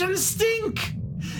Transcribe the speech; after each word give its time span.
and 0.00 0.18
Stink. 0.18 0.94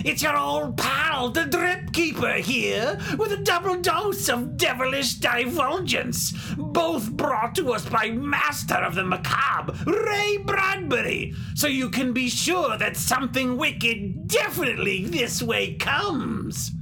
It's 0.05 0.23
your 0.23 0.37
old 0.37 0.77
pal, 0.77 1.31
the 1.31 1.45
Drip 1.45 1.93
Keeper, 1.93 2.35
here 2.35 2.99
with 3.17 3.33
a 3.33 3.37
double 3.37 3.81
dose 3.81 4.29
of 4.29 4.57
devilish 4.57 5.15
divulgence, 5.15 6.33
both 6.57 7.11
brought 7.13 7.55
to 7.57 7.73
us 7.73 7.87
by 7.89 8.11
Master 8.11 8.75
of 8.75 8.95
the 8.95 9.05
Macabre, 9.05 9.75
Ray 9.87 10.39
Bradbury, 10.45 11.35
so 11.55 11.67
you 11.67 11.89
can 11.91 12.13
be 12.13 12.29
sure 12.29 12.77
that 12.79 12.97
something 12.97 13.57
wicked 13.57 14.27
definitely 14.27 15.05
this 15.05 15.41
way 15.43 15.75
comes. 15.75 16.73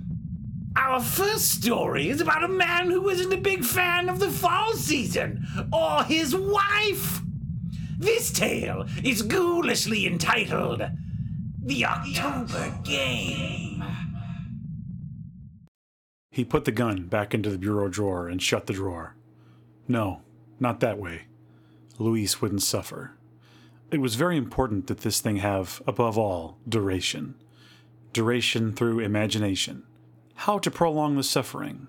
Our 0.76 1.00
first 1.00 1.50
story 1.50 2.08
is 2.08 2.20
about 2.20 2.44
a 2.44 2.48
man 2.48 2.90
who 2.90 3.08
isn't 3.08 3.32
a 3.32 3.38
big 3.38 3.64
fan 3.64 4.08
of 4.08 4.20
the 4.20 4.30
fall 4.30 4.72
season 4.74 5.46
or 5.72 6.04
his 6.04 6.34
wife. 6.34 7.20
This 7.98 8.30
tale 8.30 8.86
is 9.02 9.22
ghoulishly 9.22 10.06
entitled 10.06 10.82
The 11.66 11.84
October 11.84 12.78
Game. 12.84 13.82
He 16.30 16.44
put 16.44 16.64
the 16.64 16.70
gun 16.70 17.08
back 17.08 17.34
into 17.34 17.50
the 17.50 17.58
bureau 17.58 17.88
drawer 17.88 18.28
and 18.28 18.40
shut 18.40 18.68
the 18.68 18.72
drawer. 18.72 19.16
No, 19.88 20.20
not 20.60 20.78
that 20.78 20.96
way. 20.96 21.22
Louise 21.98 22.40
wouldn't 22.40 22.62
suffer. 22.62 23.14
It 23.90 24.00
was 24.00 24.14
very 24.14 24.36
important 24.36 24.86
that 24.86 25.00
this 25.00 25.20
thing 25.20 25.38
have, 25.38 25.82
above 25.88 26.16
all, 26.16 26.56
duration. 26.68 27.34
Duration 28.12 28.72
through 28.72 29.00
imagination. 29.00 29.82
How 30.36 30.60
to 30.60 30.70
prolong 30.70 31.16
the 31.16 31.24
suffering. 31.24 31.88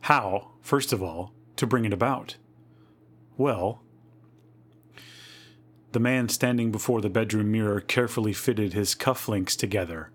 How, 0.00 0.50
first 0.62 0.92
of 0.92 1.00
all, 1.00 1.32
to 1.54 1.66
bring 1.66 1.84
it 1.84 1.92
about. 1.92 2.38
Well, 3.36 3.82
the 5.92 6.00
man 6.00 6.28
standing 6.28 6.70
before 6.70 7.00
the 7.00 7.08
bedroom 7.08 7.50
mirror 7.50 7.80
carefully 7.80 8.32
fitted 8.32 8.72
his 8.72 8.94
cufflinks 8.94 9.56
together. 9.56 10.10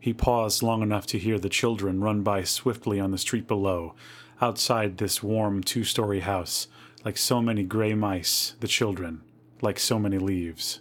He 0.00 0.12
paused 0.12 0.62
long 0.62 0.82
enough 0.82 1.06
to 1.08 1.18
hear 1.18 1.38
the 1.38 1.48
children 1.48 2.00
run 2.00 2.22
by 2.22 2.42
swiftly 2.42 2.98
on 2.98 3.12
the 3.12 3.18
street 3.18 3.46
below, 3.46 3.94
outside 4.40 4.98
this 4.98 5.22
warm 5.22 5.62
two 5.62 5.84
story 5.84 6.20
house, 6.20 6.66
like 7.04 7.16
so 7.16 7.40
many 7.40 7.62
gray 7.62 7.94
mice, 7.94 8.54
the 8.60 8.66
children, 8.66 9.22
like 9.60 9.78
so 9.78 9.98
many 9.98 10.18
leaves. 10.18 10.80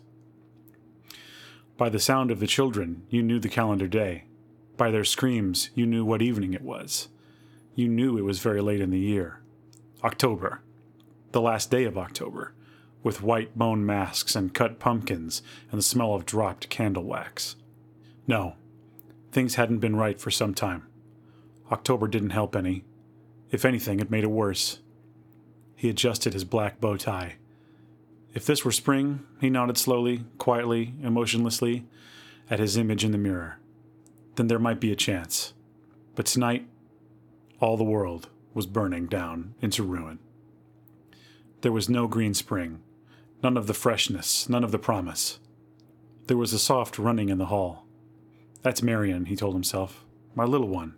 By 1.78 1.90
the 1.90 2.00
sound 2.00 2.32
of 2.32 2.40
the 2.40 2.48
children, 2.48 3.04
you 3.10 3.22
knew 3.22 3.40
the 3.40 3.50
calendar 3.50 3.88
day. 3.88 4.26
By 4.78 4.90
their 4.90 5.04
screams, 5.04 5.70
you 5.76 5.86
knew 5.86 6.04
what 6.04 6.22
evening 6.22 6.54
it 6.54 6.64
was. 6.64 7.10
You 7.76 7.88
knew 7.88 8.18
it 8.18 8.24
was 8.24 8.40
very 8.40 8.62
late 8.62 8.82
in 8.82 8.90
the 8.90 9.00
year. 9.00 9.42
October. 10.04 10.62
The 11.32 11.42
last 11.42 11.70
day 11.70 11.84
of 11.84 11.98
October 11.98 12.54
with 13.04 13.24
white 13.24 13.58
bone 13.58 13.86
masks 13.86 14.36
and 14.36 14.54
cut 14.54 14.80
pumpkins 14.80 15.42
and 15.72 15.78
the 15.78 15.84
smell 15.84 16.14
of 16.14 16.26
dropped 16.26 16.70
candle 16.70 17.04
wax. 17.04 17.56
No, 18.28 18.56
things 19.32 19.56
hadn't 19.56 19.80
been 19.80 19.96
right 19.96 20.20
for 20.20 20.32
some 20.32 20.54
time. 20.54 20.88
October 21.72 22.08
didn't 22.08 22.32
help 22.32 22.56
any. 22.56 22.84
If 23.50 23.66
anything, 23.66 24.00
it 24.00 24.12
made 24.12 24.24
it 24.24 24.32
worse. 24.32 24.80
He 25.76 25.90
adjusted 25.90 26.34
his 26.34 26.44
black 26.44 26.80
bow 26.80 26.98
tie. 26.98 27.36
If 28.34 28.46
this 28.46 28.64
were 28.64 28.72
spring, 28.72 29.26
he 29.40 29.50
nodded 29.50 29.78
slowly, 29.78 30.24
quietly, 30.38 30.94
emotionlessly 31.02 31.86
at 32.50 32.60
his 32.60 32.78
image 32.78 33.04
in 33.04 33.12
the 33.12 33.18
mirror. 33.18 33.60
Then 34.36 34.48
there 34.48 34.60
might 34.60 34.80
be 34.80 34.92
a 34.92 34.96
chance. 34.96 35.54
But 36.16 36.26
tonight, 36.26 36.68
all 37.60 37.78
the 37.78 37.84
world 37.84 38.30
was 38.54 38.66
burning 38.66 39.08
down 39.08 39.56
into 39.62 39.84
ruin. 39.84 40.20
There 41.62 41.72
was 41.72 41.90
no 41.90 42.08
green 42.08 42.34
spring, 42.34 42.82
None 43.44 43.58
of 43.58 43.66
the 43.68 43.74
freshness, 43.74 44.48
none 44.48 44.64
of 44.64 44.72
the 44.72 44.78
promise. 44.78 45.40
There 46.28 46.38
was 46.38 46.54
a 46.54 46.60
soft 46.60 47.00
running 47.00 47.30
in 47.30 47.40
the 47.40 47.48
hall. 47.48 47.86
That's 48.62 48.84
Marion, 48.84 49.26
he 49.26 49.36
told 49.36 49.56
himself. 49.56 50.06
My 50.36 50.44
little 50.44 50.68
one. 50.68 50.94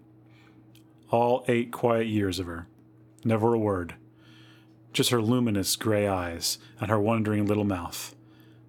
All 1.10 1.46
eight 1.48 1.72
quiet 1.72 2.08
years 2.08 2.40
of 2.40 2.48
her. 2.48 2.68
Never 3.24 3.54
a 3.54 3.60
word. 3.60 3.96
Just 4.92 5.12
her 5.12 5.22
luminous 5.22 5.76
gray 5.78 6.08
eyes 6.08 6.58
and 6.80 6.90
her 6.90 7.00
wondering 7.00 7.46
little 7.46 7.64
mouth. 7.64 8.14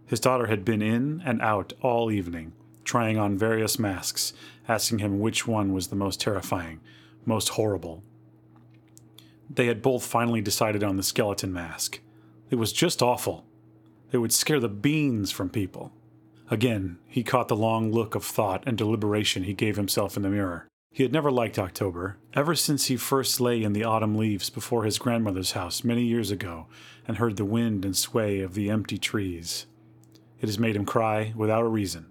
His 0.07 0.21
daughter 0.21 0.47
had 0.47 0.65
been 0.65 0.81
in 0.81 1.23
and 1.25 1.43
out 1.43 1.73
all 1.81 2.13
evening, 2.13 2.53
trying 2.85 3.19
on 3.19 3.37
various 3.37 3.79
masks, 3.79 4.33
asking 4.69 5.01
him 5.01 5.19
which 5.19 5.49
one 5.49 5.73
was 5.73 5.89
the 5.89 5.97
most 5.97 6.21
terrifying, 6.21 6.81
most 7.27 7.51
horrible. 7.51 8.05
They 9.51 9.67
had 9.67 9.83
both 9.83 10.07
finally 10.07 10.41
decided 10.41 10.85
on 10.85 10.97
the 10.97 11.03
skeleton 11.03 11.53
mask. 11.53 12.01
It 12.51 12.57
was 12.57 12.73
just 12.73 13.03
awful. 13.03 13.45
It 14.15 14.19
would 14.19 14.33
scare 14.33 14.61
the 14.61 14.69
beans 14.69 15.33
from 15.33 15.51
people. 15.51 15.93
Again, 16.49 16.99
he 17.09 17.25
caught 17.25 17.49
the 17.49 17.57
long 17.57 17.91
look 17.91 18.15
of 18.15 18.23
thought 18.23 18.63
and 18.65 18.79
deliberation 18.79 19.43
he 19.43 19.55
gave 19.55 19.75
himself 19.75 20.17
in 20.17 20.23
the 20.23 20.29
mirror. 20.29 20.69
He 20.93 21.03
had 21.03 21.13
never 21.13 21.33
liked 21.33 21.59
October, 21.59 22.19
ever 22.33 22.55
since 22.55 22.87
he 22.87 22.97
first 22.97 23.41
lay 23.41 23.61
in 23.61 23.73
the 23.73 23.83
autumn 23.83 24.15
leaves 24.15 24.51
before 24.51 24.85
his 24.85 25.01
grandmother's 25.01 25.51
house 25.51 25.83
many 25.83 26.05
years 26.05 26.31
ago 26.31 26.69
and 27.09 27.17
heard 27.17 27.37
the 27.37 27.45
wind 27.45 27.85
and 27.85 27.97
sway 27.97 28.39
of 28.39 28.55
the 28.55 28.71
empty 28.71 28.99
trees. 28.99 29.67
It 30.41 30.47
has 30.47 30.61
made 30.61 30.77
him 30.77 30.87
cry 30.87 31.33
without 31.35 31.65
a 31.65 31.69
reason. 31.69 32.07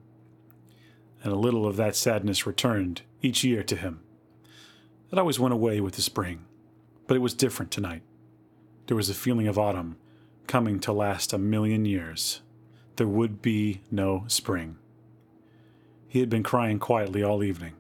And 1.24 1.32
a 1.32 1.38
little 1.38 1.66
of 1.66 1.78
that 1.78 1.96
sadness 1.96 2.46
returned 2.46 3.04
each 3.22 3.46
year 3.46 3.64
to 3.64 3.78
him. 3.78 4.02
It 5.10 5.18
always 5.18 5.40
went 5.40 5.54
away 5.54 5.80
with 5.80 5.94
the 5.94 6.02
spring, 6.02 6.44
but 7.08 7.16
it 7.16 7.22
was 7.22 7.34
different 7.34 7.72
tonight. 7.72 8.02
There 8.88 8.98
was 8.98 9.10
a 9.10 9.14
feeling 9.14 9.48
of 9.48 9.58
autumn 9.58 9.96
coming 10.48 10.80
to 10.82 10.94
last 10.94 11.34
a 11.34 11.38
million 11.38 11.86
years. 11.86 12.42
There 12.96 13.08
would 13.08 13.42
be 13.42 13.82
no 13.90 14.26
spring. 14.28 14.78
He 16.08 16.20
had 16.20 16.30
been 16.30 16.44
crying 16.44 16.80
quietly 16.80 17.24
all 17.24 17.44
evening. 17.44 17.74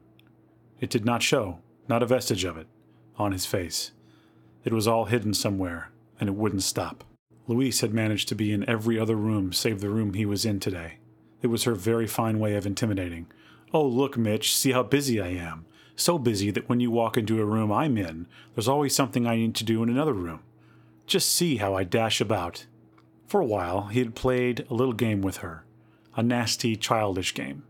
It 0.79 0.90
did 0.90 1.06
not 1.06 1.22
show, 1.22 1.59
not 1.88 2.01
a 2.01 2.07
vestige 2.07 2.44
of 2.44 2.57
it, 2.57 2.68
on 3.18 3.31
his 3.31 3.46
face. 3.46 3.91
It 4.63 4.74
was 4.74 4.88
all 4.88 5.06
hidden 5.06 5.33
somewhere, 5.33 5.92
and 6.19 6.30
it 6.30 6.36
wouldn't 6.36 6.63
stop. 6.63 7.04
Louise 7.48 7.81
had 7.81 7.94
managed 7.94 8.30
to 8.30 8.36
be 8.36 8.51
in 8.51 8.68
every 8.68 8.98
other 8.98 9.15
room 9.15 9.54
save 9.54 9.81
the 9.81 9.89
room 9.89 10.13
he 10.13 10.25
was 10.25 10.45
in 10.45 10.60
today. 10.60 10.98
It 11.42 11.48
was 11.48 11.65
her 11.65 11.75
very 11.75 12.07
fine 12.07 12.39
way 12.39 12.56
of 12.56 12.65
intimidating. 12.65 13.27
Oh, 13.74 13.86
look, 13.86 14.18
Mitch, 14.18 14.56
see 14.56 14.71
how 14.71 14.83
busy 14.83 15.19
I 15.19 15.27
am. 15.27 15.65
So 15.95 16.18
busy 16.18 16.51
that 16.51 16.69
when 16.69 16.80
you 16.80 16.89
walk 16.89 17.18
into 17.18 17.42
a 17.42 17.45
room 17.45 17.71
I'm 17.71 17.98
in, 17.98 18.27
there's 18.56 18.68
always 18.68 18.95
something 18.95 19.27
I 19.27 19.36
need 19.36 19.56
to 19.56 19.63
do 19.63 19.83
in 19.83 19.89
another 19.89 20.13
room. 20.13 20.39
Just 21.05 21.33
see 21.33 21.57
how 21.57 21.75
I 21.75 21.83
dash 21.83 22.21
about. 22.21 22.65
For 23.27 23.41
a 23.41 23.45
while, 23.45 23.88
he 23.88 24.00
had 24.00 24.15
played 24.15 24.65
a 24.69 24.73
little 24.73 24.94
game 24.94 25.21
with 25.21 25.38
her, 25.38 25.65
a 26.15 26.23
nasty, 26.23 26.75
childish 26.75 27.33
game. 27.33 27.63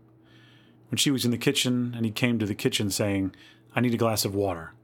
When 0.90 0.98
she 0.98 1.10
was 1.10 1.24
in 1.24 1.30
the 1.30 1.38
kitchen 1.38 1.92
and 1.96 2.04
he 2.04 2.12
came 2.12 2.38
to 2.38 2.46
the 2.46 2.54
kitchen 2.54 2.90
saying, 2.90 3.34
I 3.74 3.80
need 3.80 3.94
a 3.94 3.98
glass 3.98 4.24
of 4.24 4.34
water. 4.34 4.74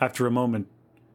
After 0.00 0.26
a 0.26 0.30
moment, 0.30 0.68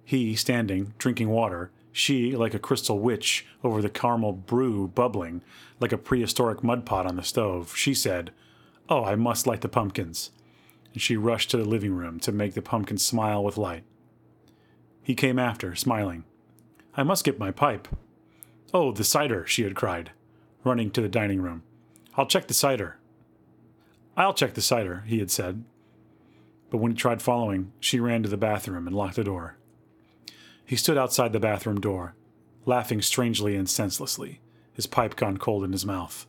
he 0.03 0.35
standing, 0.35 0.93
drinking 0.97 1.29
water, 1.29 1.71
she, 1.91 2.35
like 2.35 2.53
a 2.53 2.59
crystal 2.59 2.99
witch 2.99 3.45
over 3.63 3.81
the 3.81 3.89
caramel 3.89 4.33
brew 4.33 4.87
bubbling, 4.87 5.41
like 5.79 5.91
a 5.91 5.97
prehistoric 5.97 6.63
mud 6.63 6.85
pot 6.85 7.05
on 7.05 7.15
the 7.15 7.23
stove, 7.23 7.75
she 7.75 7.93
said, 7.93 8.31
Oh, 8.87 9.03
I 9.03 9.15
must 9.15 9.47
light 9.47 9.61
the 9.61 9.69
pumpkins. 9.69 10.31
And 10.93 11.01
she 11.01 11.17
rushed 11.17 11.51
to 11.51 11.57
the 11.57 11.65
living 11.65 11.93
room 11.93 12.19
to 12.21 12.31
make 12.31 12.53
the 12.53 12.61
pumpkins 12.61 13.05
smile 13.05 13.43
with 13.43 13.57
light. 13.57 13.83
He 15.09 15.15
came 15.15 15.39
after, 15.39 15.73
smiling. 15.73 16.23
I 16.93 17.01
must 17.01 17.25
get 17.25 17.39
my 17.39 17.49
pipe. 17.49 17.87
Oh, 18.75 18.91
the 18.91 19.03
cider, 19.03 19.43
she 19.47 19.63
had 19.63 19.75
cried, 19.75 20.11
running 20.63 20.91
to 20.91 21.01
the 21.01 21.09
dining 21.09 21.41
room. 21.41 21.63
I'll 22.15 22.27
check 22.27 22.45
the 22.47 22.53
cider. 22.53 22.99
I'll 24.15 24.35
check 24.35 24.53
the 24.53 24.61
cider, 24.61 25.05
he 25.07 25.17
had 25.17 25.31
said. 25.31 25.63
But 26.69 26.77
when 26.77 26.91
he 26.91 26.95
tried 26.95 27.23
following, 27.23 27.71
she 27.79 27.99
ran 27.99 28.21
to 28.21 28.29
the 28.29 28.37
bathroom 28.37 28.85
and 28.85 28.95
locked 28.95 29.15
the 29.15 29.23
door. 29.23 29.57
He 30.63 30.75
stood 30.75 30.95
outside 30.95 31.33
the 31.33 31.39
bathroom 31.39 31.81
door, 31.81 32.13
laughing 32.67 33.01
strangely 33.01 33.55
and 33.55 33.67
senselessly, 33.67 34.41
his 34.73 34.85
pipe 34.85 35.15
gone 35.15 35.39
cold 35.39 35.63
in 35.63 35.71
his 35.71 35.87
mouth. 35.87 36.27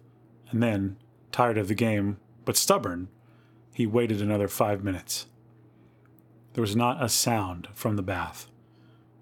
And 0.49 0.63
then, 0.63 0.97
tired 1.33 1.59
of 1.59 1.69
the 1.69 1.75
game, 1.75 2.17
but 2.47 2.57
stubborn, 2.57 3.09
he 3.75 3.87
waited 3.87 4.23
another 4.23 4.49
five 4.49 4.83
minutes. 4.83 5.27
There 6.55 6.63
was 6.63 6.75
not 6.75 7.05
a 7.05 7.11
sound 7.11 7.69
from 7.75 7.97
the 7.97 8.03
bath 8.03 8.47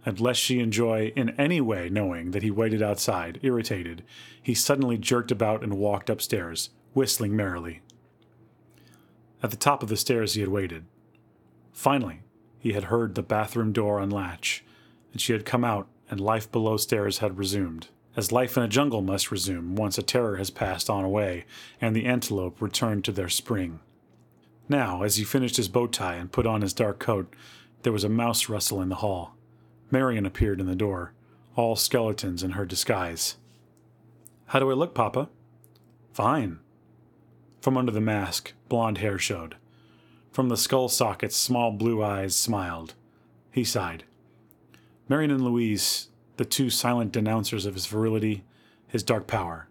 and 0.04 0.20
lest 0.20 0.40
she 0.40 0.60
enjoy 0.60 1.12
in 1.16 1.30
any 1.30 1.60
way 1.60 1.88
knowing 1.88 2.30
that 2.30 2.42
he 2.42 2.50
waited 2.50 2.82
outside, 2.82 3.40
irritated, 3.42 4.02
he 4.42 4.54
suddenly 4.54 4.96
jerked 4.96 5.30
about 5.30 5.62
and 5.62 5.74
walked 5.74 6.08
upstairs, 6.08 6.70
whistling 6.94 7.34
merrily. 7.34 7.80
At 9.42 9.50
the 9.50 9.56
top 9.56 9.82
of 9.82 9.88
the 9.88 9.96
stairs 9.96 10.34
he 10.34 10.40
had 10.40 10.50
waited. 10.50 10.84
Finally, 11.72 12.22
he 12.58 12.72
had 12.72 12.84
heard 12.84 13.14
the 13.14 13.22
bathroom 13.22 13.72
door 13.72 14.00
unlatch, 14.00 14.64
and 15.12 15.20
she 15.20 15.32
had 15.32 15.44
come 15.44 15.64
out, 15.64 15.88
and 16.10 16.20
life 16.20 16.50
below 16.50 16.76
stairs 16.76 17.18
had 17.18 17.38
resumed, 17.38 17.88
as 18.16 18.32
life 18.32 18.56
in 18.56 18.62
a 18.62 18.68
jungle 18.68 19.02
must 19.02 19.30
resume 19.30 19.76
once 19.76 19.96
a 19.96 20.02
terror 20.02 20.36
has 20.36 20.50
passed 20.50 20.90
on 20.90 21.04
away 21.04 21.44
and 21.80 21.94
the 21.94 22.06
antelope 22.06 22.60
returned 22.60 23.04
to 23.04 23.12
their 23.12 23.28
spring. 23.28 23.78
Now, 24.68 25.02
as 25.02 25.16
he 25.16 25.24
finished 25.24 25.56
his 25.56 25.68
bow 25.68 25.86
tie 25.86 26.16
and 26.16 26.32
put 26.32 26.46
on 26.46 26.62
his 26.62 26.72
dark 26.72 26.98
coat, 26.98 27.32
there 27.82 27.92
was 27.92 28.04
a 28.04 28.08
mouse 28.08 28.48
rustle 28.48 28.82
in 28.82 28.88
the 28.88 28.96
hall. 28.96 29.36
Marion 29.90 30.26
appeared 30.26 30.60
in 30.60 30.66
the 30.66 30.76
door, 30.76 31.12
all 31.56 31.76
skeletons 31.76 32.42
in 32.42 32.52
her 32.52 32.66
disguise. 32.66 33.36
How 34.46 34.58
do 34.58 34.70
I 34.70 34.74
look, 34.74 34.94
Papa? 34.94 35.28
Fine. 36.12 36.58
From 37.60 37.76
under 37.76 37.92
the 37.92 38.00
mask, 38.00 38.52
blonde 38.68 38.98
hair 38.98 39.18
showed. 39.18 39.56
From 40.30 40.48
the 40.48 40.56
skull 40.56 40.88
sockets, 40.88 41.36
small 41.36 41.72
blue 41.72 42.02
eyes 42.02 42.36
smiled. 42.36 42.94
He 43.50 43.64
sighed. 43.64 44.04
Marion 45.08 45.30
and 45.30 45.44
Louise, 45.44 46.08
the 46.36 46.44
two 46.44 46.70
silent 46.70 47.12
denouncers 47.12 47.66
of 47.66 47.74
his 47.74 47.86
virility, 47.86 48.44
his 48.86 49.02
dark 49.02 49.26
power. 49.26 49.68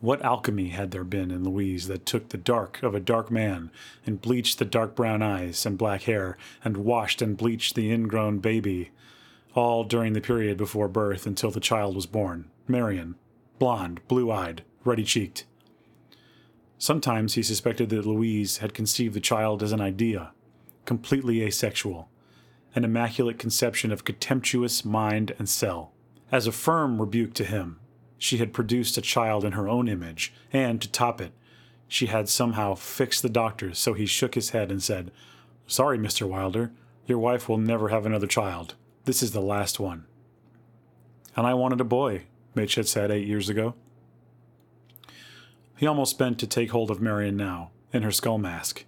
What 0.00 0.22
alchemy 0.22 0.68
had 0.68 0.90
there 0.90 1.04
been 1.04 1.30
in 1.30 1.44
Louise 1.44 1.88
that 1.88 2.04
took 2.04 2.28
the 2.28 2.36
dark 2.36 2.82
of 2.82 2.94
a 2.94 3.00
dark 3.00 3.30
man 3.30 3.70
and 4.04 4.20
bleached 4.20 4.58
the 4.58 4.64
dark 4.64 4.94
brown 4.94 5.22
eyes 5.22 5.64
and 5.64 5.78
black 5.78 6.02
hair 6.02 6.36
and 6.64 6.76
washed 6.76 7.22
and 7.22 7.36
bleached 7.36 7.74
the 7.74 7.90
ingrown 7.90 8.38
baby, 8.38 8.90
all 9.56 9.84
during 9.84 10.12
the 10.12 10.20
period 10.20 10.56
before 10.56 10.86
birth 10.86 11.26
until 11.26 11.50
the 11.50 11.58
child 11.58 11.96
was 11.96 12.06
born? 12.06 12.50
Marion, 12.68 13.16
blonde, 13.58 14.00
blue 14.06 14.30
eyed, 14.30 14.62
ruddy 14.84 15.04
cheeked. 15.04 15.44
Sometimes 16.78 17.34
he 17.34 17.42
suspected 17.42 17.88
that 17.88 18.06
Louise 18.06 18.58
had 18.58 18.74
conceived 18.74 19.14
the 19.14 19.20
child 19.20 19.62
as 19.62 19.72
an 19.72 19.80
idea, 19.80 20.32
completely 20.84 21.42
asexual, 21.42 22.10
an 22.74 22.84
immaculate 22.84 23.38
conception 23.38 23.90
of 23.90 24.04
contemptuous 24.04 24.84
mind 24.84 25.34
and 25.38 25.48
cell. 25.48 25.92
As 26.30 26.46
a 26.46 26.52
firm 26.52 27.00
rebuke 27.00 27.32
to 27.34 27.44
him, 27.44 27.80
she 28.18 28.36
had 28.36 28.52
produced 28.52 28.98
a 28.98 29.02
child 29.02 29.44
in 29.44 29.52
her 29.52 29.68
own 29.68 29.88
image, 29.88 30.34
and, 30.52 30.82
to 30.82 30.90
top 30.90 31.20
it, 31.20 31.32
she 31.88 32.06
had 32.06 32.28
somehow 32.28 32.74
fixed 32.74 33.22
the 33.22 33.28
doctor 33.28 33.72
so 33.72 33.94
he 33.94 34.06
shook 34.06 34.34
his 34.34 34.50
head 34.50 34.70
and 34.70 34.82
said, 34.82 35.12
Sorry, 35.66 35.98
Mr. 35.98 36.28
Wilder, 36.28 36.72
your 37.06 37.18
wife 37.18 37.48
will 37.48 37.58
never 37.58 37.88
have 37.88 38.04
another 38.04 38.26
child. 38.26 38.74
This 39.06 39.22
is 39.22 39.30
the 39.30 39.40
last 39.40 39.78
one. 39.78 40.04
And 41.36 41.46
I 41.46 41.54
wanted 41.54 41.80
a 41.80 41.84
boy, 41.84 42.24
Mitch 42.56 42.74
had 42.74 42.88
said 42.88 43.12
eight 43.12 43.28
years 43.28 43.48
ago. 43.48 43.74
He 45.76 45.86
almost 45.86 46.18
bent 46.18 46.40
to 46.40 46.46
take 46.48 46.72
hold 46.72 46.90
of 46.90 47.00
Marion 47.00 47.36
now, 47.36 47.70
in 47.92 48.02
her 48.02 48.10
skull 48.10 48.36
mask. 48.36 48.84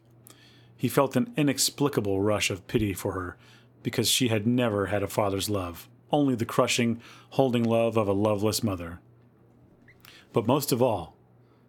He 0.76 0.88
felt 0.88 1.14
an 1.14 1.32
inexplicable 1.36 2.20
rush 2.20 2.50
of 2.50 2.66
pity 2.66 2.92
for 2.94 3.12
her, 3.12 3.36
because 3.84 4.10
she 4.10 4.26
had 4.26 4.44
never 4.44 4.86
had 4.86 5.04
a 5.04 5.08
father's 5.08 5.48
love, 5.48 5.88
only 6.10 6.34
the 6.34 6.44
crushing, 6.44 7.00
holding 7.30 7.62
love 7.62 7.96
of 7.96 8.08
a 8.08 8.12
loveless 8.12 8.60
mother. 8.64 8.98
But 10.32 10.48
most 10.48 10.72
of 10.72 10.82
all, 10.82 11.14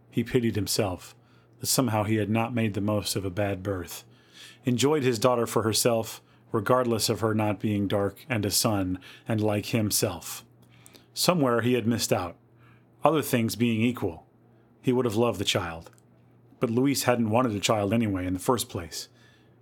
he 0.09 0.23
pitied 0.23 0.55
himself 0.55 1.15
that 1.59 1.67
somehow 1.67 2.03
he 2.03 2.15
had 2.15 2.31
not 2.31 2.55
made 2.55 2.73
the 2.73 2.81
most 2.81 3.15
of 3.15 3.25
a 3.25 3.29
bad 3.29 3.61
birth, 3.61 4.05
enjoyed 4.65 5.03
his 5.03 5.19
daughter 5.19 5.45
for 5.45 5.61
herself, 5.61 6.19
regardless 6.51 7.09
of 7.09 7.19
her 7.19 7.33
not 7.33 7.59
being 7.59 7.87
dark 7.87 8.25
and 8.29 8.45
a 8.45 8.51
son 8.51 8.99
and 9.27 9.41
like 9.41 9.67
himself. 9.67 10.43
Somewhere 11.13 11.61
he 11.61 11.73
had 11.73 11.87
missed 11.87 12.13
out. 12.13 12.35
Other 13.03 13.21
things 13.21 13.55
being 13.55 13.81
equal, 13.81 14.25
he 14.81 14.91
would 14.91 15.05
have 15.05 15.15
loved 15.15 15.39
the 15.39 15.45
child. 15.45 15.91
But 16.59 16.69
Louise 16.69 17.03
hadn't 17.03 17.29
wanted 17.29 17.55
a 17.55 17.59
child 17.59 17.93
anyway 17.93 18.25
in 18.25 18.33
the 18.33 18.39
first 18.39 18.69
place. 18.69 19.07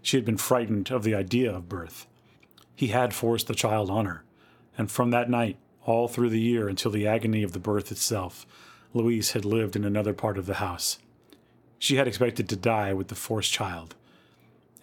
She 0.01 0.17
had 0.17 0.25
been 0.25 0.37
frightened 0.37 0.91
of 0.91 1.03
the 1.03 1.15
idea 1.15 1.53
of 1.53 1.69
birth. 1.69 2.07
He 2.75 2.87
had 2.87 3.13
forced 3.13 3.47
the 3.47 3.55
child 3.55 3.89
on 3.89 4.05
her, 4.05 4.23
and 4.77 4.89
from 4.89 5.11
that 5.11 5.29
night, 5.29 5.57
all 5.85 6.07
through 6.07 6.29
the 6.29 6.39
year 6.39 6.67
until 6.67 6.91
the 6.91 7.07
agony 7.07 7.43
of 7.43 7.53
the 7.53 7.59
birth 7.59 7.91
itself, 7.91 8.45
Louise 8.93 9.31
had 9.31 9.45
lived 9.45 9.75
in 9.75 9.83
another 9.83 10.13
part 10.13 10.37
of 10.37 10.45
the 10.45 10.55
house. 10.55 10.99
She 11.79 11.95
had 11.97 12.07
expected 12.07 12.49
to 12.49 12.55
die 12.55 12.93
with 12.93 13.07
the 13.07 13.15
forced 13.15 13.51
child. 13.51 13.95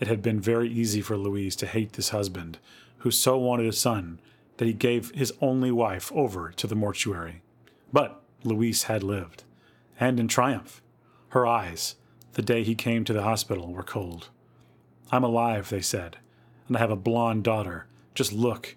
It 0.04 0.08
had 0.08 0.20
been 0.20 0.38
very 0.38 0.68
easy 0.68 1.00
for 1.00 1.16
Louise 1.16 1.56
to 1.56 1.66
hate 1.66 1.94
this 1.94 2.10
husband, 2.10 2.58
who 2.98 3.10
so 3.10 3.38
wanted 3.38 3.66
a 3.66 3.72
son 3.72 4.20
that 4.58 4.66
he 4.66 4.74
gave 4.74 5.10
his 5.12 5.32
only 5.40 5.70
wife 5.70 6.12
over 6.12 6.52
to 6.56 6.66
the 6.66 6.74
mortuary. 6.74 7.40
But 7.90 8.20
Louise 8.42 8.82
had 8.82 9.02
lived, 9.02 9.44
and 9.98 10.20
in 10.20 10.28
triumph. 10.28 10.82
Her 11.28 11.46
eyes, 11.46 11.94
the 12.34 12.42
day 12.42 12.64
he 12.64 12.74
came 12.74 13.06
to 13.06 13.14
the 13.14 13.22
hospital, 13.22 13.72
were 13.72 13.82
cold. 13.82 14.28
I'm 15.10 15.24
alive, 15.24 15.70
they 15.70 15.80
said, 15.80 16.18
and 16.68 16.76
I 16.76 16.80
have 16.80 16.90
a 16.90 16.96
blonde 16.96 17.44
daughter. 17.44 17.86
Just 18.14 18.30
look. 18.30 18.76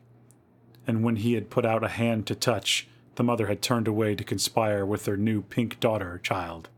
And 0.88 1.04
when 1.04 1.18
he 1.18 1.34
had 1.34 1.50
put 1.50 1.66
out 1.66 1.84
a 1.84 1.90
hand 1.90 2.26
to 2.28 2.36
touch, 2.36 2.88
the 3.16 3.24
mother 3.26 3.48
had 3.48 3.62
turned 3.62 3.90
away 3.90 4.16
to 4.16 4.24
conspire 4.24 4.86
with 4.86 5.04
their 5.04 5.18
new 5.18 5.42
pink 5.42 5.82
daughter 5.82 6.22
child. 6.24 6.70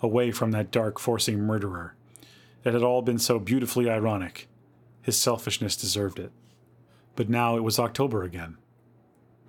Away 0.00 0.30
from 0.30 0.52
that 0.52 0.70
dark, 0.70 0.98
forcing 0.98 1.40
murderer. 1.40 1.94
It 2.64 2.72
had 2.72 2.82
all 2.82 3.02
been 3.02 3.18
so 3.18 3.38
beautifully 3.38 3.90
ironic. 3.90 4.48
His 5.02 5.16
selfishness 5.16 5.76
deserved 5.76 6.18
it. 6.18 6.32
But 7.14 7.28
now 7.28 7.56
it 7.56 7.62
was 7.62 7.78
October 7.78 8.22
again. 8.22 8.56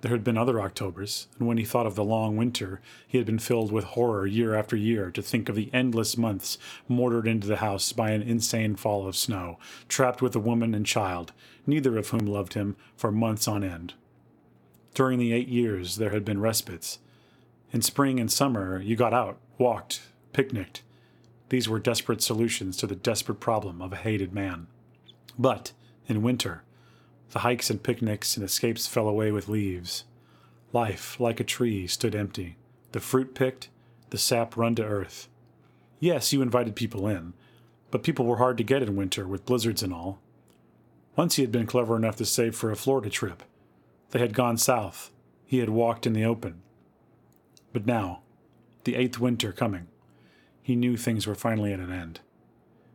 There 0.02 0.10
had 0.10 0.22
been 0.22 0.36
other 0.36 0.60
Octobers, 0.60 1.26
and 1.38 1.48
when 1.48 1.56
he 1.56 1.64
thought 1.64 1.86
of 1.86 1.94
the 1.94 2.04
long 2.04 2.36
winter, 2.36 2.82
he 3.08 3.16
had 3.16 3.26
been 3.26 3.38
filled 3.38 3.72
with 3.72 3.84
horror 3.84 4.26
year 4.26 4.54
after 4.54 4.76
year 4.76 5.10
to 5.10 5.22
think 5.22 5.48
of 5.48 5.56
the 5.56 5.70
endless 5.72 6.18
months 6.18 6.58
mortared 6.86 7.26
into 7.26 7.46
the 7.46 7.56
house 7.56 7.92
by 7.92 8.10
an 8.10 8.20
insane 8.20 8.76
fall 8.76 9.08
of 9.08 9.16
snow, 9.16 9.58
trapped 9.88 10.20
with 10.20 10.36
a 10.36 10.40
woman 10.40 10.74
and 10.74 10.84
child, 10.84 11.32
neither 11.66 11.96
of 11.96 12.10
whom 12.10 12.26
loved 12.26 12.52
him, 12.52 12.76
for 12.96 13.10
months 13.10 13.48
on 13.48 13.64
end. 13.64 13.94
During 14.94 15.18
the 15.18 15.32
eight 15.32 15.48
years, 15.48 15.96
there 15.96 16.10
had 16.10 16.24
been 16.24 16.40
respites. 16.40 16.98
In 17.72 17.80
spring 17.82 18.20
and 18.20 18.30
summer, 18.30 18.80
you 18.80 18.94
got 18.94 19.14
out, 19.14 19.38
walked, 19.58 20.02
picnicked. 20.32 20.82
These 21.48 21.68
were 21.68 21.78
desperate 21.78 22.22
solutions 22.22 22.76
to 22.78 22.86
the 22.86 22.96
desperate 22.96 23.40
problem 23.40 23.80
of 23.80 23.92
a 23.92 23.96
hated 23.96 24.32
man. 24.32 24.66
But, 25.38 25.72
in 26.06 26.22
winter, 26.22 26.62
the 27.30 27.40
hikes 27.40 27.70
and 27.70 27.82
picnics 27.82 28.36
and 28.36 28.44
escapes 28.44 28.86
fell 28.86 29.08
away 29.08 29.30
with 29.30 29.48
leaves. 29.48 30.04
Life, 30.72 31.20
like 31.20 31.40
a 31.40 31.44
tree, 31.44 31.86
stood 31.86 32.14
empty, 32.14 32.56
the 32.92 33.00
fruit 33.00 33.34
picked, 33.34 33.68
the 34.10 34.18
sap 34.18 34.56
run 34.56 34.74
to 34.76 34.84
earth. 34.84 35.28
Yes, 36.00 36.32
you 36.32 36.42
invited 36.42 36.76
people 36.76 37.06
in, 37.06 37.32
but 37.90 38.02
people 38.02 38.26
were 38.26 38.36
hard 38.36 38.58
to 38.58 38.64
get 38.64 38.82
in 38.82 38.96
winter 38.96 39.26
with 39.26 39.46
blizzards 39.46 39.82
and 39.82 39.92
all. 39.92 40.20
Once 41.16 41.36
he 41.36 41.42
had 41.42 41.52
been 41.52 41.66
clever 41.66 41.96
enough 41.96 42.16
to 42.16 42.24
save 42.24 42.54
for 42.54 42.70
a 42.70 42.76
Florida 42.76 43.08
trip, 43.08 43.42
they 44.10 44.18
had 44.18 44.34
gone 44.34 44.56
south. 44.56 45.10
He 45.46 45.58
had 45.58 45.70
walked 45.70 46.06
in 46.06 46.12
the 46.12 46.24
open. 46.24 46.62
But 47.72 47.86
now, 47.86 48.20
the 48.84 48.96
eighth 48.96 49.18
winter 49.18 49.52
coming, 49.52 49.88
he 50.66 50.74
knew 50.74 50.96
things 50.96 51.28
were 51.28 51.34
finally 51.36 51.72
at 51.72 51.78
an 51.78 51.92
end. 51.92 52.18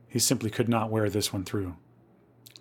He 0.10 0.20
simply 0.20 0.50
could 0.50 0.68
not 0.68 0.92
wear 0.92 1.10
this 1.10 1.32
one 1.32 1.46
through. 1.46 1.78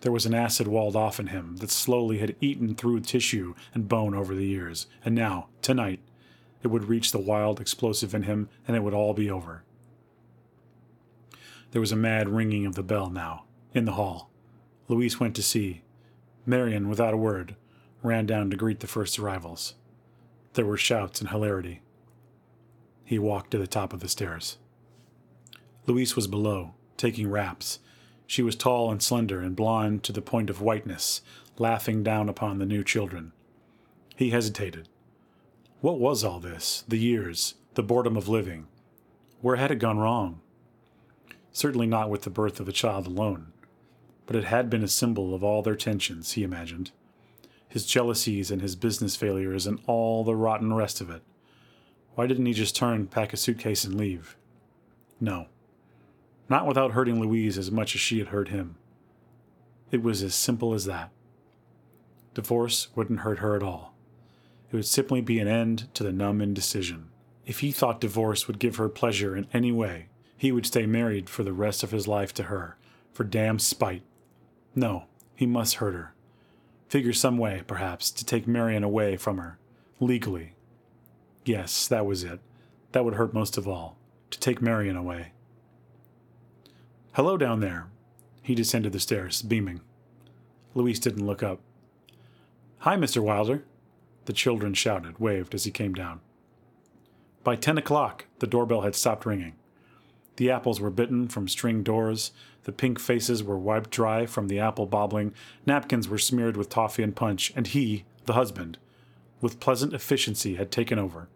There 0.03 0.13
was 0.13 0.25
an 0.25 0.35
acid 0.35 0.69
walled 0.69 0.95
off 0.95 1.19
in 1.19 1.27
him 1.27 1.57
that 1.57 1.73
slowly 1.73 2.19
had 2.19 2.37
eaten 2.41 2.77
through 2.77 3.01
tissue 3.01 3.57
and 3.75 3.89
bone 3.89 4.15
over 4.15 4.37
the 4.37 4.47
years, 4.47 4.87
and 5.05 5.13
now, 5.13 5.49
tonight, 5.63 5.99
it 6.63 6.69
would 6.69 6.85
reach 6.85 7.11
the 7.11 7.19
wild 7.19 7.61
explosive 7.61 8.15
in 8.15 8.23
him 8.23 8.49
and 8.69 8.77
it 8.77 8.85
would 8.85 8.95
all 8.95 9.13
be 9.13 9.29
over. 9.29 9.65
There 11.73 11.81
was 11.81 11.91
a 11.91 11.97
mad 11.97 12.29
ringing 12.29 12.65
of 12.65 12.77
the 12.77 12.85
bell 12.85 13.11
now, 13.11 13.47
in 13.75 13.87
the 13.87 13.95
hall. 13.95 14.31
Louise 14.87 15.19
went 15.19 15.35
to 15.35 15.43
see. 15.43 15.83
Marion, 16.47 16.89
without 16.89 17.15
a 17.15 17.17
word, 17.17 17.57
ran 18.05 18.27
down 18.27 18.49
to 18.51 18.57
greet 18.57 18.79
the 18.79 18.87
first 18.87 19.19
arrivals. 19.19 19.75
There 20.53 20.67
were 20.67 20.77
shouts 20.77 21.21
and 21.21 21.31
hilarity. 21.31 21.83
He 23.05 23.19
walked 23.19 23.51
to 23.51 23.59
the 23.59 23.67
top 23.67 23.93
of 23.93 23.99
the 23.99 24.09
stairs. 24.09 24.59
Louise 25.91 26.15
was 26.15 26.29
below, 26.29 26.75
taking 26.97 27.29
wraps. 27.29 27.81
She 28.27 28.43
was 28.43 28.55
tall 28.55 28.93
and 28.93 29.03
slender 29.03 29.41
and 29.41 29.57
blonde 29.57 30.05
to 30.05 30.13
the 30.13 30.23
point 30.23 30.49
of 30.49 30.61
whiteness, 30.61 31.21
laughing 31.59 32.05
down 32.05 32.29
upon 32.29 32.59
the 32.59 32.67
new 32.67 32.85
children. 32.85 33.33
He 34.15 34.31
hesitated. 34.31 34.89
What 35.81 35.99
was 35.99 36.23
all 36.23 36.39
this? 36.39 36.85
The 36.87 36.99
years, 36.99 37.55
the 37.75 37.83
boredom 37.83 38.17
of 38.17 38.29
living. 38.29 38.69
Where 39.41 39.57
had 39.57 39.73
it 39.73 39.81
gone 39.81 39.99
wrong? 39.99 40.41
Certainly 41.51 41.89
not 41.89 42.09
with 42.09 42.23
the 42.23 42.31
birth 42.31 42.61
of 42.61 42.69
a 42.69 42.73
child 42.73 43.09
alone, 43.09 43.53
but 44.27 44.37
it 44.37 44.45
had 44.45 44.71
been 44.71 44.85
a 44.85 44.89
symbol 44.89 45.35
of 45.35 45.43
all 45.43 45.63
their 45.63 45.75
tensions, 45.75 46.33
he 46.33 46.45
imagined 46.45 46.93
his 47.71 47.87
jealousies 47.87 48.51
and 48.51 48.61
his 48.61 48.75
business 48.75 49.15
failures 49.15 49.65
and 49.65 49.79
all 49.87 50.25
the 50.25 50.35
rotten 50.35 50.73
rest 50.73 51.01
of 51.01 51.09
it. 51.09 51.23
Why 52.17 52.27
didn't 52.27 52.47
he 52.47 52.53
just 52.53 52.75
turn, 52.75 53.07
pack 53.07 53.33
a 53.33 53.37
suitcase, 53.37 53.85
and 53.85 53.95
leave? 53.95 54.37
No. 55.21 55.47
Not 56.51 56.67
without 56.67 56.93
hurting 56.93 57.21
Louise 57.21 57.57
as 57.57 57.71
much 57.71 57.95
as 57.95 58.01
she 58.01 58.19
had 58.19 58.29
hurt 58.29 58.49
him. 58.49 58.75
It 59.93 60.03
was 60.03 60.23
as 60.23 60.35
simple 60.35 60.75
as 60.75 60.85
that. 60.85 61.11
Divorce 62.35 62.89
wouldn't 62.97 63.21
hurt 63.21 63.39
her 63.39 63.55
at 63.55 63.63
all. 63.63 63.95
It 64.71 64.77
would 64.77 64.87
simply 64.87 65.21
be 65.21 65.39
an 65.39 65.49
end 65.49 65.93
to 65.95 66.03
the 66.03 66.13
numb 66.13 66.41
indecision. 66.41 67.09
If 67.47 67.61
he 67.61 67.71
thought 67.71 68.01
divorce 68.01 68.47
would 68.47 68.59
give 68.59 68.77
her 68.77 68.89
pleasure 68.89 69.37
in 69.37 69.47
any 69.53 69.71
way, 69.71 70.07
he 70.37 70.53
would 70.53 70.67
stay 70.67 70.87
married 70.87 71.31
for 71.31 71.45
the 71.45 71.53
rest 71.53 71.83
of 71.83 71.93
his 71.93 72.09
life 72.09 72.35
to 72.35 72.45
her, 72.45 72.77
for 73.13 73.25
damn 73.25 73.59
spite. 73.59 74.03
No, 74.75 75.05
he 75.37 75.47
must 75.47 75.77
hurt 75.77 75.95
her. 75.95 76.15
Figure 76.89 77.13
some 77.13 77.39
way, 77.39 77.63
perhaps, 77.67 78.11
to 78.11 78.25
take 78.25 78.49
Marion 78.49 78.83
away 78.83 79.17
from 79.17 79.39
her. 79.39 79.59
Legally. 80.01 80.55
Yes, 81.45 81.87
that 81.87 82.07
was 82.07 82.25
it. 82.25 82.41
That 82.93 83.05
would 83.05 83.15
hurt 83.15 83.35
most 83.35 83.57
of 83.57 83.69
all. 83.69 83.97
To 84.31 84.41
take 84.41 84.61
Marion 84.61 84.97
away. 84.97 85.33
Hello 87.15 87.37
down 87.37 87.59
there. 87.59 87.89
He 88.41 88.55
descended 88.55 88.93
the 88.93 89.01
stairs, 89.01 89.43
beaming. 89.43 89.81
Louise 90.77 91.01
didn't 91.01 91.27
look 91.27 91.43
up. 91.43 91.59
Hi, 92.79 92.97
Mr. 92.97 93.21
Wilder. 93.21 93.65
The 94.27 94.33
children 94.33 94.75
shouted, 94.75 95.19
waved 95.19 95.53
as 95.53 95.65
he 95.65 95.73
came 95.73 95.93
down. 95.93 96.21
By 97.43 97.57
ten 97.57 97.77
o'clock, 97.77 98.27
the 98.39 98.47
doorbell 98.47 98.83
had 98.83 98.95
stopped 98.95 99.27
ringing. 99.27 99.55
The 100.37 100.53
apples 100.53 100.81
were 100.81 100.89
bitten 100.89 101.27
from 101.27 101.49
string 101.49 101.83
doors, 101.83 102.31
the 102.63 102.71
pink 102.71 103.01
faces 103.01 103.43
were 103.43 103.59
wiped 103.59 103.91
dry 103.91 104.25
from 104.25 104.47
the 104.47 104.61
apple 104.61 104.87
bobbling, 104.87 105.35
napkins 105.67 106.09
were 106.09 106.17
smeared 106.17 106.57
with 106.57 106.69
toffee 106.69 107.03
and 107.03 107.17
punch, 107.17 107.53
and 107.57 107.67
he, 107.67 108.05
the 108.27 108.35
husband, 108.35 108.79
with 109.41 109.59
pleasant 109.59 109.95
efficiency, 109.95 110.55
had 110.55 110.71
taken 110.71 110.99
over. 110.99 111.29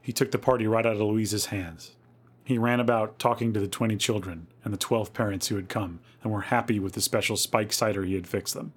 He 0.00 0.14
took 0.14 0.30
the 0.30 0.38
party 0.38 0.66
right 0.66 0.86
out 0.86 0.94
of 0.94 1.02
Louise's 1.02 1.46
hands. 1.46 1.94
He 2.48 2.56
ran 2.56 2.80
about 2.80 3.18
talking 3.18 3.52
to 3.52 3.60
the 3.60 3.68
twenty 3.68 3.98
children 3.98 4.46
and 4.64 4.72
the 4.72 4.78
twelve 4.78 5.12
parents 5.12 5.48
who 5.48 5.56
had 5.56 5.68
come 5.68 6.00
and 6.22 6.32
were 6.32 6.40
happy 6.40 6.80
with 6.80 6.94
the 6.94 7.02
special 7.02 7.36
spike 7.36 7.74
cider 7.74 8.04
he 8.04 8.14
had 8.14 8.26
fixed 8.26 8.54
them. 8.54 8.72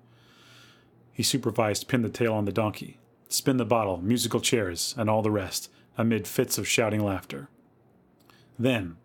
He 1.13 1.23
supervised 1.23 1.87
pin 1.87 2.01
the 2.01 2.09
tail 2.09 2.33
on 2.33 2.43
the 2.43 2.51
donkey, 2.51 2.99
spin 3.29 3.55
the 3.55 3.63
bottle, 3.63 3.95
musical 4.01 4.41
chairs, 4.41 4.93
and 4.97 5.09
all 5.09 5.21
the 5.21 5.31
rest, 5.31 5.71
amid 5.97 6.27
fits 6.27 6.57
of 6.57 6.67
shouting 6.67 7.01
laughter. 7.01 7.47
Then, 8.59 8.97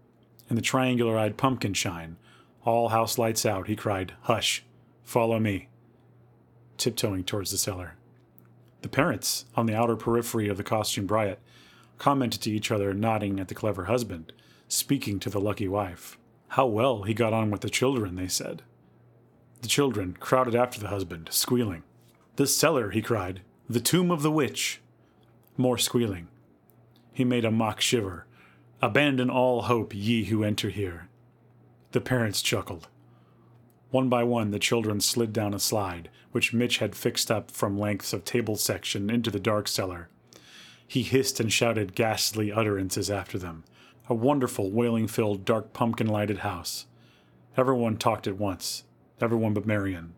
in 0.50 0.56
the 0.56 0.62
triangular 0.62 1.16
eyed 1.16 1.36
pumpkin 1.36 1.74
shine, 1.74 2.16
all 2.64 2.88
house 2.88 3.18
lights 3.18 3.46
out, 3.46 3.68
he 3.68 3.76
cried, 3.76 4.14
Hush, 4.22 4.64
follow 5.04 5.38
me, 5.38 5.68
tiptoeing 6.76 7.22
towards 7.22 7.52
the 7.52 7.56
cellar. 7.56 7.94
The 8.82 8.88
parents, 8.88 9.44
on 9.54 9.66
the 9.66 9.76
outer 9.76 9.94
periphery 9.94 10.48
of 10.48 10.56
the 10.56 10.64
costumed 10.64 11.12
riot, 11.12 11.38
commented 11.98 12.40
to 12.42 12.50
each 12.50 12.72
other, 12.72 12.92
nodding 12.92 13.38
at 13.38 13.46
the 13.46 13.54
clever 13.54 13.84
husband, 13.84 14.32
speaking 14.68 15.18
to 15.20 15.30
the 15.30 15.40
lucky 15.40 15.68
wife. 15.68 16.18
How 16.48 16.66
well 16.66 17.02
he 17.02 17.14
got 17.14 17.32
on 17.32 17.50
with 17.50 17.60
the 17.60 17.70
children, 17.70 18.16
they 18.16 18.28
said. 18.28 18.62
The 19.62 19.68
children 19.68 20.16
crowded 20.18 20.54
after 20.54 20.80
the 20.80 20.88
husband, 20.88 21.28
squealing. 21.32 21.82
The 22.36 22.46
cellar, 22.46 22.90
he 22.90 23.02
cried. 23.02 23.42
The 23.68 23.80
tomb 23.80 24.10
of 24.10 24.22
the 24.22 24.30
witch. 24.30 24.80
More 25.56 25.78
squealing. 25.78 26.28
He 27.12 27.24
made 27.24 27.44
a 27.44 27.50
mock 27.50 27.80
shiver. 27.80 28.26
Abandon 28.82 29.30
all 29.30 29.62
hope, 29.62 29.94
ye 29.94 30.24
who 30.24 30.44
enter 30.44 30.68
here. 30.68 31.08
The 31.92 32.00
parents 32.00 32.42
chuckled. 32.42 32.88
One 33.90 34.08
by 34.08 34.24
one, 34.24 34.50
the 34.50 34.58
children 34.58 35.00
slid 35.00 35.32
down 35.32 35.54
a 35.54 35.58
slide, 35.58 36.10
which 36.32 36.52
Mitch 36.52 36.78
had 36.78 36.94
fixed 36.94 37.30
up 37.30 37.50
from 37.50 37.78
lengths 37.78 38.12
of 38.12 38.24
table 38.24 38.56
section 38.56 39.08
into 39.08 39.30
the 39.30 39.40
dark 39.40 39.66
cellar. 39.68 40.10
He 40.86 41.02
hissed 41.02 41.40
and 41.40 41.52
shouted 41.52 41.94
ghastly 41.94 42.52
utterances 42.52 43.10
after 43.10 43.38
them. 43.38 43.64
A 44.08 44.14
wonderful, 44.14 44.70
wailing 44.70 45.08
filled, 45.08 45.44
dark 45.44 45.72
pumpkin 45.72 46.06
lighted 46.06 46.38
house. 46.38 46.86
Everyone 47.56 47.96
talked 47.96 48.28
at 48.28 48.38
once, 48.38 48.84
everyone 49.20 49.52
but 49.52 49.66
Marion. 49.66 50.14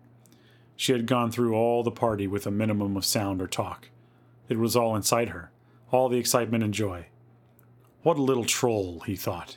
She 0.76 0.92
had 0.92 1.07
gone 1.07 1.30
through 1.30 1.54
all 1.54 1.83
the 1.83 1.90
party 1.90 2.26
with 2.26 2.47
a 2.47 2.50
minimum 2.50 2.99
of 2.99 3.07
sound 3.07 3.40
or 3.40 3.47
talk. 3.47 3.88
It 4.47 4.59
was 4.59 4.76
all 4.76 4.95
inside 4.95 5.30
her, 5.30 5.50
all 5.90 6.11
the 6.11 6.18
excitement 6.18 6.62
and 6.62 6.75
joy. 6.75 7.07
What 8.02 8.18
a 8.18 8.23
little 8.23 8.45
troll, 8.45 9.00
he 9.07 9.16
thought. 9.16 9.57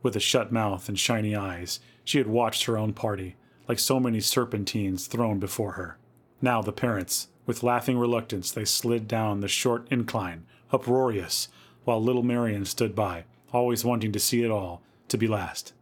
With 0.00 0.14
a 0.14 0.20
shut 0.20 0.52
mouth 0.52 0.88
and 0.88 0.96
shiny 0.96 1.34
eyes, 1.34 1.80
she 2.04 2.18
had 2.18 2.28
watched 2.28 2.66
her 2.66 2.78
own 2.78 2.92
party, 2.92 3.34
like 3.68 3.80
so 3.80 3.98
many 3.98 4.20
serpentines 4.20 5.08
thrown 5.08 5.40
before 5.40 5.72
her. 5.72 5.98
Now 6.40 6.62
the 6.62 6.72
parents, 6.72 7.28
with 7.46 7.64
laughing 7.64 7.98
reluctance, 7.98 8.52
they 8.52 8.64
slid 8.64 9.08
down 9.08 9.40
the 9.40 9.48
short 9.48 9.88
incline, 9.90 10.46
uproarious, 10.70 11.48
while 11.84 12.00
little 12.00 12.22
Marion 12.22 12.64
stood 12.64 12.94
by, 12.94 13.24
always 13.52 13.84
wanting 13.84 14.12
to 14.12 14.20
see 14.20 14.42
it 14.42 14.50
all, 14.50 14.82
to 15.08 15.18
be 15.18 15.28
last. 15.28 15.72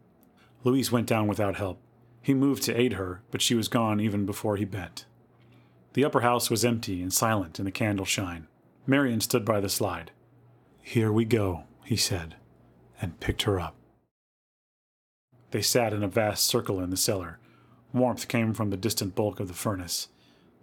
Louise 0.63 0.91
went 0.91 1.07
down 1.07 1.27
without 1.27 1.55
help. 1.55 1.79
He 2.21 2.33
moved 2.33 2.63
to 2.63 2.79
aid 2.79 2.93
her, 2.93 3.21
but 3.31 3.41
she 3.41 3.55
was 3.55 3.67
gone 3.67 3.99
even 3.99 4.25
before 4.25 4.57
he 4.57 4.65
bent. 4.65 5.05
The 5.93 6.03
upper 6.03 6.21
house 6.21 6.49
was 6.49 6.65
empty 6.65 7.01
and 7.01 7.13
silent 7.13 7.59
in 7.59 7.65
the 7.65 7.71
candle 7.71 8.05
shine. 8.05 8.47
Marion 8.87 9.21
stood 9.21 9.45
by 9.45 9.59
the 9.59 9.69
slide. 9.69 10.11
Here 10.81 11.11
we 11.11 11.25
go, 11.25 11.63
he 11.83 11.95
said, 11.95 12.35
and 13.01 13.19
picked 13.19 13.43
her 13.43 13.59
up. 13.59 13.75
They 15.51 15.61
sat 15.61 15.93
in 15.93 16.03
a 16.03 16.07
vast 16.07 16.45
circle 16.45 16.79
in 16.81 16.89
the 16.89 16.97
cellar. 16.97 17.39
Warmth 17.93 18.27
came 18.27 18.53
from 18.53 18.71
the 18.71 18.77
distant 18.77 19.15
bulk 19.15 19.39
of 19.39 19.47
the 19.47 19.53
furnace. 19.53 20.09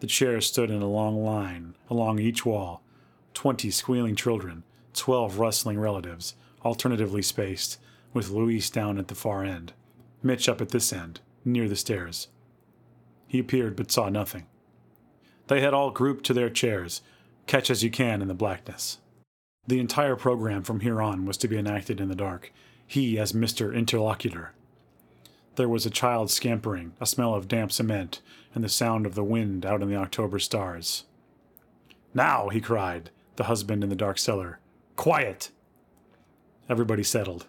The 0.01 0.07
chairs 0.07 0.47
stood 0.47 0.71
in 0.71 0.83
a 0.83 0.89
long 0.89 1.25
line 1.25 1.75
along 1.89 2.19
each 2.19 2.45
wall. 2.45 2.83
Twenty 3.35 3.71
squealing 3.71 4.17
children, 4.17 4.65
twelve 4.93 5.39
rustling 5.39 5.79
relatives, 5.79 6.35
alternatively 6.65 7.23
spaced, 7.23 7.79
with 8.13 8.31
Louise 8.31 8.71
down 8.71 8.99
at 8.99 9.09
the 9.09 9.15
far 9.15 9.45
end, 9.45 9.73
Mitch 10.23 10.49
up 10.49 10.61
at 10.61 10.69
this 10.69 10.93
end, 10.93 11.21
near 11.45 11.69
the 11.69 11.77
stairs. 11.77 12.29
He 13.27 13.39
appeared 13.39 13.77
but 13.77 13.91
saw 13.91 14.09
nothing. 14.09 14.47
They 15.49 15.61
had 15.61 15.75
all 15.75 15.91
grouped 15.91 16.25
to 16.27 16.35
their 16.35 16.51
chairs, 16.51 17.03
catch 17.47 17.71
as 17.71 17.83
you 17.83 17.91
can 17.91 18.23
in 18.23 18.29
the 18.29 18.35
blackness. 18.35 18.99
The 19.67 19.81
entire 19.81 20.17
program 20.17 20.63
from 20.63 20.81
here 20.81 21.01
on 21.01 21.25
was 21.25 21.37
to 21.39 21.49
be 21.49 21.59
enacted 21.59 22.01
in 22.01 22.09
the 22.09 22.15
dark, 22.15 22.53
he 22.87 23.19
as 23.19 23.33
Mr. 23.33 23.75
Interlocutor. 23.75 24.53
There 25.57 25.69
was 25.69 25.85
a 25.85 25.91
child 25.91 26.31
scampering, 26.31 26.93
a 27.01 27.07
smell 27.07 27.35
of 27.35 27.49
damp 27.49 27.73
cement, 27.73 28.21
and 28.55 28.65
the 28.65 28.69
sound 28.69 29.07
of 29.07 29.15
the 29.15 29.25
wind 29.25 29.67
out 29.67 29.83
in 29.83 29.89
the 29.89 29.97
October 29.97 30.39
stars. 30.39 31.05
Now, 32.15 32.49
he 32.49 32.61
cried, 32.61 33.11
the 33.37 33.45
husband 33.45 33.83
in 33.83 33.91
the 33.91 33.97
dark 33.97 34.19
cellar. 34.19 34.61
Quiet! 34.97 35.51
Everybody 36.73 37.03
settled. 37.03 37.49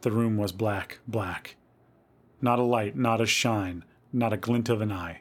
The 0.00 0.10
room 0.10 0.36
was 0.36 0.50
black, 0.50 0.98
black. 1.06 1.54
Not 2.40 2.58
a 2.58 2.64
light, 2.64 2.96
not 2.96 3.20
a 3.20 3.24
shine, 3.24 3.84
not 4.12 4.32
a 4.32 4.36
glint 4.36 4.68
of 4.68 4.80
an 4.80 4.90
eye. 4.90 5.20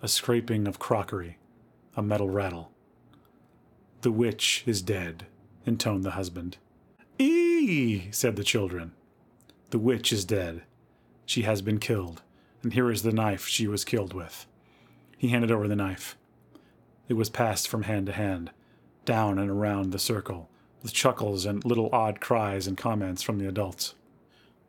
A 0.00 0.08
scraping 0.08 0.66
of 0.66 0.78
crockery, 0.78 1.36
a 1.94 2.00
metal 2.00 2.30
rattle. 2.30 2.72
The 4.00 4.10
witch 4.10 4.64
is 4.64 4.80
dead, 4.80 5.26
intoned 5.66 6.04
the 6.04 6.12
husband. 6.12 6.56
Eee, 7.18 8.10
said 8.12 8.36
the 8.36 8.44
children. 8.44 8.92
The 9.68 9.78
witch 9.78 10.10
is 10.10 10.24
dead. 10.24 10.62
She 11.26 11.42
has 11.42 11.60
been 11.60 11.80
killed, 11.80 12.22
and 12.62 12.72
here 12.72 12.90
is 12.90 13.02
the 13.02 13.12
knife 13.12 13.46
she 13.46 13.66
was 13.66 13.84
killed 13.84 14.14
with. 14.14 14.46
He 15.18 15.28
handed 15.28 15.50
over 15.50 15.68
the 15.68 15.76
knife. 15.76 16.16
It 17.10 17.14
was 17.14 17.28
passed 17.28 17.68
from 17.68 17.82
hand 17.82 18.06
to 18.06 18.12
hand, 18.12 18.52
down 19.04 19.38
and 19.38 19.50
around 19.50 19.90
the 19.90 19.98
circle, 19.98 20.48
with 20.82 20.92
chuckles 20.92 21.46
and 21.46 21.64
little 21.64 21.88
odd 21.92 22.20
cries 22.20 22.66
and 22.66 22.76
comments 22.76 23.22
from 23.22 23.38
the 23.38 23.48
adults. 23.48 23.94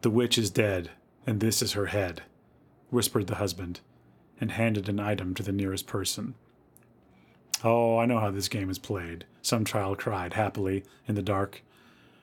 The 0.01 0.09
witch 0.09 0.37
is 0.37 0.49
dead, 0.49 0.91
and 1.25 1.39
this 1.39 1.61
is 1.61 1.73
her 1.73 1.87
head, 1.87 2.23
whispered 2.89 3.27
the 3.27 3.35
husband, 3.35 3.79
and 4.39 4.51
handed 4.51 4.89
an 4.89 4.99
item 4.99 5.33
to 5.35 5.43
the 5.43 5.51
nearest 5.51 5.87
person. 5.87 6.35
Oh, 7.63 7.97
I 7.97 8.05
know 8.05 8.19
how 8.19 8.31
this 8.31 8.49
game 8.49 8.69
is 8.69 8.79
played, 8.79 9.25
some 9.41 9.63
child 9.63 9.97
cried 9.97 10.33
happily 10.33 10.83
in 11.07 11.15
the 11.15 11.21
dark. 11.21 11.63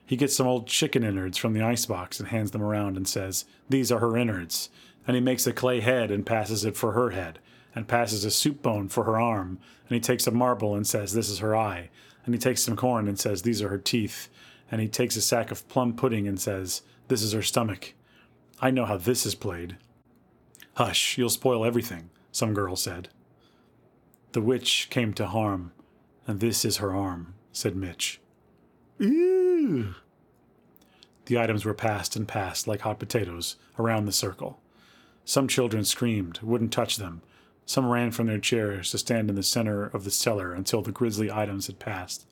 He 0.05 0.15
gets 0.15 0.35
some 0.35 0.47
old 0.47 0.67
chicken 0.67 1.03
innards 1.03 1.37
from 1.37 1.53
the 1.53 1.63
icebox 1.63 2.19
and 2.19 2.29
hands 2.29 2.51
them 2.51 2.61
around 2.61 2.97
and 2.97 3.07
says, 3.07 3.45
These 3.69 3.91
are 3.91 3.99
her 3.99 4.17
innards. 4.17 4.69
And 5.07 5.15
he 5.15 5.21
makes 5.21 5.47
a 5.47 5.53
clay 5.53 5.79
head 5.79 6.11
and 6.11 6.25
passes 6.25 6.63
it 6.63 6.77
for 6.77 6.91
her 6.91 7.09
head, 7.09 7.39
and 7.73 7.87
passes 7.87 8.23
a 8.23 8.29
soup 8.29 8.61
bone 8.61 8.87
for 8.87 9.05
her 9.05 9.19
arm, 9.19 9.57
and 9.89 9.95
he 9.95 9.99
takes 9.99 10.27
a 10.27 10.31
marble 10.31 10.75
and 10.75 10.85
says, 10.85 11.13
This 11.13 11.29
is 11.29 11.39
her 11.39 11.55
eye, 11.55 11.89
and 12.25 12.33
he 12.33 12.39
takes 12.39 12.63
some 12.63 12.75
corn 12.75 13.07
and 13.07 13.19
says, 13.19 13.41
These 13.41 13.61
are 13.61 13.69
her 13.69 13.77
teeth. 13.77 14.29
And 14.69 14.79
he 14.79 14.87
takes 14.87 15.15
a 15.15 15.21
sack 15.21 15.51
of 15.51 15.67
plum 15.67 15.93
pudding 15.93 16.27
and 16.27 16.39
says, 16.39 16.81
This 17.07 17.21
is 17.21 17.33
her 17.33 17.41
stomach. 17.41 17.93
I 18.61 18.71
know 18.71 18.85
how 18.85 18.97
this 18.97 19.25
is 19.25 19.35
played. 19.35 19.77
Hush, 20.75 21.17
you'll 21.17 21.29
spoil 21.29 21.65
everything, 21.65 22.09
some 22.31 22.53
girl 22.53 22.75
said. 22.75 23.09
The 24.31 24.41
witch 24.41 24.87
came 24.89 25.13
to 25.15 25.27
harm, 25.27 25.73
and 26.25 26.39
this 26.39 26.63
is 26.63 26.77
her 26.77 26.95
arm, 26.95 27.33
said 27.51 27.75
Mitch. 27.75 28.21
Ew. 28.99 29.95
The 31.25 31.39
items 31.39 31.65
were 31.65 31.73
passed 31.73 32.15
and 32.15 32.27
passed 32.27 32.67
like 32.67 32.81
hot 32.81 32.99
potatoes 32.99 33.57
around 33.77 34.05
the 34.05 34.11
circle. 34.11 34.61
Some 35.25 35.47
children 35.47 35.83
screamed, 35.83 36.39
wouldn't 36.41 36.71
touch 36.71 36.97
them, 36.97 37.21
some 37.71 37.89
ran 37.89 38.11
from 38.11 38.27
their 38.27 38.37
chairs 38.37 38.91
to 38.91 38.97
stand 38.97 39.29
in 39.29 39.35
the 39.37 39.41
center 39.41 39.85
of 39.85 40.03
the 40.03 40.11
cellar 40.11 40.53
until 40.53 40.81
the 40.81 40.91
grisly 40.91 41.31
items 41.31 41.67
had 41.67 41.79
passed. 41.79 42.25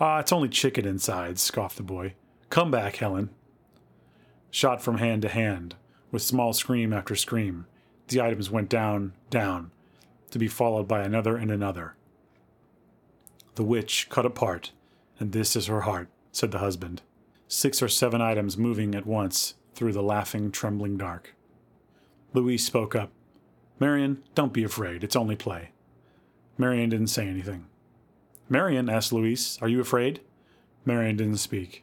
Ah, 0.00 0.20
it's 0.20 0.32
only 0.32 0.48
chicken 0.48 0.86
inside, 0.86 1.38
scoffed 1.38 1.76
the 1.76 1.82
boy. 1.82 2.14
Come 2.48 2.70
back, 2.70 2.96
Helen. 2.96 3.28
Shot 4.50 4.80
from 4.80 4.96
hand 4.96 5.20
to 5.20 5.28
hand, 5.28 5.74
with 6.10 6.22
small 6.22 6.54
scream 6.54 6.94
after 6.94 7.14
scream, 7.14 7.66
the 8.08 8.22
items 8.22 8.50
went 8.50 8.70
down, 8.70 9.12
down, 9.28 9.70
to 10.30 10.38
be 10.38 10.48
followed 10.48 10.88
by 10.88 11.02
another 11.02 11.36
and 11.36 11.50
another. 11.50 11.94
The 13.56 13.64
witch 13.64 14.08
cut 14.08 14.24
apart, 14.24 14.72
and 15.18 15.32
this 15.32 15.54
is 15.54 15.66
her 15.66 15.82
heart, 15.82 16.08
said 16.32 16.52
the 16.52 16.58
husband. 16.60 17.02
Six 17.48 17.82
or 17.82 17.88
seven 17.88 18.22
items 18.22 18.56
moving 18.56 18.94
at 18.94 19.06
once 19.06 19.56
through 19.74 19.92
the 19.92 20.02
laughing, 20.02 20.50
trembling 20.50 20.96
dark. 20.96 21.34
Louise 22.32 22.64
spoke 22.64 22.96
up. 22.96 23.12
Marion, 23.80 24.22
don't 24.34 24.52
be 24.52 24.62
afraid. 24.62 25.02
It's 25.02 25.16
only 25.16 25.34
play. 25.34 25.70
Marion 26.58 26.90
didn't 26.90 27.06
say 27.06 27.26
anything. 27.26 27.66
Marion, 28.48 28.90
asked 28.90 29.12
Louise, 29.12 29.58
are 29.62 29.68
you 29.68 29.80
afraid? 29.80 30.20
Marion 30.84 31.16
didn't 31.16 31.38
speak. 31.38 31.82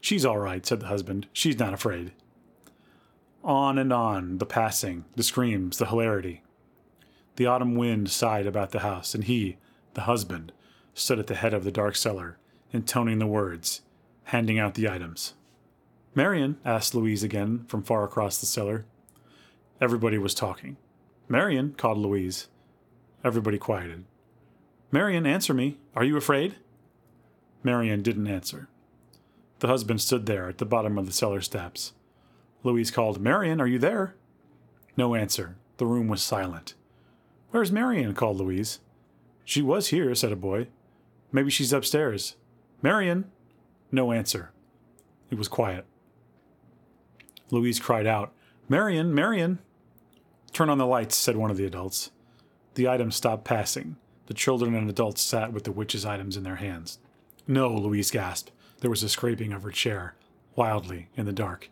She's 0.00 0.24
all 0.24 0.38
right, 0.38 0.66
said 0.66 0.80
the 0.80 0.86
husband. 0.86 1.28
She's 1.32 1.58
not 1.58 1.72
afraid. 1.72 2.12
On 3.44 3.78
and 3.78 3.92
on, 3.92 4.38
the 4.38 4.46
passing, 4.46 5.04
the 5.14 5.22
screams, 5.22 5.78
the 5.78 5.86
hilarity. 5.86 6.42
The 7.36 7.46
autumn 7.46 7.76
wind 7.76 8.10
sighed 8.10 8.46
about 8.46 8.72
the 8.72 8.80
house, 8.80 9.14
and 9.14 9.24
he, 9.24 9.58
the 9.94 10.02
husband, 10.02 10.52
stood 10.92 11.18
at 11.18 11.28
the 11.28 11.36
head 11.36 11.54
of 11.54 11.64
the 11.64 11.70
dark 11.70 11.94
cellar, 11.94 12.38
intoning 12.72 13.18
the 13.18 13.26
words, 13.26 13.82
handing 14.24 14.58
out 14.58 14.74
the 14.74 14.88
items. 14.88 15.34
Marion, 16.14 16.58
asked 16.64 16.94
Louise 16.94 17.22
again 17.22 17.64
from 17.68 17.82
far 17.82 18.04
across 18.04 18.38
the 18.38 18.46
cellar. 18.46 18.84
Everybody 19.80 20.18
was 20.18 20.34
talking. 20.34 20.76
Marion, 21.28 21.74
called 21.76 21.98
Louise. 21.98 22.48
Everybody 23.24 23.56
quieted. 23.58 24.04
Marion, 24.92 25.26
answer 25.26 25.54
me. 25.54 25.78
Are 25.96 26.04
you 26.04 26.16
afraid? 26.16 26.56
Marion 27.62 28.02
didn't 28.02 28.26
answer. 28.26 28.68
The 29.60 29.68
husband 29.68 30.00
stood 30.00 30.26
there 30.26 30.48
at 30.48 30.58
the 30.58 30.66
bottom 30.66 30.98
of 30.98 31.06
the 31.06 31.12
cellar 31.12 31.40
steps. 31.40 31.92
Louise 32.62 32.90
called, 32.90 33.20
Marion, 33.20 33.60
are 33.60 33.66
you 33.66 33.78
there? 33.78 34.14
No 34.96 35.14
answer. 35.14 35.56
The 35.78 35.86
room 35.86 36.08
was 36.08 36.22
silent. 36.22 36.74
Where's 37.50 37.72
Marion? 37.72 38.14
called 38.14 38.36
Louise. 38.36 38.80
She 39.44 39.62
was 39.62 39.88
here, 39.88 40.14
said 40.14 40.32
a 40.32 40.36
boy. 40.36 40.68
Maybe 41.32 41.50
she's 41.50 41.72
upstairs. 41.72 42.36
Marion! 42.82 43.30
No 43.92 44.12
answer. 44.12 44.52
It 45.30 45.38
was 45.38 45.48
quiet. 45.48 45.86
Louise 47.50 47.80
cried 47.80 48.06
out, 48.06 48.32
Marion, 48.68 49.14
Marion! 49.14 49.58
Turn 50.52 50.68
on 50.68 50.78
the 50.78 50.86
lights, 50.86 51.16
said 51.16 51.36
one 51.36 51.50
of 51.50 51.56
the 51.56 51.66
adults. 51.66 52.10
The 52.74 52.88
items 52.88 53.16
stopped 53.16 53.44
passing. 53.44 53.96
The 54.26 54.34
children 54.34 54.74
and 54.74 54.88
adults 54.88 55.22
sat 55.22 55.52
with 55.52 55.64
the 55.64 55.72
witch's 55.72 56.04
items 56.04 56.36
in 56.36 56.44
their 56.44 56.56
hands. 56.56 56.98
No, 57.46 57.74
Louise 57.74 58.10
gasped. 58.10 58.52
There 58.80 58.90
was 58.90 59.02
a 59.02 59.08
scraping 59.08 59.52
of 59.52 59.62
her 59.62 59.70
chair, 59.70 60.14
wildly, 60.54 61.08
in 61.16 61.26
the 61.26 61.32
dark. 61.32 61.68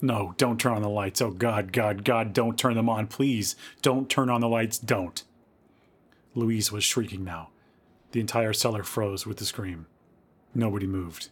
No, 0.00 0.34
don't 0.36 0.60
turn 0.60 0.72
on 0.72 0.82
the 0.82 0.88
lights. 0.88 1.22
Oh, 1.22 1.30
God, 1.30 1.72
God, 1.72 2.04
God, 2.04 2.32
don't 2.32 2.58
turn 2.58 2.74
them 2.74 2.88
on, 2.88 3.06
please. 3.06 3.56
Don't 3.82 4.10
turn 4.10 4.28
on 4.28 4.40
the 4.40 4.48
lights, 4.48 4.78
don't. 4.78 5.22
Louise 6.34 6.72
was 6.72 6.84
shrieking 6.84 7.24
now. 7.24 7.50
The 8.12 8.20
entire 8.20 8.52
cellar 8.52 8.82
froze 8.82 9.26
with 9.26 9.38
the 9.38 9.44
scream. 9.44 9.86
Nobody 10.54 10.86
moved. 10.86 11.30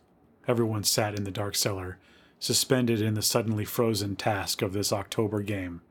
Everyone 0.48 0.84
sat 0.84 1.14
in 1.14 1.24
the 1.24 1.30
dark 1.30 1.56
cellar, 1.56 1.98
suspended 2.38 3.02
in 3.02 3.14
the 3.14 3.22
suddenly 3.22 3.64
frozen 3.64 4.16
task 4.16 4.62
of 4.62 4.72
this 4.72 4.92
October 4.92 5.42
game. 5.42 5.82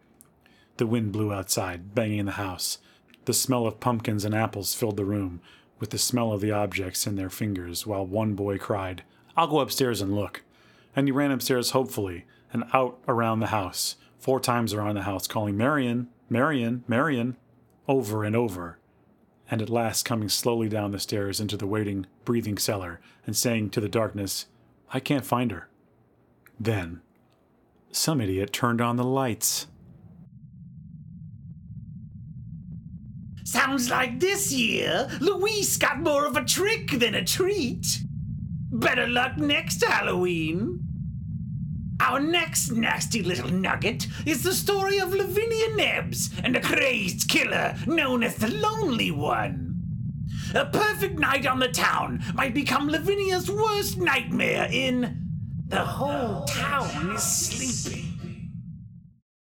The 0.79 0.87
wind 0.87 1.11
blew 1.11 1.33
outside, 1.33 1.93
banging 1.93 2.23
the 2.23 2.31
house. 2.31 2.77
The 3.25 3.33
smell 3.33 3.67
of 3.67 3.81
pumpkins 3.81 4.23
and 4.23 4.33
apples 4.33 4.73
filled 4.73 4.95
the 4.95 5.03
room, 5.03 5.41
with 5.77 5.89
the 5.89 5.97
smell 5.97 6.31
of 6.31 6.39
the 6.39 6.51
objects 6.51 7.05
in 7.05 7.17
their 7.17 7.29
fingers, 7.29 7.85
while 7.85 8.05
one 8.05 8.33
boy 8.33 8.57
cried, 8.57 9.03
I'll 9.35 9.49
go 9.49 9.59
upstairs 9.59 9.99
and 9.99 10.15
look. 10.15 10.41
And 10.95 11.05
he 11.05 11.11
ran 11.11 11.31
upstairs 11.31 11.71
hopefully, 11.71 12.23
and 12.53 12.63
out 12.71 12.97
around 13.09 13.41
the 13.41 13.47
house, 13.47 13.97
four 14.19 14.39
times 14.39 14.73
around 14.73 14.95
the 14.95 15.01
house, 15.01 15.27
calling, 15.27 15.57
Marion, 15.57 16.07
Marion, 16.29 16.85
Marion, 16.87 17.35
over 17.89 18.23
and 18.23 18.33
over, 18.33 18.79
and 19.51 19.61
at 19.61 19.69
last 19.69 20.05
coming 20.05 20.29
slowly 20.29 20.69
down 20.69 20.91
the 20.91 20.99
stairs 20.99 21.41
into 21.41 21.57
the 21.57 21.67
waiting, 21.67 22.05
breathing 22.23 22.57
cellar, 22.57 23.01
and 23.27 23.35
saying 23.35 23.71
to 23.71 23.81
the 23.81 23.89
darkness, 23.89 24.45
I 24.93 25.01
can't 25.01 25.25
find 25.25 25.51
her. 25.51 25.67
Then, 26.57 27.01
some 27.91 28.21
idiot 28.21 28.53
turned 28.53 28.79
on 28.79 28.95
the 28.95 29.03
lights. 29.03 29.67
Sounds 33.51 33.89
like 33.89 34.19
this 34.19 34.51
year, 34.51 35.09
Louise 35.19 35.75
got 35.77 35.99
more 35.99 36.27
of 36.27 36.37
a 36.37 36.45
trick 36.45 36.91
than 36.91 37.15
a 37.15 37.25
treat. 37.25 38.03
Better 38.71 39.07
luck 39.07 39.37
next 39.37 39.83
Halloween. 39.83 40.81
Our 41.99 42.19
next 42.19 42.69
nasty 42.69 43.23
little 43.23 43.49
nugget 43.49 44.05
is 44.27 44.43
the 44.43 44.53
story 44.53 44.99
of 44.99 45.15
Lavinia 45.15 45.75
Nebbs 45.75 46.29
and 46.43 46.55
a 46.55 46.61
crazed 46.61 47.27
killer 47.27 47.75
known 47.87 48.21
as 48.21 48.35
the 48.35 48.49
Lonely 48.49 49.09
One. 49.09 49.81
A 50.53 50.65
perfect 50.65 51.17
night 51.17 51.47
on 51.47 51.57
the 51.57 51.69
town 51.69 52.23
might 52.35 52.53
become 52.53 52.87
Lavinia's 52.87 53.49
worst 53.49 53.97
nightmare 53.97 54.67
in 54.71 55.25
The 55.69 55.83
Whole 55.83 56.43
Town 56.45 57.15
is 57.15 57.23
Sleeping. 57.23 58.51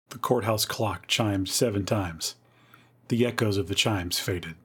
The 0.10 0.18
courthouse 0.18 0.66
clock 0.66 1.06
chimed 1.06 1.48
seven 1.48 1.86
times. 1.86 2.34
The 3.14 3.28
echoes 3.28 3.58
of 3.58 3.68
the 3.68 3.76
chimes 3.76 4.18
faded. 4.18 4.56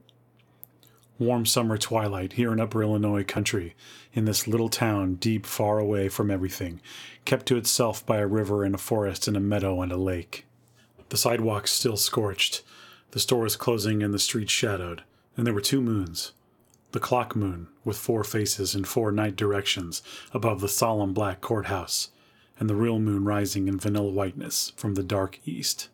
Warm 1.19 1.45
summer 1.45 1.77
twilight 1.77 2.33
here 2.33 2.51
in 2.51 2.59
upper 2.59 2.81
Illinois 2.81 3.23
country, 3.23 3.75
in 4.11 4.25
this 4.25 4.47
little 4.47 4.69
town 4.69 5.17
deep 5.17 5.45
far 5.45 5.77
away 5.77 6.09
from 6.09 6.31
everything, 6.31 6.81
kept 7.25 7.45
to 7.45 7.57
itself 7.57 8.03
by 8.03 8.17
a 8.17 8.25
river 8.25 8.63
and 8.63 8.73
a 8.73 8.79
forest 8.79 9.27
and 9.27 9.37
a 9.37 9.39
meadow 9.39 9.83
and 9.83 9.91
a 9.91 9.97
lake. 9.97 10.47
The 11.09 11.17
sidewalks 11.17 11.69
still 11.69 11.95
scorched, 11.95 12.63
the 13.11 13.19
stores 13.19 13.55
closing 13.55 14.01
and 14.01 14.15
the 14.15 14.17
streets 14.17 14.51
shadowed, 14.51 15.03
and 15.37 15.45
there 15.45 15.53
were 15.53 15.61
two 15.61 15.79
moons. 15.79 16.31
The 16.93 16.99
clock 16.99 17.35
moon, 17.35 17.67
with 17.85 17.99
four 17.99 18.23
faces 18.23 18.73
in 18.73 18.83
four 18.83 19.11
night 19.11 19.35
directions 19.35 20.01
above 20.33 20.59
the 20.59 20.67
solemn 20.67 21.13
black 21.13 21.39
courthouse, 21.39 22.09
and 22.59 22.67
the 22.67 22.73
real 22.73 22.97
moon 22.97 23.25
rising 23.25 23.67
in 23.67 23.77
vanilla 23.77 24.09
whiteness 24.09 24.73
from 24.75 24.95
the 24.95 25.03
dark 25.03 25.37
east. 25.45 25.89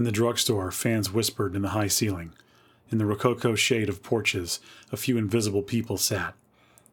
In 0.00 0.04
the 0.04 0.10
drugstore, 0.10 0.70
fans 0.70 1.12
whispered 1.12 1.54
in 1.54 1.60
the 1.60 1.76
high 1.76 1.88
ceiling. 1.88 2.32
In 2.88 2.96
the 2.96 3.04
rococo 3.04 3.54
shade 3.54 3.90
of 3.90 4.02
porches, 4.02 4.58
a 4.90 4.96
few 4.96 5.18
invisible 5.18 5.60
people 5.60 5.98
sat. 5.98 6.32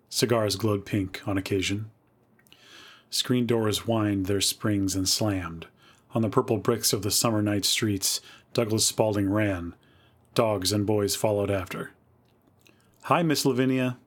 Cigars 0.10 0.58
glowed 0.58 0.86
pink 0.86 1.22
on 1.26 1.38
occasion. 1.38 1.90
Screen 3.10 3.46
doors 3.46 3.78
whined 3.78 4.26
their 4.26 4.42
springs 4.42 4.94
and 4.94 5.08
slammed. 5.08 5.68
On 6.14 6.22
the 6.22 6.28
purple 6.28 6.58
bricks 6.58 6.92
of 6.92 7.02
the 7.02 7.10
summer 7.10 7.42
night 7.42 7.64
streets, 7.64 8.20
Douglas 8.52 8.86
Spaulding 8.86 9.30
ran. 9.30 9.74
Dogs 10.34 10.74
and 10.74 10.86
boys 10.86 11.16
followed 11.16 11.50
after. 11.50 11.92
Hi, 13.04 13.24
Miss 13.24 13.46
Lavinia. 13.46 13.98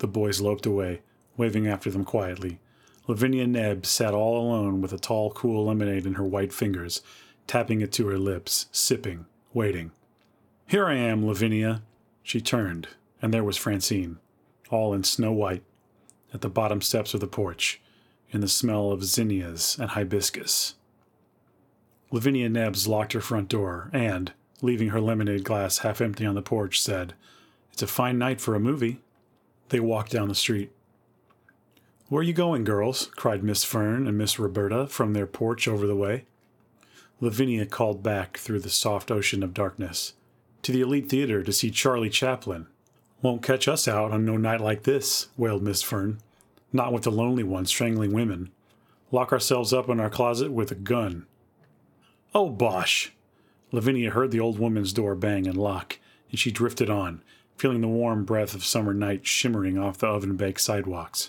The 0.00 0.06
boys 0.06 0.42
loped 0.42 0.66
away, 0.66 1.00
waving 1.38 1.66
after 1.66 1.90
them 1.90 2.04
quietly. 2.04 2.58
Lavinia 3.08 3.46
Nebbs 3.46 3.88
sat 3.88 4.12
all 4.12 4.38
alone 4.38 4.82
with 4.82 4.92
a 4.92 4.98
tall, 4.98 5.30
cool 5.30 5.64
lemonade 5.64 6.04
in 6.04 6.14
her 6.14 6.24
white 6.24 6.52
fingers, 6.52 7.00
tapping 7.50 7.80
it 7.80 7.90
to 7.90 8.06
her 8.06 8.16
lips, 8.16 8.66
sipping, 8.70 9.26
waiting. 9.52 9.90
Here 10.68 10.86
I 10.86 10.94
am, 10.94 11.26
Lavinia. 11.26 11.82
She 12.22 12.40
turned, 12.40 12.86
and 13.20 13.34
there 13.34 13.42
was 13.42 13.56
Francine, 13.56 14.18
all 14.70 14.94
in 14.94 15.02
snow 15.02 15.32
white, 15.32 15.64
at 16.32 16.42
the 16.42 16.48
bottom 16.48 16.80
steps 16.80 17.12
of 17.12 17.18
the 17.18 17.26
porch, 17.26 17.80
in 18.30 18.40
the 18.40 18.46
smell 18.46 18.92
of 18.92 19.02
zinnias 19.02 19.76
and 19.80 19.90
hibiscus. 19.90 20.76
Lavinia 22.12 22.48
Nebbs 22.48 22.86
locked 22.86 23.14
her 23.14 23.20
front 23.20 23.48
door 23.48 23.90
and, 23.92 24.30
leaving 24.62 24.90
her 24.90 25.00
lemonade 25.00 25.42
glass 25.42 25.78
half 25.78 26.00
empty 26.00 26.24
on 26.24 26.36
the 26.36 26.42
porch, 26.42 26.80
said, 26.80 27.14
It's 27.72 27.82
a 27.82 27.88
fine 27.88 28.16
night 28.16 28.40
for 28.40 28.54
a 28.54 28.60
movie. 28.60 29.00
They 29.70 29.80
walked 29.80 30.12
down 30.12 30.28
the 30.28 30.36
street. 30.36 30.70
Where 32.08 32.20
are 32.20 32.22
you 32.22 32.32
going, 32.32 32.62
girls? 32.62 33.10
cried 33.16 33.42
Miss 33.42 33.64
Fern 33.64 34.06
and 34.06 34.16
Miss 34.16 34.38
Roberta 34.38 34.86
from 34.86 35.14
their 35.14 35.26
porch 35.26 35.66
over 35.66 35.88
the 35.88 35.96
way. 35.96 36.26
Lavinia 37.22 37.66
called 37.66 38.02
back 38.02 38.38
through 38.38 38.60
the 38.60 38.70
soft 38.70 39.10
ocean 39.10 39.42
of 39.42 39.52
darkness 39.52 40.14
to 40.62 40.72
the 40.72 40.80
Elite 40.80 41.08
Theater 41.08 41.42
to 41.42 41.52
see 41.52 41.70
Charlie 41.70 42.08
Chaplin. 42.08 42.66
Won't 43.20 43.42
catch 43.42 43.68
us 43.68 43.86
out 43.86 44.10
on 44.10 44.24
no 44.24 44.38
night 44.38 44.60
like 44.60 44.84
this, 44.84 45.28
wailed 45.36 45.62
Miss 45.62 45.82
Fern. 45.82 46.18
Not 46.72 46.92
with 46.92 47.02
the 47.02 47.10
lonely 47.10 47.42
one 47.42 47.66
strangling 47.66 48.12
women. 48.12 48.50
Lock 49.12 49.32
ourselves 49.32 49.72
up 49.72 49.88
in 49.88 50.00
our 50.00 50.08
closet 50.08 50.52
with 50.52 50.70
a 50.70 50.76
gun. 50.76 51.26
Oh, 52.34 52.48
bosh! 52.48 53.12
Lavinia 53.72 54.10
heard 54.10 54.30
the 54.30 54.40
old 54.40 54.58
woman's 54.58 54.92
door 54.92 55.14
bang 55.14 55.46
and 55.46 55.56
lock, 55.56 55.98
and 56.30 56.38
she 56.38 56.50
drifted 56.50 56.88
on, 56.88 57.22
feeling 57.56 57.80
the 57.82 57.88
warm 57.88 58.24
breath 58.24 58.54
of 58.54 58.64
summer 58.64 58.94
night 58.94 59.26
shimmering 59.26 59.78
off 59.78 59.98
the 59.98 60.06
oven 60.06 60.36
baked 60.36 60.60
sidewalks. 60.60 61.28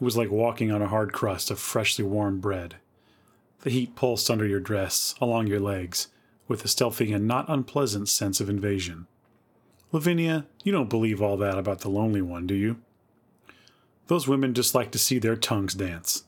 It 0.00 0.04
was 0.04 0.16
like 0.16 0.30
walking 0.30 0.70
on 0.70 0.82
a 0.82 0.88
hard 0.88 1.12
crust 1.12 1.50
of 1.50 1.58
freshly 1.58 2.04
warmed 2.04 2.40
bread. 2.40 2.76
The 3.62 3.70
heat 3.70 3.94
pulsed 3.94 4.30
under 4.30 4.46
your 4.46 4.60
dress, 4.60 5.14
along 5.20 5.46
your 5.46 5.60
legs, 5.60 6.08
with 6.48 6.64
a 6.64 6.68
stealthy 6.68 7.12
and 7.12 7.26
not 7.26 7.48
unpleasant 7.48 8.08
sense 8.08 8.40
of 8.40 8.48
invasion. 8.48 9.06
Lavinia, 9.92 10.46
you 10.64 10.72
don't 10.72 10.90
believe 10.90 11.22
all 11.22 11.36
that 11.36 11.58
about 11.58 11.80
the 11.80 11.88
lonely 11.88 12.22
one, 12.22 12.46
do 12.46 12.54
you? 12.54 12.78
Those 14.08 14.26
women 14.26 14.52
just 14.52 14.74
like 14.74 14.90
to 14.92 14.98
see 14.98 15.18
their 15.18 15.36
tongues 15.36 15.74
dance. 15.74 16.24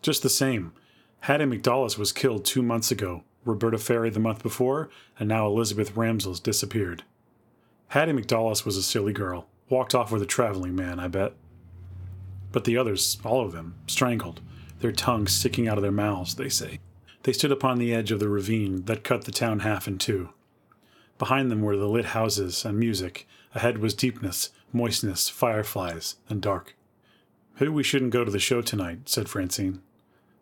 Just 0.00 0.22
the 0.22 0.30
same, 0.30 0.72
Hattie 1.20 1.44
McDowell 1.44 1.96
was 1.98 2.10
killed 2.10 2.44
two 2.44 2.62
months 2.62 2.90
ago, 2.90 3.22
Roberta 3.44 3.76
Ferry 3.76 4.08
the 4.08 4.18
month 4.18 4.42
before, 4.42 4.88
and 5.18 5.28
now 5.28 5.46
Elizabeth 5.46 5.94
Ramsell's 5.94 6.40
disappeared. 6.40 7.04
Hattie 7.88 8.12
McDowell 8.12 8.64
was 8.64 8.76
a 8.78 8.82
silly 8.82 9.12
girl, 9.12 9.46
walked 9.68 9.94
off 9.94 10.10
with 10.10 10.22
a 10.22 10.26
traveling 10.26 10.74
man, 10.74 10.98
I 10.98 11.08
bet. 11.08 11.34
But 12.50 12.64
the 12.64 12.78
others, 12.78 13.18
all 13.24 13.44
of 13.44 13.52
them, 13.52 13.74
strangled, 13.86 14.40
their 14.82 14.92
tongues 14.92 15.32
sticking 15.32 15.66
out 15.66 15.78
of 15.78 15.82
their 15.82 15.90
mouths, 15.90 16.34
they 16.34 16.48
say. 16.48 16.80
They 17.22 17.32
stood 17.32 17.52
upon 17.52 17.78
the 17.78 17.94
edge 17.94 18.10
of 18.10 18.20
the 18.20 18.28
ravine 18.28 18.84
that 18.84 19.04
cut 19.04 19.24
the 19.24 19.32
town 19.32 19.60
half 19.60 19.86
in 19.86 19.98
two. 19.98 20.30
Behind 21.18 21.50
them 21.50 21.62
were 21.62 21.76
the 21.76 21.88
lit 21.88 22.06
houses 22.06 22.64
and 22.64 22.78
music. 22.78 23.28
Ahead 23.54 23.78
was 23.78 23.94
deepness, 23.94 24.50
moistness, 24.72 25.28
fireflies, 25.28 26.16
and 26.28 26.42
dark. 26.42 26.74
Maybe 27.60 27.70
we 27.70 27.84
shouldn't 27.84 28.12
go 28.12 28.24
to 28.24 28.30
the 28.30 28.38
show 28.38 28.60
tonight, 28.60 29.08
said 29.08 29.28
Francine. 29.28 29.82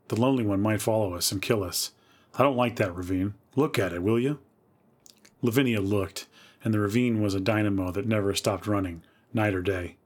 The 0.09 0.21
lonely 0.21 0.45
one 0.45 0.63
might 0.63 0.81
follow 0.81 1.15
us 1.15 1.31
and 1.31 1.43
kill 1.43 1.63
us. 1.63 1.93
I 2.35 2.43
don't 2.43 2.57
like 2.57 2.77
that 2.77 2.95
ravine. 2.95 3.35
Look 3.57 3.79
at 3.79 3.93
it, 3.93 4.03
will 4.03 4.19
you? 4.19 4.39
Lavinia 5.43 5.81
looked, 5.81 6.27
and 6.65 6.73
the 6.73 6.81
ravine 6.81 7.21
was 7.21 7.35
a 7.35 7.41
dynamo 7.41 7.91
that 7.91 8.07
never 8.07 8.35
stopped 8.35 8.67
running, 8.67 9.03
night 9.35 9.55
or 9.55 9.63
day. 9.63 9.97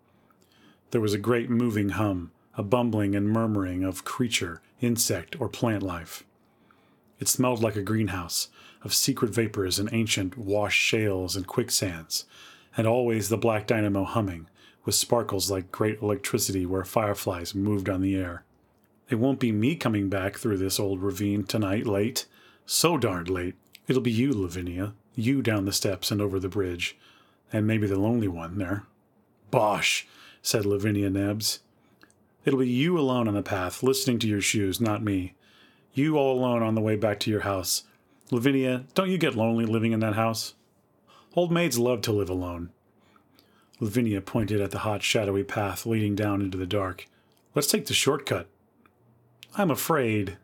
There 0.90 1.00
was 1.00 1.14
a 1.14 1.18
great 1.18 1.50
moving 1.50 1.90
hum, 1.90 2.32
a 2.56 2.62
bumbling 2.62 3.14
and 3.14 3.28
murmuring 3.28 3.84
of 3.84 4.04
creature, 4.04 4.60
insect, 4.80 5.40
or 5.40 5.48
plant 5.48 5.82
life. 5.82 6.24
It 7.18 7.28
smelled 7.28 7.62
like 7.62 7.76
a 7.76 7.82
greenhouse, 7.82 8.48
of 8.82 8.94
secret 8.94 9.32
vapors 9.32 9.78
and 9.78 9.88
ancient 9.92 10.36
washed 10.36 10.80
shales 10.80 11.36
and 11.36 11.46
quicksands, 11.46 12.24
and 12.76 12.86
always 12.86 13.28
the 13.28 13.36
black 13.36 13.66
dynamo 13.66 14.04
humming, 14.04 14.48
with 14.84 14.94
sparkles 14.94 15.50
like 15.50 15.72
great 15.72 16.02
electricity 16.02 16.66
where 16.66 16.84
fireflies 16.84 17.54
moved 17.54 17.88
on 17.88 18.02
the 18.02 18.14
air. 18.14 18.44
It 19.08 19.16
won't 19.16 19.40
be 19.40 19.52
me 19.52 19.76
coming 19.76 20.08
back 20.08 20.36
through 20.36 20.58
this 20.58 20.80
old 20.80 21.02
ravine 21.02 21.44
tonight 21.44 21.86
late. 21.86 22.26
So 22.66 22.96
darned 22.96 23.28
late. 23.28 23.54
It'll 23.86 24.02
be 24.02 24.10
you, 24.10 24.32
Lavinia. 24.32 24.94
You 25.14 25.42
down 25.42 25.66
the 25.66 25.72
steps 25.72 26.10
and 26.10 26.20
over 26.20 26.40
the 26.40 26.48
bridge. 26.48 26.96
And 27.52 27.66
maybe 27.66 27.86
the 27.86 27.98
lonely 27.98 28.28
one 28.28 28.58
there. 28.58 28.84
Bosh, 29.50 30.06
said 30.42 30.64
Lavinia 30.64 31.10
Nebbs. 31.10 31.60
It'll 32.44 32.58
be 32.58 32.68
you 32.68 32.98
alone 32.98 33.26
on 33.26 33.34
the 33.34 33.42
path, 33.42 33.82
listening 33.82 34.18
to 34.20 34.28
your 34.28 34.40
shoes, 34.40 34.80
not 34.80 35.02
me. 35.02 35.34
You 35.94 36.18
all 36.18 36.38
alone 36.38 36.62
on 36.62 36.74
the 36.74 36.80
way 36.80 36.96
back 36.96 37.20
to 37.20 37.30
your 37.30 37.40
house. 37.40 37.84
Lavinia, 38.30 38.84
don't 38.94 39.10
you 39.10 39.18
get 39.18 39.36
lonely 39.36 39.64
living 39.64 39.92
in 39.92 40.00
that 40.00 40.14
house? 40.14 40.54
Old 41.34 41.50
maids 41.50 41.78
love 41.78 42.02
to 42.02 42.12
live 42.12 42.28
alone. 42.28 42.70
Lavinia 43.80 44.20
pointed 44.20 44.60
at 44.60 44.70
the 44.70 44.80
hot, 44.80 45.02
shadowy 45.02 45.42
path 45.42 45.86
leading 45.86 46.14
down 46.14 46.42
into 46.42 46.58
the 46.58 46.66
dark. 46.66 47.06
Let's 47.54 47.68
take 47.68 47.86
the 47.86 47.94
shortcut. 47.94 48.46
I'm 49.56 49.70
afraid. 49.70 50.36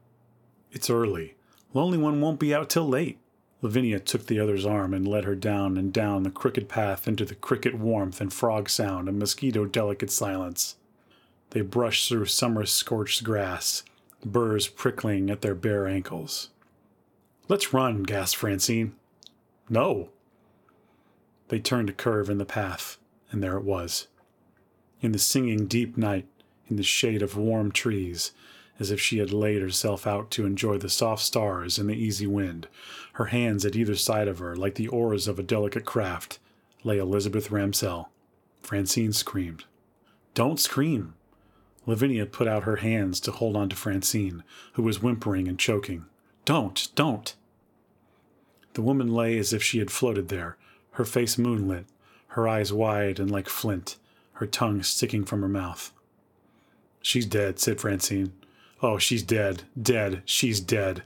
It's 0.72 0.90
early. 0.90 1.34
Lonely 1.74 1.98
One 1.98 2.20
won't 2.20 2.40
be 2.40 2.54
out 2.54 2.70
till 2.70 2.88
late. 2.88 3.18
Lavinia 3.62 4.00
took 4.00 4.26
the 4.26 4.40
other's 4.40 4.64
arm 4.64 4.94
and 4.94 5.06
led 5.06 5.24
her 5.24 5.34
down 5.34 5.76
and 5.76 5.92
down 5.92 6.22
the 6.22 6.30
crooked 6.30 6.68
path 6.68 7.06
into 7.06 7.24
the 7.24 7.34
cricket 7.34 7.74
warmth 7.74 8.20
and 8.20 8.32
frog 8.32 8.70
sound 8.70 9.08
and 9.08 9.18
mosquito 9.18 9.66
delicate 9.66 10.10
silence. 10.10 10.76
They 11.50 11.62
brushed 11.62 12.08
through 12.08 12.26
summer 12.26 12.64
scorched 12.64 13.24
grass, 13.24 13.82
burrs 14.24 14.68
prickling 14.68 15.30
at 15.30 15.40
their 15.40 15.54
bare 15.54 15.86
ankles. 15.86 16.50
Let's 17.48 17.74
run, 17.74 18.04
gasped 18.04 18.38
Francine. 18.38 18.94
No. 19.68 20.10
They 21.48 21.58
turned 21.58 21.90
a 21.90 21.92
curve 21.92 22.30
in 22.30 22.38
the 22.38 22.44
path, 22.44 22.98
and 23.32 23.42
there 23.42 23.56
it 23.56 23.64
was. 23.64 24.06
In 25.00 25.12
the 25.12 25.18
singing 25.18 25.66
deep 25.66 25.96
night, 25.96 26.26
in 26.68 26.76
the 26.76 26.82
shade 26.84 27.22
of 27.22 27.36
warm 27.36 27.72
trees, 27.72 28.32
as 28.78 28.90
if 28.90 29.00
she 29.00 29.18
had 29.18 29.32
laid 29.32 29.60
herself 29.60 30.06
out 30.06 30.30
to 30.30 30.46
enjoy 30.46 30.78
the 30.78 30.88
soft 30.88 31.22
stars 31.22 31.78
and 31.78 31.88
the 31.88 31.94
easy 31.94 32.26
wind, 32.26 32.68
her 33.14 33.26
hands 33.26 33.64
at 33.66 33.74
either 33.74 33.96
side 33.96 34.28
of 34.28 34.38
her 34.38 34.54
like 34.54 34.76
the 34.76 34.88
oars 34.88 35.26
of 35.26 35.38
a 35.38 35.42
delicate 35.42 35.84
craft, 35.84 36.38
lay 36.84 36.98
Elizabeth 36.98 37.50
Ramsell. 37.50 38.06
Francine 38.62 39.12
screamed. 39.12 39.64
Don't 40.34 40.60
scream. 40.60 41.14
Lavinia 41.86 42.26
put 42.26 42.46
out 42.46 42.64
her 42.64 42.76
hands 42.76 43.20
to 43.20 43.32
hold 43.32 43.56
on 43.56 43.68
to 43.68 43.76
Francine, 43.76 44.44
who 44.74 44.82
was 44.82 45.02
whimpering 45.02 45.48
and 45.48 45.58
choking. 45.58 46.06
Don't, 46.44 46.88
don't. 46.94 47.34
The 48.74 48.82
woman 48.82 49.12
lay 49.12 49.38
as 49.38 49.52
if 49.52 49.62
she 49.62 49.78
had 49.78 49.90
floated 49.90 50.28
there, 50.28 50.56
her 50.92 51.04
face 51.04 51.38
moonlit, 51.38 51.86
her 52.28 52.46
eyes 52.46 52.72
wide 52.72 53.18
and 53.18 53.30
like 53.30 53.48
flint, 53.48 53.96
her 54.34 54.46
tongue 54.46 54.82
sticking 54.82 55.24
from 55.24 55.42
her 55.42 55.48
mouth. 55.48 55.92
She's 57.02 57.26
dead, 57.26 57.58
said 57.58 57.80
Francine. 57.80 58.32
Oh, 58.82 58.98
she's 58.98 59.22
dead, 59.22 59.64
dead, 59.80 60.22
she's 60.24 60.60
dead. 60.60 61.02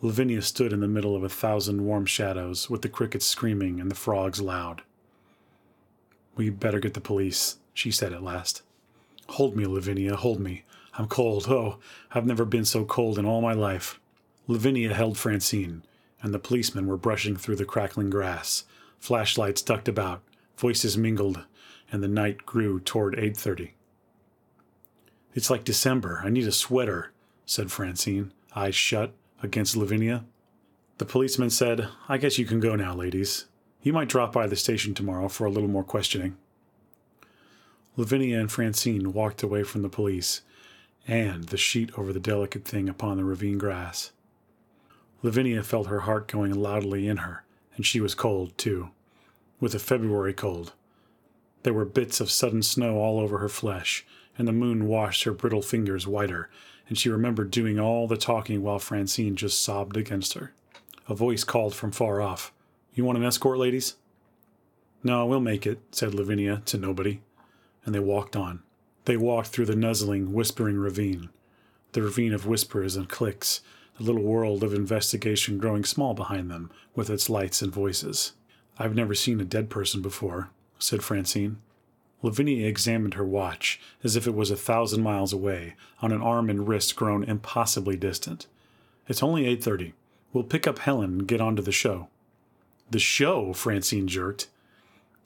Lavinia 0.00 0.42
stood 0.42 0.72
in 0.72 0.80
the 0.80 0.88
middle 0.88 1.14
of 1.14 1.22
a 1.22 1.28
thousand 1.28 1.84
warm 1.84 2.06
shadows, 2.06 2.68
with 2.68 2.82
the 2.82 2.88
crickets 2.88 3.24
screaming 3.24 3.80
and 3.80 3.90
the 3.90 3.94
frogs 3.94 4.40
loud. 4.40 4.82
We 6.34 6.50
better 6.50 6.80
get 6.80 6.94
the 6.94 7.00
police, 7.00 7.58
she 7.74 7.90
said 7.90 8.12
at 8.12 8.22
last. 8.22 8.62
Hold 9.28 9.56
me, 9.56 9.66
Lavinia, 9.66 10.16
hold 10.16 10.40
me. 10.40 10.64
I'm 10.94 11.08
cold. 11.08 11.46
Oh, 11.48 11.78
I've 12.12 12.26
never 12.26 12.44
been 12.44 12.64
so 12.64 12.84
cold 12.84 13.18
in 13.18 13.24
all 13.24 13.40
my 13.40 13.54
life. 13.54 13.98
Lavinia 14.46 14.92
held 14.92 15.16
Francine, 15.16 15.82
and 16.20 16.34
the 16.34 16.38
policemen 16.38 16.86
were 16.86 16.96
brushing 16.96 17.36
through 17.36 17.56
the 17.56 17.64
crackling 17.64 18.10
grass. 18.10 18.64
Flashlights 18.98 19.62
ducked 19.62 19.88
about, 19.88 20.22
voices 20.56 20.98
mingled, 20.98 21.44
and 21.90 22.02
the 22.02 22.08
night 22.08 22.44
grew 22.44 22.80
toward 22.80 23.14
8:30. 23.16 23.72
It's 25.34 25.48
like 25.48 25.64
December. 25.64 26.20
I 26.24 26.28
need 26.28 26.46
a 26.46 26.52
sweater, 26.52 27.12
said 27.46 27.72
Francine, 27.72 28.32
eyes 28.54 28.74
shut, 28.74 29.14
against 29.42 29.76
Lavinia. 29.76 30.24
The 30.98 31.06
policeman 31.06 31.50
said, 31.50 31.88
I 32.08 32.18
guess 32.18 32.38
you 32.38 32.44
can 32.44 32.60
go 32.60 32.76
now, 32.76 32.94
ladies. 32.94 33.46
You 33.82 33.92
might 33.92 34.08
drop 34.08 34.32
by 34.32 34.46
the 34.46 34.56
station 34.56 34.94
tomorrow 34.94 35.28
for 35.28 35.46
a 35.46 35.50
little 35.50 35.68
more 35.68 35.82
questioning. 35.82 36.36
Lavinia 37.96 38.40
and 38.40 38.50
Francine 38.50 39.12
walked 39.12 39.42
away 39.42 39.62
from 39.62 39.82
the 39.82 39.88
police 39.88 40.40
and 41.06 41.44
the 41.44 41.56
sheet 41.56 41.90
over 41.98 42.12
the 42.12 42.20
delicate 42.20 42.64
thing 42.64 42.88
upon 42.88 43.16
the 43.16 43.24
ravine 43.24 43.58
grass. 43.58 44.12
Lavinia 45.22 45.62
felt 45.62 45.88
her 45.88 46.00
heart 46.00 46.26
going 46.26 46.54
loudly 46.54 47.06
in 47.06 47.18
her, 47.18 47.44
and 47.76 47.84
she 47.84 48.00
was 48.00 48.14
cold, 48.14 48.56
too, 48.56 48.90
with 49.60 49.74
a 49.74 49.78
February 49.78 50.32
cold. 50.32 50.72
There 51.62 51.74
were 51.74 51.84
bits 51.84 52.20
of 52.20 52.30
sudden 52.30 52.62
snow 52.62 52.96
all 52.96 53.20
over 53.20 53.38
her 53.38 53.48
flesh, 53.48 54.04
and 54.38 54.48
the 54.48 54.52
moon 54.52 54.86
washed 54.86 55.24
her 55.24 55.32
brittle 55.32 55.62
fingers 55.62 56.06
whiter, 56.06 56.48
and 56.88 56.98
she 56.98 57.08
remembered 57.08 57.50
doing 57.50 57.78
all 57.78 58.08
the 58.08 58.16
talking 58.16 58.62
while 58.62 58.78
Francine 58.78 59.36
just 59.36 59.62
sobbed 59.62 59.96
against 59.96 60.34
her. 60.34 60.52
A 61.08 61.14
voice 61.14 61.44
called 61.44 61.74
from 61.74 61.92
far 61.92 62.20
off, 62.20 62.52
You 62.94 63.04
want 63.04 63.18
an 63.18 63.24
escort, 63.24 63.58
ladies? 63.58 63.96
No, 65.04 65.26
we'll 65.26 65.40
make 65.40 65.66
it, 65.66 65.80
said 65.90 66.14
Lavinia 66.14 66.62
to 66.66 66.78
nobody, 66.78 67.20
and 67.84 67.94
they 67.94 68.00
walked 68.00 68.36
on. 68.36 68.62
They 69.04 69.16
walked 69.16 69.48
through 69.48 69.66
the 69.66 69.76
nuzzling, 69.76 70.32
whispering 70.32 70.78
ravine, 70.78 71.30
the 71.92 72.02
ravine 72.02 72.32
of 72.32 72.46
whispers 72.46 72.96
and 72.96 73.08
clicks, 73.08 73.60
the 73.98 74.04
little 74.04 74.22
world 74.22 74.62
of 74.62 74.72
investigation 74.72 75.58
growing 75.58 75.84
small 75.84 76.14
behind 76.14 76.50
them, 76.50 76.70
with 76.94 77.10
its 77.10 77.28
lights 77.28 77.62
and 77.62 77.72
voices. 77.72 78.32
I've 78.78 78.94
never 78.94 79.14
seen 79.14 79.40
a 79.40 79.44
dead 79.44 79.68
person 79.70 80.00
before, 80.00 80.50
said 80.78 81.02
Francine. 81.02 81.58
Lavinia 82.22 82.66
examined 82.66 83.14
her 83.14 83.24
watch 83.24 83.80
as 84.04 84.14
if 84.14 84.26
it 84.26 84.34
was 84.34 84.50
a 84.50 84.56
thousand 84.56 85.02
miles 85.02 85.32
away, 85.32 85.74
on 86.00 86.12
an 86.12 86.22
arm 86.22 86.48
and 86.48 86.68
wrist 86.68 86.94
grown 86.94 87.24
impossibly 87.24 87.96
distant. 87.96 88.46
It's 89.08 89.22
only 89.22 89.44
8:30. 89.44 89.92
We'll 90.32 90.44
pick 90.44 90.66
up 90.66 90.78
Helen 90.78 91.10
and 91.10 91.28
get 91.28 91.40
on 91.40 91.56
to 91.56 91.62
the 91.62 91.72
show. 91.72 92.08
The 92.90 93.00
show, 93.00 93.52
Francine 93.52 94.06
jerked. 94.06 94.48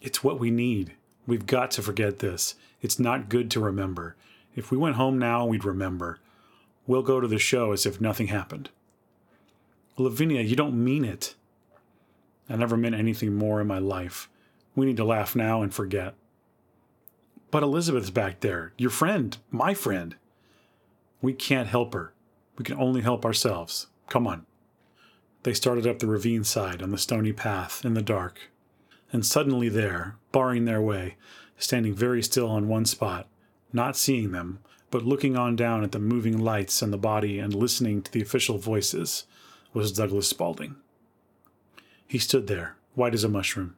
It's 0.00 0.24
what 0.24 0.40
we 0.40 0.50
need. 0.50 0.94
We've 1.26 1.46
got 1.46 1.70
to 1.72 1.82
forget 1.82 2.20
this. 2.20 2.54
It's 2.80 2.98
not 2.98 3.28
good 3.28 3.50
to 3.52 3.60
remember. 3.60 4.16
If 4.54 4.70
we 4.70 4.78
went 4.78 4.96
home 4.96 5.18
now, 5.18 5.44
we'd 5.44 5.64
remember. 5.64 6.20
We'll 6.86 7.02
go 7.02 7.20
to 7.20 7.28
the 7.28 7.38
show 7.38 7.72
as 7.72 7.84
if 7.84 8.00
nothing 8.00 8.28
happened. 8.28 8.70
Lavinia, 9.98 10.42
you 10.42 10.56
don't 10.56 10.82
mean 10.82 11.04
it. 11.04 11.34
I 12.48 12.56
never 12.56 12.76
meant 12.76 12.94
anything 12.94 13.34
more 13.34 13.60
in 13.60 13.66
my 13.66 13.78
life. 13.78 14.28
We 14.74 14.86
need 14.86 14.96
to 14.98 15.04
laugh 15.04 15.34
now 15.34 15.62
and 15.62 15.74
forget. 15.74 16.14
But 17.50 17.62
Elizabeth's 17.62 18.10
back 18.10 18.40
there, 18.40 18.72
your 18.76 18.90
friend, 18.90 19.36
my 19.50 19.74
friend. 19.74 20.14
We 21.22 21.32
can't 21.32 21.68
help 21.68 21.94
her. 21.94 22.12
We 22.58 22.64
can 22.64 22.78
only 22.78 23.00
help 23.00 23.24
ourselves. 23.24 23.86
Come 24.08 24.26
on. 24.26 24.46
They 25.42 25.54
started 25.54 25.86
up 25.86 25.98
the 25.98 26.06
ravine 26.06 26.44
side 26.44 26.82
on 26.82 26.90
the 26.90 26.98
stony 26.98 27.32
path 27.32 27.84
in 27.84 27.94
the 27.94 28.02
dark. 28.02 28.50
And 29.12 29.24
suddenly, 29.24 29.68
there, 29.68 30.16
barring 30.32 30.64
their 30.64 30.80
way, 30.80 31.16
standing 31.58 31.94
very 31.94 32.22
still 32.22 32.48
on 32.48 32.68
one 32.68 32.84
spot, 32.84 33.26
not 33.72 33.96
seeing 33.96 34.32
them, 34.32 34.58
but 34.90 35.04
looking 35.04 35.36
on 35.36 35.56
down 35.56 35.84
at 35.84 35.92
the 35.92 35.98
moving 35.98 36.38
lights 36.38 36.82
and 36.82 36.92
the 36.92 36.98
body 36.98 37.38
and 37.38 37.54
listening 37.54 38.02
to 38.02 38.12
the 38.12 38.22
official 38.22 38.58
voices, 38.58 39.24
was 39.72 39.92
Douglas 39.92 40.28
Spaulding. 40.28 40.76
He 42.06 42.18
stood 42.18 42.46
there, 42.46 42.76
white 42.94 43.14
as 43.14 43.24
a 43.24 43.28
mushroom, 43.28 43.76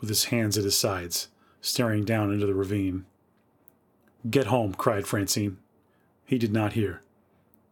with 0.00 0.08
his 0.08 0.24
hands 0.26 0.56
at 0.56 0.64
his 0.64 0.78
sides, 0.78 1.28
staring 1.60 2.04
down 2.04 2.32
into 2.32 2.46
the 2.46 2.54
ravine. 2.54 3.04
Get 4.30 4.46
home, 4.46 4.74
cried 4.74 5.06
Francine. 5.06 5.58
He 6.24 6.38
did 6.38 6.52
not 6.52 6.72
hear. 6.72 7.02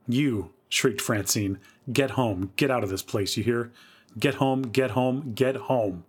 You, 0.06 0.52
shrieked 0.68 1.00
Francine, 1.00 1.58
get 1.92 2.10
home, 2.12 2.52
get 2.56 2.70
out 2.70 2.84
of 2.84 2.90
this 2.90 3.02
place, 3.02 3.36
you 3.36 3.44
hear? 3.44 3.72
Get 4.18 4.34
home, 4.34 4.62
get 4.62 4.90
home, 4.90 5.32
get 5.34 5.56
home. 5.56 6.04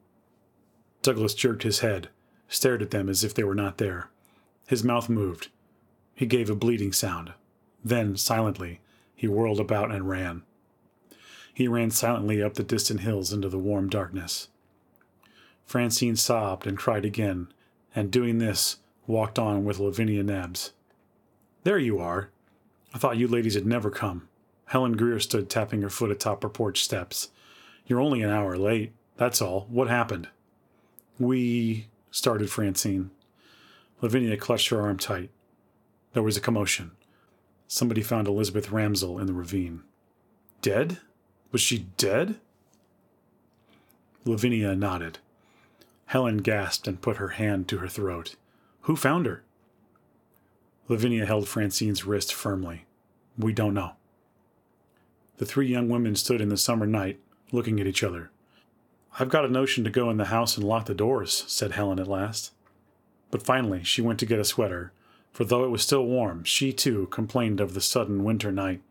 Douglas 1.03 1.33
jerked 1.33 1.63
his 1.63 1.79
head, 1.79 2.09
stared 2.47 2.81
at 2.81 2.91
them 2.91 3.09
as 3.09 3.23
if 3.23 3.33
they 3.33 3.43
were 3.43 3.53
not 3.53 3.77
there. 3.77 4.09
His 4.67 4.83
mouth 4.83 5.09
moved. 5.09 5.49
He 6.15 6.25
gave 6.25 6.49
a 6.49 6.55
bleating 6.55 6.93
sound. 6.93 7.33
Then, 7.83 8.15
silently, 8.15 8.79
he 9.15 9.27
whirled 9.27 9.59
about 9.59 9.91
and 9.91 10.07
ran. 10.07 10.43
He 11.53 11.67
ran 11.67 11.91
silently 11.91 12.41
up 12.41 12.55
the 12.55 12.63
distant 12.63 13.01
hills 13.01 13.31
into 13.31 13.49
the 13.49 13.59
warm 13.59 13.89
darkness. 13.89 14.47
Francine 15.65 16.15
sobbed 16.15 16.65
and 16.65 16.77
cried 16.77 17.05
again, 17.05 17.49
and 17.95 18.09
doing 18.09 18.37
this, 18.37 18.77
walked 19.05 19.37
on 19.37 19.63
with 19.63 19.79
Lavinia 19.79 20.23
Nebbs. 20.23 20.71
There 21.63 21.77
you 21.77 21.99
are. 21.99 22.29
I 22.93 22.97
thought 22.97 23.17
you 23.17 23.27
ladies 23.27 23.55
had 23.55 23.65
never 23.65 23.89
come. 23.89 24.27
Helen 24.65 24.93
Greer 24.93 25.19
stood 25.19 25.49
tapping 25.49 25.81
her 25.81 25.89
foot 25.89 26.11
atop 26.11 26.43
her 26.43 26.49
porch 26.49 26.83
steps. 26.83 27.29
You're 27.85 27.99
only 27.99 28.21
an 28.21 28.29
hour 28.29 28.57
late. 28.57 28.93
That's 29.17 29.41
all. 29.41 29.67
What 29.69 29.89
happened? 29.89 30.29
We, 31.19 31.87
started 32.11 32.49
Francine. 32.49 33.11
Lavinia 34.01 34.37
clutched 34.37 34.69
her 34.69 34.81
arm 34.81 34.97
tight. 34.97 35.29
There 36.13 36.23
was 36.23 36.37
a 36.37 36.41
commotion. 36.41 36.91
Somebody 37.67 38.01
found 38.01 38.27
Elizabeth 38.27 38.69
Ramsell 38.69 39.19
in 39.19 39.27
the 39.27 39.33
ravine. 39.33 39.83
Dead? 40.61 40.99
Was 41.51 41.61
she 41.61 41.87
dead? 41.97 42.35
Lavinia 44.25 44.75
nodded. 44.75 45.19
Helen 46.07 46.37
gasped 46.37 46.87
and 46.87 47.01
put 47.01 47.17
her 47.17 47.29
hand 47.29 47.67
to 47.67 47.79
her 47.79 47.87
throat. 47.87 48.35
Who 48.81 48.95
found 48.95 49.25
her? 49.25 49.43
Lavinia 50.87 51.25
held 51.25 51.47
Francine's 51.47 52.05
wrist 52.05 52.33
firmly. 52.33 52.85
We 53.37 53.53
don't 53.53 53.73
know. 53.73 53.93
The 55.37 55.45
three 55.45 55.67
young 55.67 55.89
women 55.89 56.15
stood 56.15 56.41
in 56.41 56.49
the 56.49 56.57
summer 56.57 56.85
night, 56.85 57.19
looking 57.51 57.79
at 57.79 57.87
each 57.87 58.03
other. 58.03 58.29
I've 59.19 59.29
got 59.29 59.45
a 59.45 59.49
notion 59.49 59.83
to 59.83 59.91
go 59.91 60.09
in 60.09 60.17
the 60.17 60.25
house 60.25 60.57
and 60.57 60.65
lock 60.65 60.85
the 60.85 60.95
doors, 60.95 61.43
said 61.47 61.73
Helen 61.73 61.99
at 61.99 62.07
last. 62.07 62.51
But 63.29 63.43
finally 63.43 63.83
she 63.83 64.01
went 64.01 64.19
to 64.19 64.25
get 64.25 64.39
a 64.39 64.45
sweater, 64.45 64.91
for 65.31 65.43
though 65.43 65.63
it 65.63 65.69
was 65.69 65.83
still 65.83 66.05
warm, 66.05 66.43
she 66.43 66.73
too 66.73 67.07
complained 67.07 67.59
of 67.59 67.73
the 67.73 67.81
sudden 67.81 68.23
winter 68.23 68.51
night. 68.51 68.81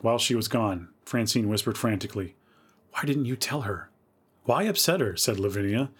While 0.00 0.18
she 0.18 0.34
was 0.34 0.48
gone, 0.48 0.88
Francine 1.04 1.48
whispered 1.48 1.76
frantically, 1.76 2.36
Why 2.92 3.02
didn't 3.04 3.26
you 3.26 3.36
tell 3.36 3.62
her? 3.62 3.90
Why 4.44 4.64
upset 4.64 5.00
her? 5.00 5.16
said 5.16 5.38
Lavinia. 5.38 5.90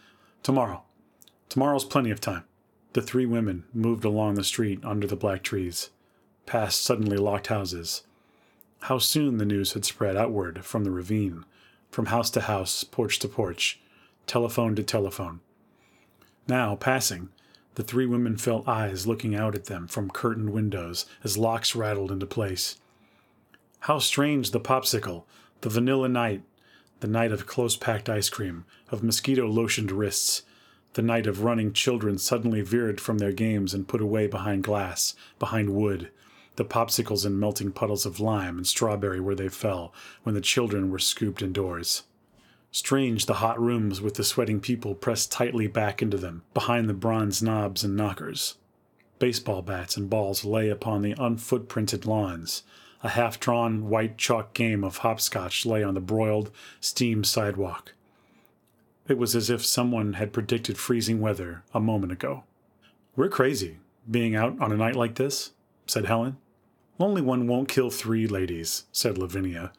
Tomorrow. 0.42 0.82
Tomorrow's 1.48 1.84
plenty 1.84 2.10
of 2.10 2.20
time. 2.20 2.44
The 2.94 3.02
three 3.02 3.26
women 3.26 3.64
moved 3.74 4.04
along 4.04 4.34
the 4.34 4.44
street 4.44 4.80
under 4.84 5.06
the 5.06 5.16
black 5.16 5.42
trees, 5.42 5.90
past 6.46 6.82
suddenly 6.82 7.18
locked 7.18 7.48
houses. 7.48 8.04
How 8.82 8.98
soon 8.98 9.36
the 9.36 9.44
news 9.44 9.72
had 9.72 9.84
spread 9.84 10.16
outward 10.16 10.64
from 10.64 10.84
the 10.84 10.90
ravine, 10.90 11.44
from 11.90 12.07
house 12.07 12.31
to 12.31 12.42
house, 12.42 12.85
porch 12.85 13.18
to 13.20 13.29
porch, 13.29 13.81
telephone 14.27 14.74
to 14.77 14.83
telephone. 14.83 15.40
Now, 16.46 16.77
passing, 16.77 17.29
the 17.74 17.83
three 17.83 18.07
women 18.07 18.37
felt 18.37 18.66
eyes 18.66 19.07
looking 19.07 19.35
out 19.35 19.55
at 19.55 19.66
them 19.66 19.87
from 19.87 20.11
curtained 20.11 20.51
windows 20.51 21.07
as 21.22 21.38
locks 21.38 21.77
rattled 21.77 22.11
into 22.11 22.27
place. 22.27 22.77
How 23.81 23.98
strange 23.98 24.51
the 24.51 24.61
popsicle, 24.61 25.24
the 25.61 25.68
vanilla 25.68 26.09
night, 26.09 26.42
the 27.01 27.07
night 27.07 27.31
of 27.31 27.46
close 27.46 27.77
packed 27.77 28.09
ice 28.09 28.29
cream, 28.29 28.64
of 28.90 29.03
mosquito 29.05 29.46
lotioned 29.46 29.92
wrists, 29.92 30.42
the 30.94 31.03
night 31.03 31.27
of 31.27 31.44
running 31.44 31.72
children 31.72 32.18
suddenly 32.18 32.61
veered 32.61 33.01
from 33.01 33.18
their 33.18 33.33
games 33.33 33.72
and 33.72 33.87
put 33.87 34.01
away 34.01 34.27
behind 34.27 34.64
glass, 34.64 35.14
behind 35.38 35.70
wood, 35.70 36.11
the 36.58 36.64
popsicles 36.64 37.24
in 37.24 37.38
melting 37.38 37.72
puddles 37.72 38.04
of 38.04 38.20
lime 38.20 38.58
and 38.58 38.66
strawberry 38.66 39.20
where 39.20 39.36
they 39.36 39.48
fell 39.48 39.94
when 40.24 40.34
the 40.34 40.40
children 40.40 40.90
were 40.90 40.98
scooped 40.98 41.40
indoors. 41.40 42.02
Strange 42.70 43.26
the 43.26 43.34
hot 43.34 43.58
rooms 43.58 44.00
with 44.00 44.14
the 44.14 44.24
sweating 44.24 44.60
people 44.60 44.94
pressed 44.94 45.32
tightly 45.32 45.66
back 45.66 46.02
into 46.02 46.18
them, 46.18 46.42
behind 46.52 46.88
the 46.88 46.94
bronze 46.94 47.42
knobs 47.42 47.82
and 47.82 47.96
knockers. 47.96 48.56
Baseball 49.18 49.62
bats 49.62 49.96
and 49.96 50.10
balls 50.10 50.44
lay 50.44 50.68
upon 50.68 51.02
the 51.02 51.14
unfootprinted 51.14 52.04
lawns. 52.04 52.64
A 53.02 53.10
half 53.10 53.38
drawn 53.38 53.88
white 53.88 54.18
chalk 54.18 54.52
game 54.52 54.84
of 54.84 54.98
hopscotch 54.98 55.64
lay 55.64 55.82
on 55.82 55.94
the 55.94 56.00
broiled, 56.00 56.50
steam 56.80 57.24
sidewalk. 57.24 57.94
It 59.06 59.16
was 59.16 59.34
as 59.34 59.48
if 59.48 59.64
someone 59.64 60.14
had 60.14 60.32
predicted 60.32 60.76
freezing 60.76 61.20
weather 61.20 61.62
a 61.72 61.80
moment 61.80 62.12
ago. 62.12 62.44
We're 63.16 63.28
crazy, 63.28 63.78
being 64.10 64.36
out 64.36 64.60
on 64.60 64.72
a 64.72 64.76
night 64.76 64.96
like 64.96 65.14
this, 65.14 65.52
said 65.86 66.04
Helen. 66.04 66.36
Lonely 66.98 67.22
one 67.22 67.46
won't 67.46 67.68
kill 67.68 67.90
three 67.90 68.26
ladies, 68.26 68.84
said 68.90 69.18
Lavinia. 69.18 69.72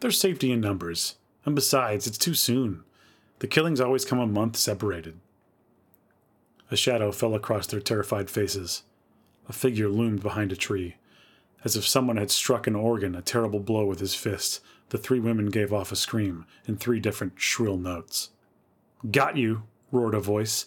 There's 0.00 0.20
safety 0.20 0.52
in 0.52 0.60
numbers. 0.60 1.16
And 1.44 1.54
besides, 1.54 2.06
it's 2.06 2.18
too 2.18 2.34
soon. 2.34 2.84
The 3.40 3.48
killings 3.48 3.80
always 3.80 4.04
come 4.04 4.18
a 4.18 4.26
month 4.26 4.56
separated. 4.56 5.18
A 6.70 6.76
shadow 6.76 7.10
fell 7.10 7.34
across 7.34 7.66
their 7.66 7.80
terrified 7.80 8.30
faces. 8.30 8.84
A 9.48 9.52
figure 9.52 9.88
loomed 9.88 10.22
behind 10.22 10.52
a 10.52 10.56
tree. 10.56 10.96
As 11.64 11.74
if 11.74 11.86
someone 11.86 12.16
had 12.16 12.30
struck 12.30 12.66
an 12.66 12.76
organ 12.76 13.16
a 13.16 13.22
terrible 13.22 13.60
blow 13.60 13.84
with 13.84 13.98
his 13.98 14.14
fist, 14.14 14.60
the 14.90 14.98
three 14.98 15.18
women 15.18 15.46
gave 15.46 15.72
off 15.72 15.90
a 15.90 15.96
scream 15.96 16.46
in 16.66 16.76
three 16.76 17.00
different 17.00 17.34
shrill 17.36 17.76
notes. 17.76 18.30
Got 19.10 19.36
you, 19.36 19.64
roared 19.90 20.14
a 20.14 20.20
voice. 20.20 20.66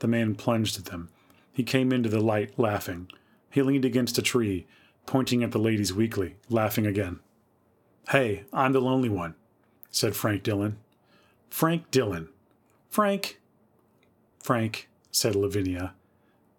The 0.00 0.08
man 0.08 0.34
plunged 0.34 0.78
at 0.78 0.86
them. 0.86 1.08
He 1.52 1.62
came 1.62 1.92
into 1.92 2.08
the 2.08 2.20
light, 2.20 2.58
laughing. 2.58 3.10
He 3.50 3.62
leaned 3.62 3.84
against 3.84 4.18
a 4.18 4.22
tree, 4.22 4.66
pointing 5.08 5.42
at 5.42 5.52
the 5.52 5.58
ladies 5.58 5.90
weakly, 5.90 6.36
laughing 6.50 6.86
again. 6.86 7.18
Hey, 8.10 8.44
I'm 8.52 8.74
the 8.74 8.80
lonely 8.80 9.08
one, 9.08 9.36
said 9.90 10.14
Frank 10.14 10.42
Dillon. 10.42 10.76
Frank 11.48 11.90
Dillon. 11.90 12.28
Frank. 12.90 13.40
Frank, 14.38 14.90
said 15.10 15.34
Lavinia, 15.34 15.94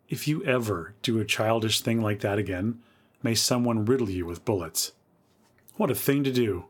if 0.09 0.27
you 0.27 0.43
ever 0.45 0.95
do 1.03 1.19
a 1.19 1.25
childish 1.25 1.81
thing 1.81 2.01
like 2.01 2.21
that 2.21 2.39
again, 2.39 2.79
may 3.21 3.35
someone 3.35 3.85
riddle 3.85 4.09
you 4.09 4.25
with 4.25 4.45
bullets. 4.45 4.93
What 5.75 5.91
a 5.91 5.95
thing 5.95 6.23
to 6.23 6.31
do. 6.31 6.65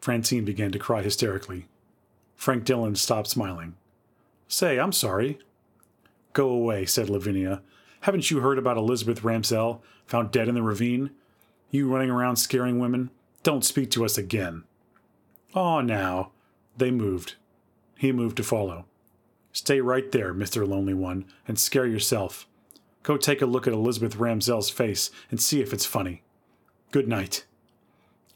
Francine 0.00 0.44
began 0.44 0.70
to 0.70 0.78
cry 0.78 1.00
hysterically. 1.00 1.66
Frank 2.36 2.64
Dillon 2.64 2.94
stopped 2.94 3.28
smiling. 3.28 3.74
Say, 4.48 4.78
I'm 4.78 4.92
sorry. 4.92 5.38
Go 6.34 6.50
away, 6.50 6.84
said 6.84 7.08
Lavinia. 7.08 7.62
Haven't 8.02 8.30
you 8.30 8.40
heard 8.40 8.58
about 8.58 8.76
Elizabeth 8.76 9.22
Ramsell, 9.22 9.80
found 10.10 10.32
dead 10.32 10.48
in 10.48 10.54
the 10.54 10.62
ravine? 10.62 11.10
You 11.70 11.88
running 11.88 12.10
around 12.10 12.36
scaring 12.36 12.78
women? 12.78 13.10
Don't 13.42 13.64
speak 13.64 13.90
to 13.92 14.04
us 14.04 14.18
again. 14.18 14.64
Aw, 15.54 15.80
now. 15.80 16.32
They 16.76 16.90
moved. 16.90 17.36
He 17.96 18.12
moved 18.12 18.36
to 18.38 18.42
follow. 18.42 18.86
Stay 19.52 19.80
right 19.80 20.10
there, 20.10 20.34
Mr. 20.34 20.66
Lonely 20.68 20.94
One, 20.94 21.26
and 21.46 21.58
scare 21.58 21.86
yourself. 21.86 22.46
Go 23.02 23.16
take 23.16 23.40
a 23.40 23.46
look 23.46 23.66
at 23.66 23.72
Elizabeth 23.72 24.16
Ramsell's 24.16 24.68
face 24.68 25.10
and 25.30 25.40
see 25.40 25.60
if 25.60 25.72
it's 25.72 25.86
funny. 25.86 26.22
Good 26.90 27.08
night. 27.08 27.46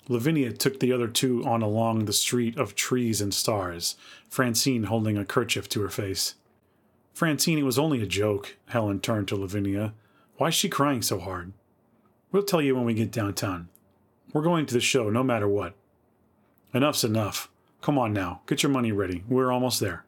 Lavinia 0.08 0.52
took 0.52 0.80
the 0.80 0.92
other 0.92 1.08
two 1.08 1.44
on 1.44 1.62
along 1.62 2.04
the 2.04 2.12
street 2.12 2.56
of 2.58 2.74
trees 2.74 3.20
and 3.20 3.32
stars, 3.32 3.96
Francine 4.28 4.84
holding 4.84 5.16
a 5.16 5.24
kerchief 5.24 5.68
to 5.70 5.80
her 5.80 5.88
face. 5.88 6.34
Francine, 7.14 7.58
it 7.58 7.64
was 7.64 7.78
only 7.78 8.02
a 8.02 8.06
joke. 8.06 8.56
Helen 8.66 9.00
turned 9.00 9.28
to 9.28 9.36
Lavinia. 9.36 9.94
Why 10.36 10.48
is 10.48 10.54
she 10.54 10.68
crying 10.68 11.00
so 11.00 11.18
hard? 11.18 11.52
We'll 12.34 12.42
tell 12.42 12.60
you 12.60 12.74
when 12.74 12.84
we 12.84 12.94
get 12.94 13.12
downtown. 13.12 13.68
We're 14.32 14.42
going 14.42 14.66
to 14.66 14.74
the 14.74 14.80
show 14.80 15.08
no 15.08 15.22
matter 15.22 15.46
what. 15.46 15.76
Enough's 16.74 17.04
enough. 17.04 17.48
Come 17.80 17.96
on 17.96 18.12
now, 18.12 18.40
get 18.48 18.60
your 18.60 18.72
money 18.72 18.90
ready. 18.90 19.22
We're 19.28 19.52
almost 19.52 19.78
there. 19.78 20.04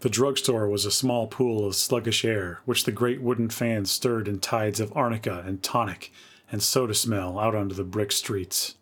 The 0.00 0.10
drugstore 0.10 0.68
was 0.68 0.84
a 0.84 0.90
small 0.90 1.26
pool 1.26 1.66
of 1.66 1.76
sluggish 1.76 2.26
air, 2.26 2.60
which 2.66 2.84
the 2.84 2.92
great 2.92 3.22
wooden 3.22 3.48
fans 3.48 3.90
stirred 3.90 4.28
in 4.28 4.38
tides 4.38 4.80
of 4.80 4.94
arnica 4.94 5.42
and 5.46 5.62
tonic 5.62 6.12
and 6.52 6.62
soda 6.62 6.92
smell 6.92 7.38
out 7.38 7.54
onto 7.54 7.74
the 7.74 7.84
brick 7.84 8.12
streets. 8.12 8.74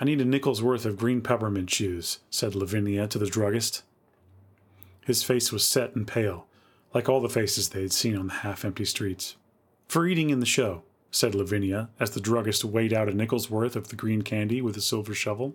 I 0.00 0.04
need 0.04 0.20
a 0.20 0.24
nickel's 0.24 0.60
worth 0.60 0.84
of 0.84 0.98
green 0.98 1.20
peppermint 1.20 1.70
shoes, 1.70 2.18
said 2.30 2.56
Lavinia 2.56 3.06
to 3.06 3.18
the 3.20 3.30
druggist. 3.30 3.84
His 5.06 5.22
face 5.22 5.52
was 5.52 5.64
set 5.64 5.94
and 5.94 6.04
pale, 6.04 6.48
like 6.92 7.08
all 7.08 7.20
the 7.20 7.28
faces 7.28 7.68
they 7.68 7.82
had 7.82 7.92
seen 7.92 8.16
on 8.16 8.26
the 8.26 8.34
half 8.34 8.64
empty 8.64 8.84
streets. 8.84 9.36
For 9.86 10.04
eating 10.04 10.30
in 10.30 10.40
the 10.40 10.46
show, 10.46 10.82
said 11.14 11.32
Lavinia, 11.32 11.90
as 12.00 12.10
the 12.10 12.20
druggist 12.20 12.64
weighed 12.64 12.92
out 12.92 13.08
a 13.08 13.12
nickel's 13.12 13.48
worth 13.48 13.76
of 13.76 13.86
the 13.86 13.94
green 13.94 14.22
candy 14.22 14.60
with 14.60 14.76
a 14.76 14.80
silver 14.80 15.14
shovel. 15.14 15.54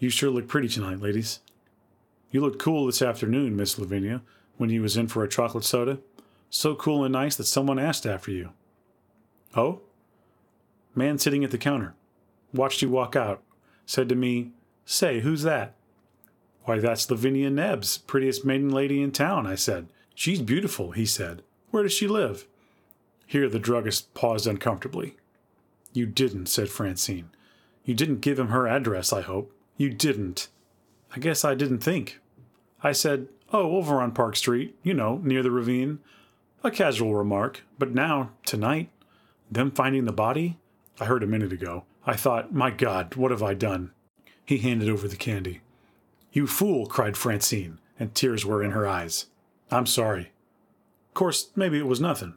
You 0.00 0.10
sure 0.10 0.28
look 0.28 0.48
pretty 0.48 0.66
tonight, 0.66 0.98
ladies. 0.98 1.38
You 2.32 2.40
looked 2.40 2.58
cool 2.58 2.86
this 2.86 3.00
afternoon, 3.00 3.54
Miss 3.54 3.78
Lavinia, 3.78 4.22
when 4.56 4.70
you 4.70 4.82
was 4.82 4.96
in 4.96 5.06
for 5.06 5.22
a 5.22 5.28
chocolate 5.28 5.62
soda. 5.62 6.00
So 6.50 6.74
cool 6.74 7.04
and 7.04 7.12
nice 7.12 7.36
that 7.36 7.44
someone 7.44 7.78
asked 7.78 8.06
after 8.06 8.32
you. 8.32 8.50
Oh? 9.54 9.82
Man 10.96 11.16
sitting 11.16 11.44
at 11.44 11.52
the 11.52 11.56
counter 11.56 11.94
watched 12.52 12.82
you 12.82 12.88
walk 12.88 13.14
out, 13.14 13.40
said 13.84 14.08
to 14.08 14.16
me, 14.16 14.50
Say, 14.84 15.20
who's 15.20 15.42
that? 15.42 15.76
Why, 16.64 16.80
that's 16.80 17.08
Lavinia 17.08 17.50
Nebbs, 17.50 17.98
prettiest 17.98 18.44
maiden 18.44 18.70
lady 18.70 19.00
in 19.00 19.12
town, 19.12 19.46
I 19.46 19.54
said. 19.54 19.86
She's 20.12 20.42
beautiful, 20.42 20.90
he 20.90 21.06
said. 21.06 21.42
Where 21.70 21.84
does 21.84 21.92
she 21.92 22.08
live? 22.08 22.48
Here 23.26 23.48
the 23.48 23.58
druggist 23.58 24.14
paused 24.14 24.46
uncomfortably. 24.46 25.16
You 25.92 26.06
didn't, 26.06 26.46
said 26.46 26.68
Francine. 26.68 27.30
You 27.84 27.94
didn't 27.94 28.20
give 28.20 28.38
him 28.38 28.48
her 28.48 28.68
address, 28.68 29.12
I 29.12 29.22
hope. 29.22 29.52
You 29.76 29.90
didn't. 29.90 30.48
I 31.14 31.18
guess 31.18 31.44
I 31.44 31.54
didn't 31.54 31.80
think. 31.80 32.20
I 32.82 32.92
said, 32.92 33.28
Oh, 33.52 33.76
over 33.76 34.00
on 34.00 34.12
Park 34.12 34.36
Street, 34.36 34.76
you 34.82 34.92
know, 34.92 35.20
near 35.22 35.42
the 35.42 35.50
ravine. 35.50 36.00
A 36.64 36.70
casual 36.70 37.14
remark, 37.14 37.62
but 37.78 37.94
now, 37.94 38.30
tonight, 38.44 38.90
them 39.50 39.70
finding 39.70 40.04
the 40.04 40.12
body? 40.12 40.58
I 40.98 41.04
heard 41.04 41.22
a 41.22 41.28
minute 41.28 41.52
ago. 41.52 41.84
I 42.06 42.16
thought, 42.16 42.52
my 42.52 42.70
God, 42.70 43.14
what 43.14 43.30
have 43.30 43.42
I 43.42 43.54
done? 43.54 43.92
He 44.44 44.58
handed 44.58 44.88
over 44.88 45.06
the 45.06 45.16
candy. 45.16 45.60
You 46.32 46.46
fool, 46.46 46.86
cried 46.86 47.16
Francine, 47.16 47.78
and 47.98 48.14
tears 48.14 48.44
were 48.44 48.62
in 48.62 48.72
her 48.72 48.86
eyes. 48.86 49.26
I'm 49.70 49.86
sorry. 49.86 50.32
Of 51.08 51.14
course, 51.14 51.50
maybe 51.56 51.78
it 51.78 51.86
was 51.86 52.00
nothing. 52.00 52.34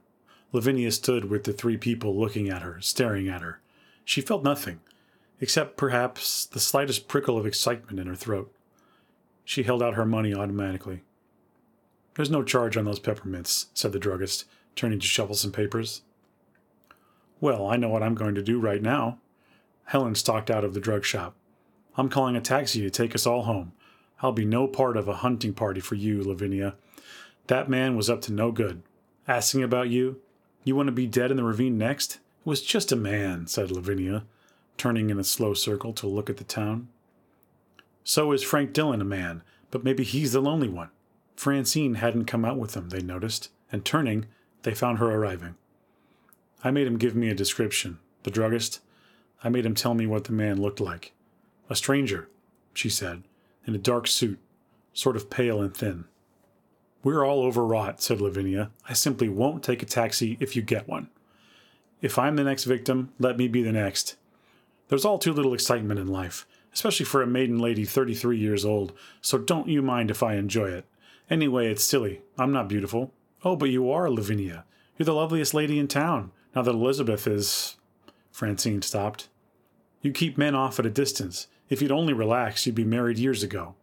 Lavinia 0.51 0.91
stood 0.91 1.25
with 1.25 1.43
the 1.43 1.53
three 1.53 1.77
people 1.77 2.19
looking 2.19 2.49
at 2.49 2.61
her, 2.63 2.81
staring 2.81 3.27
at 3.27 3.41
her. 3.41 3.59
She 4.03 4.21
felt 4.21 4.43
nothing. 4.43 4.79
except 5.39 5.77
perhaps 5.77 6.45
the 6.45 6.59
slightest 6.59 7.07
prickle 7.07 7.37
of 7.37 7.45
excitement 7.45 7.99
in 7.99 8.07
her 8.07 8.15
throat. 8.15 8.53
She 9.45 9.63
held 9.63 9.81
out 9.81 9.95
her 9.95 10.05
money 10.05 10.33
automatically. 10.33 11.03
There's 12.15 12.29
no 12.29 12.43
charge 12.43 12.75
on 12.75 12.85
those 12.85 12.99
peppermints, 12.99 13.67
said 13.73 13.91
the 13.93 13.99
druggist, 13.99 14.45
turning 14.75 14.99
to 14.99 15.05
shuffle 15.05 15.35
some 15.35 15.51
papers. 15.51 16.01
Well, 17.39 17.67
I 17.67 17.77
know 17.77 17.89
what 17.89 18.03
I'm 18.03 18.15
going 18.15 18.35
to 18.35 18.43
do 18.43 18.59
right 18.59 18.81
now. 18.81 19.19
Helen 19.85 20.15
stalked 20.15 20.51
out 20.51 20.63
of 20.65 20.73
the 20.73 20.81
drug 20.81 21.05
shop. 21.05 21.35
I'm 21.95 22.09
calling 22.09 22.35
a 22.35 22.41
taxi 22.41 22.81
to 22.81 22.89
take 22.89 23.15
us 23.15 23.25
all 23.25 23.43
home. 23.43 23.71
I'll 24.21 24.33
be 24.33 24.45
no 24.45 24.67
part 24.67 24.97
of 24.97 25.07
a 25.07 25.15
hunting 25.15 25.53
party 25.53 25.79
for 25.79 25.95
you, 25.95 26.21
Lavinia. 26.21 26.75
That 27.47 27.69
man 27.69 27.95
was 27.95 28.09
up 28.09 28.21
to 28.23 28.33
no 28.33 28.51
good. 28.51 28.83
Asking 29.27 29.63
about 29.63 29.89
you? 29.89 30.19
You 30.63 30.75
want 30.75 30.87
to 30.87 30.93
be 30.93 31.07
dead 31.07 31.31
in 31.31 31.37
the 31.37 31.43
ravine 31.43 31.77
next? 31.77 32.15
It 32.15 32.45
was 32.45 32.61
just 32.61 32.91
a 32.91 32.95
man, 32.95 33.47
said 33.47 33.71
Lavinia, 33.71 34.25
turning 34.77 35.09
in 35.09 35.19
a 35.19 35.23
slow 35.23 35.53
circle 35.53 35.93
to 35.93 36.07
look 36.07 36.29
at 36.29 36.37
the 36.37 36.43
town. 36.43 36.89
So 38.03 38.31
is 38.31 38.43
Frank 38.43 38.73
Dillon 38.73 39.01
a 39.01 39.05
man, 39.05 39.43
but 39.71 39.83
maybe 39.83 40.03
he's 40.03 40.33
the 40.33 40.41
lonely 40.41 40.69
one. 40.69 40.89
Francine 41.35 41.95
hadn't 41.95 42.25
come 42.25 42.43
out 42.43 42.57
with 42.57 42.71
them, 42.71 42.89
they 42.89 43.01
noticed, 43.01 43.49
and 43.71 43.85
turning, 43.85 44.25
they 44.63 44.73
found 44.73 44.97
her 44.97 45.09
arriving. 45.09 45.55
I 46.63 46.71
made 46.71 46.87
him 46.87 46.97
give 46.97 47.15
me 47.15 47.29
a 47.29 47.35
description. 47.35 47.99
The 48.23 48.31
druggist. 48.31 48.81
I 49.43 49.49
made 49.49 49.65
him 49.65 49.75
tell 49.75 49.93
me 49.93 50.05
what 50.05 50.25
the 50.25 50.33
man 50.33 50.61
looked 50.61 50.81
like. 50.81 51.13
A 51.69 51.75
stranger, 51.75 52.29
she 52.73 52.89
said, 52.89 53.23
in 53.65 53.73
a 53.73 53.77
dark 53.77 54.07
suit, 54.07 54.39
sort 54.91 55.15
of 55.15 55.29
pale 55.29 55.61
and 55.61 55.73
thin. 55.73 56.05
We're 57.03 57.25
all 57.25 57.43
overwrought, 57.43 58.01
said 58.01 58.19
Lavinia. 58.19 58.71
I 58.87 58.93
simply 58.93 59.29
won't 59.29 59.63
take 59.63 59.81
a 59.81 59.85
taxi 59.85 60.37
if 60.39 60.55
you 60.55 60.61
get 60.61 60.87
one. 60.87 61.09
If 62.01 62.19
I'm 62.19 62.35
the 62.35 62.43
next 62.43 62.65
victim, 62.65 63.13
let 63.19 63.37
me 63.37 63.47
be 63.47 63.63
the 63.63 63.71
next. 63.71 64.15
There's 64.89 65.05
all 65.05 65.19
too 65.19 65.33
little 65.33 65.53
excitement 65.53 65.99
in 65.99 66.07
life, 66.07 66.45
especially 66.73 67.05
for 67.05 67.21
a 67.21 67.27
maiden 67.27 67.59
lady 67.59 67.85
33 67.85 68.37
years 68.37 68.65
old, 68.65 68.93
so 69.21 69.37
don't 69.37 69.67
you 69.67 69.81
mind 69.81 70.11
if 70.11 70.23
I 70.23 70.35
enjoy 70.35 70.69
it. 70.69 70.85
Anyway, 71.29 71.71
it's 71.71 71.83
silly. 71.83 72.21
I'm 72.37 72.51
not 72.51 72.67
beautiful. 72.67 73.13
Oh, 73.43 73.55
but 73.55 73.69
you 73.69 73.89
are, 73.91 74.09
Lavinia. 74.09 74.65
You're 74.97 75.05
the 75.05 75.13
loveliest 75.13 75.53
lady 75.53 75.79
in 75.79 75.87
town, 75.87 76.31
now 76.55 76.63
that 76.63 76.71
Elizabeth 76.71 77.27
is. 77.27 77.77
Francine 78.31 78.81
stopped. 78.81 79.29
You 80.01 80.11
keep 80.11 80.37
men 80.37 80.55
off 80.55 80.79
at 80.79 80.85
a 80.85 80.89
distance. 80.89 81.47
If 81.69 81.81
you'd 81.81 81.91
only 81.91 82.13
relax, 82.13 82.65
you'd 82.65 82.75
be 82.75 82.83
married 82.83 83.19
years 83.19 83.43
ago. 83.43 83.75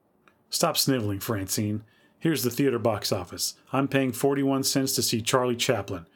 Stop 0.50 0.76
sniveling, 0.76 1.20
Francine. 1.20 1.84
Here's 2.18 2.42
the 2.42 2.50
theater 2.50 2.78
box 2.78 3.12
office. 3.12 3.54
I'm 3.72 3.88
paying 3.88 4.12
41 4.12 4.64
cents 4.64 4.94
to 4.94 5.02
see 5.02 5.20
Charlie 5.20 5.56
Chaplin. 5.56 6.06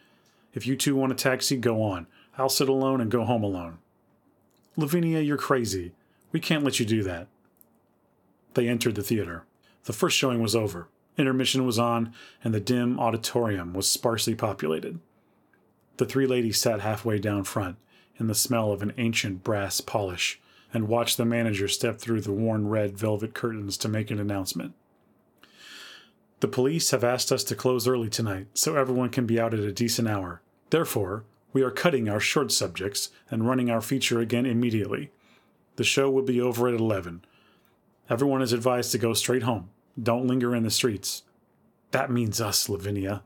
If 0.55 0.67
you 0.67 0.77
two 0.77 0.97
want 0.97 1.13
a 1.13 1.15
taxi, 1.15 1.57
go 1.57 1.83
on. 1.83 2.07
I'll 2.39 2.49
sit 2.49 2.69
alone 2.69 3.01
and 3.01 3.11
go 3.11 3.25
home 3.25 3.43
alone. 3.43 3.79
Lavinia, 4.77 5.21
you're 5.21 5.37
crazy. 5.37 5.93
We 6.33 6.41
can't 6.41 6.65
let 6.65 6.81
you 6.81 6.87
do 6.87 7.03
that. 7.03 7.29
They 8.55 8.69
entered 8.69 8.95
the 8.95 9.03
theater. 9.03 9.45
The 9.85 9.93
first 9.93 10.17
showing 10.17 10.41
was 10.41 10.57
over. 10.57 10.89
Intermission 11.19 11.67
was 11.67 11.79
on, 11.79 12.15
and 12.43 12.55
the 12.55 12.61
dim 12.61 12.99
auditorium 12.99 13.75
was 13.75 13.91
sparsely 13.91 14.35
populated. 14.35 15.01
The 15.99 16.07
three 16.07 16.27
ladies 16.27 16.59
sat 16.59 16.81
halfway 16.81 17.19
down 17.19 17.45
front, 17.45 17.77
in 18.19 18.27
the 18.27 18.35
smell 18.35 18.73
of 18.73 18.81
an 18.81 18.95
ancient 18.97 19.45
brass 19.45 19.81
polish, 19.81 20.41
and 20.73 20.89
watched 20.89 21.17
the 21.17 21.25
manager 21.25 21.69
step 21.69 21.99
through 21.99 22.23
the 22.23 22.33
worn 22.33 22.69
red 22.69 22.97
velvet 22.97 23.35
curtains 23.35 23.77
to 23.79 23.89
make 23.89 24.11
an 24.11 24.19
announcement. 24.19 24.75
The 26.41 26.49
police 26.49 26.91
have 26.91 27.05
asked 27.05 27.31
us 27.31 27.45
to 27.45 27.55
close 27.55 27.87
early 27.87 28.09
tonight 28.09 28.47
so 28.55 28.75
everyone 28.75 29.11
can 29.11 29.27
be 29.27 29.39
out 29.39 29.53
at 29.53 29.61
a 29.61 29.73
decent 29.73 30.09
hour. 30.09 30.41
Therefore, 30.71 31.25
we 31.53 31.63
are 31.63 31.71
cutting 31.71 32.09
our 32.09 32.21
short 32.21 32.51
subjects 32.51 33.11
and 33.31 33.47
running 33.47 33.71
our 33.71 33.83
feature 33.83 34.21
again 34.21 34.47
immediately. 34.47 35.11
The 35.77 35.85
show 35.85 36.11
will 36.11 36.23
be 36.23 36.41
over 36.41 36.69
at 36.69 36.75
11. 36.75 37.25
Everyone 38.09 38.41
is 38.41 38.53
advised 38.53 38.93
to 38.93 38.99
go 38.99 39.13
straight 39.13 39.43
home. 39.43 39.71
Don't 40.01 40.27
linger 40.27 40.55
in 40.55 40.63
the 40.63 40.71
streets. 40.71 41.25
That 41.91 42.11
means 42.11 42.41
us, 42.41 42.69
Lavinia, 42.69 43.23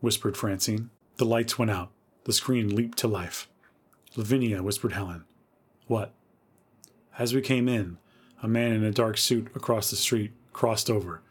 whispered 0.00 0.36
Francine. 0.36 0.90
The 1.16 1.24
lights 1.24 1.58
went 1.58 1.70
out. 1.70 1.90
The 2.24 2.32
screen 2.32 2.74
leaped 2.74 2.98
to 2.98 3.08
life. 3.08 3.48
Lavinia, 4.14 4.62
whispered 4.62 4.92
Helen. 4.92 5.24
What? 5.86 6.12
As 7.18 7.34
we 7.34 7.40
came 7.40 7.68
in, 7.68 7.98
a 8.42 8.48
man 8.48 8.72
in 8.72 8.84
a 8.84 8.92
dark 8.92 9.18
suit 9.18 9.48
across 9.54 9.90
the 9.90 9.96
street 9.96 10.32
crossed 10.52 10.90
over. 10.90 11.22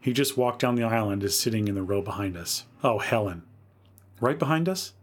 He 0.00 0.12
just 0.12 0.36
walked 0.36 0.60
down 0.60 0.76
the 0.76 0.84
aisle 0.84 1.10
and 1.10 1.22
is 1.22 1.38
sitting 1.38 1.68
in 1.68 1.74
the 1.74 1.82
row 1.82 2.00
behind 2.00 2.36
us. 2.36 2.64
Oh, 2.82 2.98
Helen. 2.98 3.42
Right 4.20 4.38
behind 4.38 4.68
us? 4.68 4.94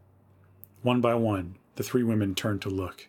One 0.81 1.01
by 1.01 1.13
one, 1.13 1.55
the 1.75 1.83
three 1.83 2.03
women 2.03 2.33
turned 2.33 2.61
to 2.63 2.69
look. 2.69 3.07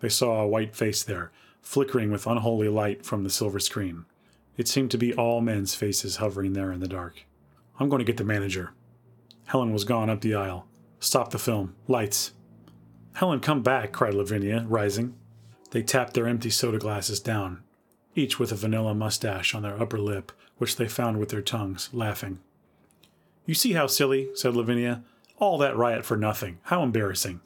They 0.00 0.08
saw 0.08 0.40
a 0.40 0.48
white 0.48 0.74
face 0.74 1.02
there, 1.02 1.30
flickering 1.62 2.10
with 2.10 2.26
unholy 2.26 2.68
light 2.68 3.04
from 3.04 3.24
the 3.24 3.30
silver 3.30 3.60
screen. 3.60 4.06
It 4.56 4.66
seemed 4.66 4.90
to 4.90 4.98
be 4.98 5.14
all 5.14 5.40
men's 5.40 5.74
faces 5.74 6.16
hovering 6.16 6.52
there 6.52 6.72
in 6.72 6.80
the 6.80 6.88
dark. 6.88 7.24
I'm 7.78 7.88
going 7.88 8.00
to 8.00 8.04
get 8.04 8.16
the 8.16 8.24
manager. 8.24 8.72
Helen 9.46 9.72
was 9.72 9.84
gone 9.84 10.10
up 10.10 10.20
the 10.20 10.34
aisle. 10.34 10.66
Stop 10.98 11.30
the 11.30 11.38
film. 11.38 11.76
Lights. 11.86 12.32
Helen, 13.14 13.40
come 13.40 13.62
back, 13.62 13.92
cried 13.92 14.14
Lavinia, 14.14 14.66
rising. 14.68 15.14
They 15.70 15.82
tapped 15.82 16.14
their 16.14 16.26
empty 16.26 16.50
soda 16.50 16.78
glasses 16.78 17.20
down, 17.20 17.62
each 18.14 18.38
with 18.38 18.50
a 18.50 18.56
vanilla 18.56 18.94
mustache 18.94 19.54
on 19.54 19.62
their 19.62 19.80
upper 19.80 19.98
lip, 19.98 20.32
which 20.58 20.76
they 20.76 20.88
found 20.88 21.18
with 21.18 21.30
their 21.30 21.42
tongues, 21.42 21.88
laughing. 21.92 22.40
You 23.46 23.54
see 23.54 23.72
how 23.72 23.86
silly, 23.86 24.28
said 24.34 24.54
Lavinia. 24.54 25.02
All 25.38 25.56
that 25.58 25.76
riot 25.76 26.04
for 26.04 26.16
nothing. 26.16 26.58
How 26.64 26.82
embarrassing. 26.82 27.40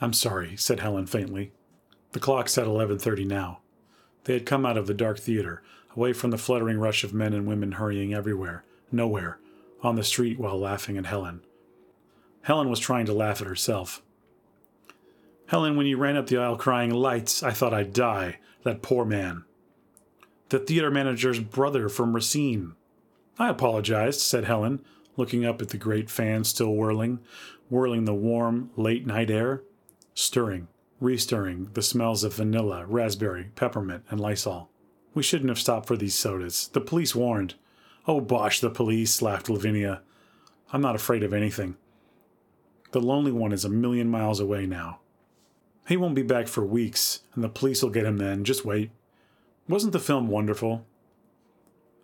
I'm 0.00 0.12
sorry, 0.12 0.56
said 0.56 0.80
Helen 0.80 1.06
faintly. 1.06 1.52
The 2.12 2.20
clock 2.20 2.48
said 2.48 2.66
11:30 2.66 3.24
now. 3.26 3.60
They 4.24 4.34
had 4.34 4.46
come 4.46 4.66
out 4.66 4.76
of 4.76 4.86
the 4.86 4.94
dark 4.94 5.18
theater, 5.18 5.62
away 5.96 6.12
from 6.12 6.30
the 6.30 6.38
fluttering 6.38 6.78
rush 6.78 7.04
of 7.04 7.14
men 7.14 7.32
and 7.32 7.46
women 7.46 7.72
hurrying 7.72 8.12
everywhere, 8.12 8.64
nowhere, 8.92 9.38
on 9.82 9.96
the 9.96 10.04
street 10.04 10.38
while 10.38 10.58
laughing 10.58 10.96
at 10.98 11.06
Helen. 11.06 11.40
Helen 12.42 12.68
was 12.68 12.80
trying 12.80 13.06
to 13.06 13.12
laugh 13.12 13.40
at 13.40 13.46
herself. 13.46 14.02
Helen, 15.46 15.76
when 15.76 15.86
you 15.86 15.96
ran 15.96 16.16
up 16.16 16.26
the 16.26 16.38
aisle 16.38 16.56
crying, 16.56 16.90
Lights, 16.90 17.42
I 17.42 17.52
thought 17.52 17.72
I'd 17.72 17.92
die. 17.92 18.38
That 18.64 18.82
poor 18.82 19.04
man. 19.04 19.44
The 20.48 20.58
theater 20.58 20.90
manager's 20.90 21.40
brother 21.40 21.88
from 21.88 22.14
Racine. 22.14 22.74
I 23.38 23.50
apologized, 23.50 24.20
said 24.20 24.44
Helen, 24.44 24.80
looking 25.16 25.44
up 25.44 25.60
at 25.60 25.68
the 25.68 25.76
great 25.76 26.08
fan 26.08 26.44
still 26.44 26.74
whirling, 26.74 27.20
whirling 27.68 28.04
the 28.04 28.14
warm, 28.14 28.70
late 28.76 29.06
night 29.06 29.30
air, 29.30 29.62
stirring, 30.14 30.68
restirring 31.00 31.70
the 31.74 31.82
smells 31.82 32.24
of 32.24 32.34
vanilla, 32.34 32.86
raspberry, 32.86 33.50
peppermint, 33.56 34.04
and 34.08 34.20
Lysol. 34.20 34.70
We 35.14 35.22
shouldn't 35.22 35.50
have 35.50 35.58
stopped 35.58 35.86
for 35.86 35.96
these 35.96 36.14
sodas. 36.14 36.68
The 36.68 36.80
police 36.80 37.14
warned. 37.14 37.54
Oh, 38.06 38.20
bosh, 38.20 38.60
the 38.60 38.70
police, 38.70 39.20
laughed 39.20 39.50
Lavinia. 39.50 40.02
I'm 40.72 40.80
not 40.80 40.94
afraid 40.94 41.22
of 41.22 41.34
anything. 41.34 41.76
The 42.92 43.00
lonely 43.00 43.32
one 43.32 43.52
is 43.52 43.64
a 43.64 43.70
million 43.70 44.08
miles 44.08 44.40
away 44.40 44.64
now. 44.64 45.00
He 45.86 45.96
won't 45.96 46.14
be 46.14 46.22
back 46.22 46.48
for 46.48 46.64
weeks, 46.64 47.20
and 47.34 47.44
the 47.44 47.48
police 47.48 47.82
will 47.82 47.90
get 47.90 48.06
him 48.06 48.16
then. 48.16 48.44
Just 48.44 48.64
wait. 48.64 48.90
Wasn't 49.68 49.92
the 49.92 50.00
film 50.00 50.28
wonderful? 50.28 50.86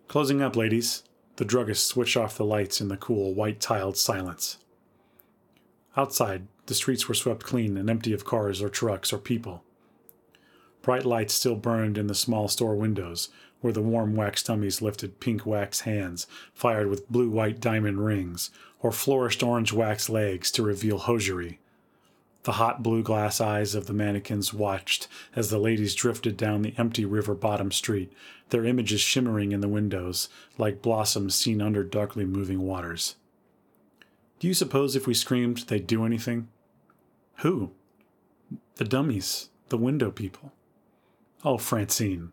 Closing 0.07 0.39
up, 0.39 0.55
ladies. 0.55 1.03
The 1.37 1.45
druggist 1.45 1.87
switched 1.87 2.15
off 2.15 2.37
the 2.37 2.45
lights 2.45 2.79
in 2.79 2.89
the 2.89 2.95
cool, 2.95 3.33
white 3.33 3.59
tiled 3.59 3.97
silence. 3.97 4.59
Outside, 5.97 6.47
the 6.67 6.75
streets 6.75 7.09
were 7.09 7.15
swept 7.15 7.43
clean 7.43 7.75
and 7.75 7.89
empty 7.89 8.13
of 8.13 8.23
cars 8.23 8.61
or 8.61 8.69
trucks 8.69 9.11
or 9.11 9.17
people. 9.17 9.63
Bright 10.83 11.05
lights 11.05 11.33
still 11.33 11.55
burned 11.55 11.97
in 11.97 12.05
the 12.05 12.13
small 12.13 12.47
store 12.47 12.75
windows, 12.75 13.29
where 13.61 13.73
the 13.73 13.81
warm 13.81 14.15
wax 14.15 14.43
dummies 14.43 14.83
lifted 14.83 15.19
pink 15.19 15.43
wax 15.43 15.81
hands 15.81 16.27
fired 16.53 16.87
with 16.87 17.09
blue 17.09 17.31
white 17.31 17.59
diamond 17.59 18.05
rings, 18.05 18.51
or 18.79 18.91
flourished 18.91 19.41
orange 19.41 19.73
wax 19.73 20.07
legs 20.07 20.51
to 20.51 20.61
reveal 20.61 20.99
hosiery. 20.99 21.59
The 22.45 22.53
hot 22.53 22.83
blue 22.83 23.01
glass 23.01 23.41
eyes 23.41 23.73
of 23.73 23.87
the 23.87 23.93
mannequins 23.93 24.53
watched 24.53 25.07
as 25.35 25.49
the 25.49 25.57
ladies 25.57 25.95
drifted 25.95 26.37
down 26.37 26.61
the 26.61 26.75
empty 26.77 27.03
river 27.03 27.33
bottom 27.33 27.71
street, 27.71 28.13
their 28.49 28.65
images 28.65 29.01
shimmering 29.01 29.51
in 29.51 29.61
the 29.61 29.67
windows 29.67 30.29
like 30.59 30.83
blossoms 30.83 31.33
seen 31.33 31.59
under 31.59 31.83
darkly 31.83 32.23
moving 32.23 32.61
waters. 32.61 33.15
Do 34.39 34.47
you 34.47 34.53
suppose 34.53 34.95
if 34.95 35.07
we 35.07 35.15
screamed 35.15 35.65
they'd 35.67 35.87
do 35.87 36.05
anything? 36.05 36.47
Who? 37.37 37.71
The 38.75 38.85
dummies, 38.85 39.49
the 39.69 39.77
window 39.77 40.11
people. 40.11 40.53
Oh, 41.43 41.57
Francine. 41.57 42.31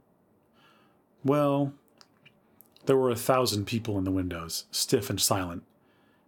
Well, 1.25 1.73
there 2.85 2.99
were 2.99 3.11
a 3.11 3.17
thousand 3.17 3.65
people 3.65 3.97
in 3.97 4.05
the 4.05 4.11
windows, 4.11 4.67
stiff 4.71 5.09
and 5.09 5.19
silent, 5.19 5.63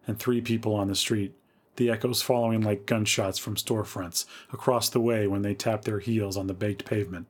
and 0.07 0.17
three 0.17 0.41
people 0.41 0.73
on 0.73 0.87
the 0.87 0.95
street 0.95 1.35
the 1.75 1.89
echoes 1.89 2.21
following 2.21 2.61
like 2.61 2.85
gunshots 2.85 3.37
from 3.37 3.55
storefronts 3.55 4.25
across 4.51 4.89
the 4.89 4.99
way 4.99 5.27
when 5.27 5.41
they 5.41 5.53
tapped 5.53 5.85
their 5.85 5.99
heels 5.99 6.37
on 6.37 6.47
the 6.47 6.53
baked 6.53 6.85
pavement. 6.85 7.27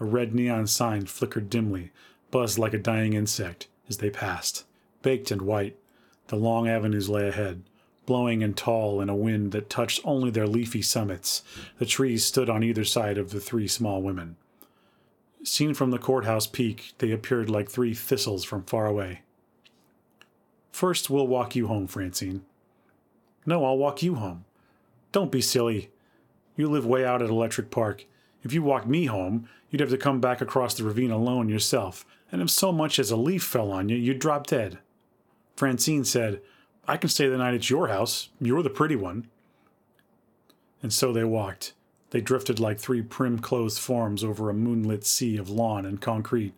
A 0.00 0.04
red 0.04 0.34
neon 0.34 0.66
sign 0.66 1.06
flickered 1.06 1.48
dimly, 1.48 1.92
buzzed 2.30 2.58
like 2.58 2.74
a 2.74 2.78
dying 2.78 3.12
insect 3.12 3.68
as 3.88 3.98
they 3.98 4.10
passed. 4.10 4.64
Baked 5.02 5.30
and 5.30 5.42
white, 5.42 5.76
the 6.28 6.36
long 6.36 6.68
avenues 6.68 7.08
lay 7.08 7.28
ahead, 7.28 7.62
blowing 8.06 8.42
and 8.42 8.56
tall 8.56 9.00
in 9.00 9.08
a 9.08 9.14
wind 9.14 9.52
that 9.52 9.70
touched 9.70 10.00
only 10.04 10.30
their 10.30 10.46
leafy 10.46 10.82
summits. 10.82 11.42
The 11.78 11.86
trees 11.86 12.24
stood 12.24 12.50
on 12.50 12.64
either 12.64 12.84
side 12.84 13.18
of 13.18 13.30
the 13.30 13.40
three 13.40 13.68
small 13.68 14.02
women. 14.02 14.36
Seen 15.44 15.74
from 15.74 15.90
the 15.90 15.98
courthouse 15.98 16.46
peak, 16.46 16.92
they 16.98 17.10
appeared 17.10 17.50
like 17.50 17.68
three 17.68 17.94
thistles 17.94 18.44
from 18.44 18.64
far 18.64 18.86
away. 18.86 19.22
First, 20.70 21.10
we'll 21.10 21.26
walk 21.26 21.54
you 21.54 21.66
home, 21.66 21.86
Francine. 21.86 22.44
No, 23.44 23.64
I'll 23.64 23.78
walk 23.78 24.02
you 24.02 24.16
home. 24.16 24.44
Don't 25.10 25.32
be 25.32 25.40
silly. 25.40 25.90
You 26.56 26.68
live 26.68 26.86
way 26.86 27.04
out 27.04 27.22
at 27.22 27.30
Electric 27.30 27.70
Park. 27.70 28.06
If 28.42 28.52
you 28.52 28.62
walked 28.62 28.86
me 28.86 29.06
home, 29.06 29.48
you'd 29.70 29.80
have 29.80 29.90
to 29.90 29.98
come 29.98 30.20
back 30.20 30.40
across 30.40 30.74
the 30.74 30.84
ravine 30.84 31.10
alone 31.10 31.48
yourself, 31.48 32.04
and 32.30 32.42
if 32.42 32.50
so 32.50 32.72
much 32.72 32.98
as 32.98 33.10
a 33.10 33.16
leaf 33.16 33.42
fell 33.42 33.70
on 33.70 33.88
you, 33.88 33.96
you'd 33.96 34.18
drop 34.18 34.46
dead. 34.46 34.78
Francine 35.56 36.04
said, 36.04 36.40
I 36.86 36.96
can 36.96 37.08
stay 37.08 37.28
the 37.28 37.38
night 37.38 37.54
at 37.54 37.70
your 37.70 37.88
house. 37.88 38.30
You're 38.40 38.62
the 38.62 38.70
pretty 38.70 38.96
one. 38.96 39.28
And 40.82 40.92
so 40.92 41.12
they 41.12 41.24
walked. 41.24 41.74
They 42.10 42.20
drifted 42.20 42.58
like 42.58 42.78
three 42.78 43.02
prim 43.02 43.38
clothed 43.38 43.78
forms 43.78 44.24
over 44.24 44.50
a 44.50 44.54
moonlit 44.54 45.04
sea 45.04 45.36
of 45.36 45.48
lawn 45.48 45.86
and 45.86 46.00
concrete, 46.00 46.54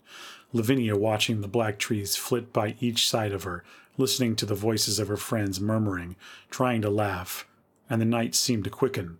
Lavinia 0.52 0.96
watching 0.96 1.40
the 1.40 1.48
black 1.48 1.78
trees 1.78 2.16
flit 2.16 2.52
by 2.52 2.76
each 2.80 3.08
side 3.08 3.32
of 3.32 3.42
her, 3.42 3.62
listening 3.96 4.36
to 4.36 4.46
the 4.46 4.54
voices 4.54 4.98
of 4.98 5.08
her 5.08 5.16
friends 5.16 5.60
murmuring, 5.60 6.16
trying 6.50 6.82
to 6.82 6.90
laugh, 6.90 7.46
and 7.88 8.00
the 8.00 8.06
night 8.06 8.34
seemed 8.34 8.64
to 8.64 8.70
quicken. 8.70 9.18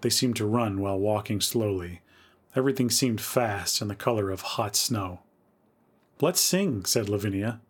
They 0.00 0.10
seemed 0.10 0.36
to 0.36 0.46
run 0.46 0.80
while 0.80 0.98
walking 0.98 1.40
slowly. 1.40 2.00
Everything 2.56 2.90
seemed 2.90 3.20
fast 3.20 3.80
and 3.80 3.90
the 3.90 3.94
color 3.94 4.30
of 4.30 4.40
hot 4.40 4.76
snow. 4.76 5.20
Let's 6.20 6.40
sing, 6.40 6.84
said 6.84 7.08
Lavinia. 7.08 7.60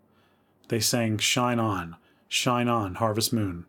They 0.68 0.80
sang 0.80 1.18
Shine 1.18 1.58
On, 1.58 1.96
Shine 2.28 2.68
On, 2.68 2.94
Harvest 2.94 3.32
Moon. 3.32 3.66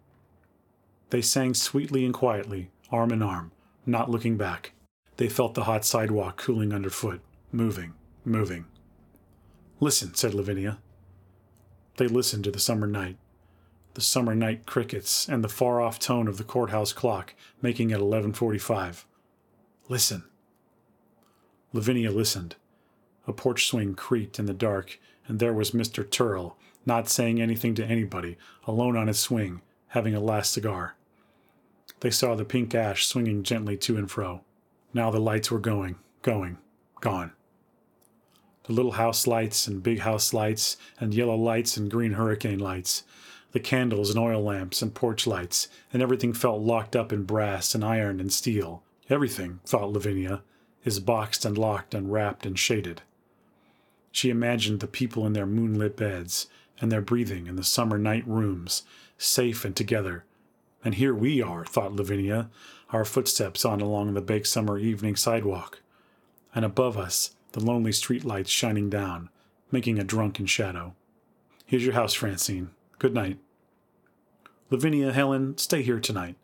They 1.09 1.21
sang 1.21 1.53
sweetly 1.53 2.05
and 2.05 2.13
quietly, 2.13 2.69
arm 2.91 3.11
in 3.11 3.21
arm, 3.21 3.51
not 3.85 4.09
looking 4.09 4.37
back. 4.37 4.73
They 5.17 5.27
felt 5.27 5.53
the 5.53 5.63
hot 5.63 5.83
sidewalk 5.83 6.37
cooling 6.37 6.73
underfoot, 6.73 7.21
moving, 7.51 7.93
moving. 8.23 8.65
Listen, 9.79 10.13
said 10.13 10.33
Lavinia. 10.33 10.79
They 11.99 12.07
listened 12.07 12.45
to 12.45 12.51
the 12.51 12.59
summer 12.59 12.87
night, 12.87 13.17
the 13.93 13.99
summer 13.99 14.33
night 14.33 14.65
crickets 14.65 15.27
and 15.27 15.43
the 15.43 15.49
far-off 15.49 15.99
tone 15.99 16.29
of 16.29 16.37
the 16.37 16.45
courthouse 16.45 16.93
clock 16.93 17.35
making 17.61 17.89
it 17.89 17.99
11:45. 17.99 19.05
Listen. 19.89 20.23
Lavinia 21.73 22.09
listened. 22.11 22.55
A 23.27 23.33
porch 23.33 23.67
swing 23.67 23.95
creaked 23.95 24.39
in 24.39 24.45
the 24.45 24.53
dark, 24.53 24.97
and 25.27 25.39
there 25.39 25.53
was 25.53 25.71
Mr. 25.71 26.09
Turl, 26.09 26.55
not 26.85 27.09
saying 27.09 27.41
anything 27.41 27.75
to 27.75 27.85
anybody, 27.85 28.37
alone 28.63 28.95
on 28.95 29.07
his 29.07 29.19
swing, 29.19 29.61
having 29.87 30.15
a 30.15 30.21
last 30.21 30.53
cigar. 30.53 30.95
They 31.99 32.11
saw 32.11 32.33
the 32.33 32.45
pink 32.45 32.73
ash 32.73 33.07
swinging 33.07 33.43
gently 33.43 33.75
to 33.75 33.97
and 33.97 34.09
fro. 34.09 34.45
Now 34.93 35.11
the 35.11 35.19
lights 35.19 35.51
were 35.51 35.59
going, 35.59 35.97
going, 36.21 36.59
gone. 37.01 37.33
The 38.63 38.73
little 38.73 38.93
house 38.93 39.25
lights 39.25 39.67
and 39.67 39.81
big 39.81 39.99
house 39.99 40.33
lights 40.33 40.77
and 40.99 41.13
yellow 41.13 41.35
lights 41.35 41.77
and 41.77 41.89
green 41.89 42.13
hurricane 42.13 42.59
lights, 42.59 43.03
the 43.51 43.59
candles 43.59 44.09
and 44.09 44.19
oil 44.19 44.43
lamps 44.43 44.81
and 44.81 44.93
porch 44.93 45.25
lights, 45.25 45.67
and 45.91 46.01
everything 46.01 46.33
felt 46.33 46.61
locked 46.61 46.95
up 46.95 47.11
in 47.11 47.23
brass 47.23 47.73
and 47.73 47.83
iron 47.83 48.19
and 48.19 48.31
steel. 48.31 48.83
Everything, 49.09 49.59
thought 49.65 49.91
Lavinia, 49.91 50.43
is 50.83 50.99
boxed 50.99 51.45
and 51.45 51.57
locked 51.57 51.93
and 51.93 52.11
wrapped 52.11 52.45
and 52.45 52.59
shaded. 52.59 53.01
She 54.11 54.29
imagined 54.29 54.79
the 54.79 54.87
people 54.87 55.25
in 55.25 55.33
their 55.33 55.45
moonlit 55.45 55.97
beds 55.97 56.47
and 56.79 56.91
their 56.91 57.01
breathing 57.01 57.47
in 57.47 57.55
the 57.55 57.63
summer 57.63 57.97
night 57.97 58.27
rooms, 58.27 58.83
safe 59.17 59.65
and 59.65 59.75
together, 59.75 60.25
and 60.83 60.95
here 60.95 61.13
we 61.13 61.41
are, 61.41 61.65
thought 61.65 61.93
Lavinia, 61.93 62.49
our 62.91 63.03
footsteps 63.03 63.65
on 63.65 63.81
along 63.81 64.13
the 64.13 64.21
baked 64.21 64.47
summer 64.47 64.77
evening 64.79 65.15
sidewalk. 65.15 65.81
And 66.55 66.63
above 66.63 66.97
us, 66.97 67.35
the 67.51 67.59
lonely 67.59 67.91
street 67.91 68.23
lights 68.23 68.49
shining 68.49 68.89
down, 68.89 69.29
making 69.71 69.99
a 69.99 70.03
drunken 70.03 70.45
shadow. 70.45 70.95
Here's 71.65 71.85
your 71.85 71.93
house, 71.93 72.13
Francine. 72.13 72.71
Good 72.97 73.13
night. 73.13 73.39
Lavinia, 74.69 75.11
Helen, 75.11 75.57
stay 75.57 75.81
here 75.81 75.99
tonight. 75.99 76.35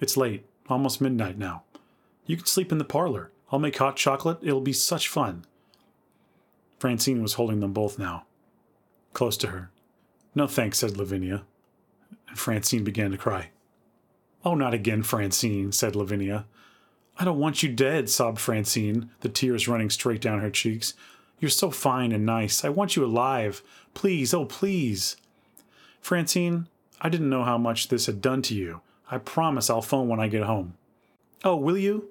It's 0.00 0.16
late, 0.16 0.46
almost 0.68 1.00
midnight 1.00 1.38
now. 1.38 1.62
You 2.26 2.36
can 2.36 2.46
sleep 2.46 2.72
in 2.72 2.78
the 2.78 2.84
parlor. 2.84 3.30
I'll 3.50 3.58
make 3.58 3.78
hot 3.78 3.96
chocolate. 3.96 4.38
It'll 4.42 4.60
be 4.60 4.72
such 4.72 5.08
fun. 5.08 5.44
Francine 6.78 7.22
was 7.22 7.34
holding 7.34 7.60
them 7.60 7.72
both 7.72 7.98
now, 7.98 8.24
close 9.12 9.36
to 9.38 9.48
her. 9.48 9.70
No 10.34 10.46
thanks, 10.46 10.78
said 10.78 10.96
Lavinia. 10.96 11.44
And 12.28 12.38
Francine 12.38 12.84
began 12.84 13.10
to 13.10 13.16
cry. 13.16 13.50
Oh, 14.44 14.54
not 14.54 14.74
again, 14.74 15.02
Francine, 15.02 15.72
said 15.72 15.96
Lavinia. 15.96 16.46
I 17.18 17.24
don't 17.24 17.38
want 17.38 17.62
you 17.62 17.68
dead, 17.68 18.08
sobbed 18.08 18.38
Francine, 18.38 19.10
the 19.20 19.28
tears 19.28 19.66
running 19.66 19.90
straight 19.90 20.20
down 20.20 20.40
her 20.40 20.50
cheeks. 20.50 20.94
You're 21.40 21.50
so 21.50 21.70
fine 21.70 22.12
and 22.12 22.24
nice. 22.24 22.64
I 22.64 22.68
want 22.68 22.94
you 22.94 23.04
alive. 23.04 23.62
Please, 23.92 24.32
oh, 24.32 24.44
please. 24.44 25.16
Francine, 26.00 26.68
I 27.00 27.08
didn't 27.08 27.30
know 27.30 27.42
how 27.42 27.58
much 27.58 27.88
this 27.88 28.06
had 28.06 28.20
done 28.20 28.42
to 28.42 28.54
you. 28.54 28.82
I 29.10 29.18
promise 29.18 29.68
I'll 29.68 29.82
phone 29.82 30.08
when 30.08 30.20
I 30.20 30.28
get 30.28 30.44
home. 30.44 30.74
Oh, 31.44 31.56
will 31.56 31.78
you? 31.78 32.08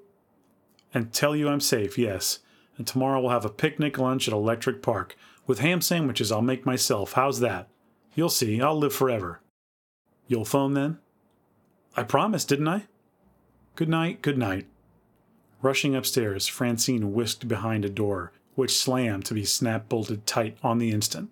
And 0.93 1.13
tell 1.13 1.35
you 1.35 1.47
I'm 1.47 1.61
safe, 1.61 1.97
yes. 1.97 2.39
And 2.77 2.85
tomorrow 2.85 3.21
we'll 3.21 3.31
have 3.31 3.45
a 3.45 3.49
picnic 3.49 3.97
lunch 3.97 4.27
at 4.27 4.33
Electric 4.33 4.81
Park. 4.81 5.15
With 5.45 5.59
ham 5.59 5.81
sandwiches 5.81 6.31
I'll 6.31 6.41
make 6.41 6.65
myself. 6.65 7.13
How's 7.13 7.39
that? 7.39 7.69
You'll 8.13 8.29
see, 8.29 8.61
I'll 8.61 8.77
live 8.77 8.93
forever. 8.93 9.41
You'll 10.27 10.45
phone 10.45 10.73
then? 10.73 10.99
I 11.95 12.03
promised, 12.03 12.49
didn't 12.49 12.67
I? 12.67 12.83
Good 13.75 13.89
night, 13.89 14.21
good 14.21 14.37
night. 14.37 14.67
Rushing 15.61 15.95
upstairs, 15.95 16.47
Francine 16.47 17.13
whisked 17.13 17.47
behind 17.47 17.83
a 17.83 17.89
door, 17.89 18.31
which 18.55 18.77
slammed 18.77 19.25
to 19.25 19.33
be 19.33 19.43
snap 19.45 19.89
bolted 19.89 20.25
tight 20.27 20.57
on 20.61 20.77
the 20.77 20.91
instant. 20.91 21.29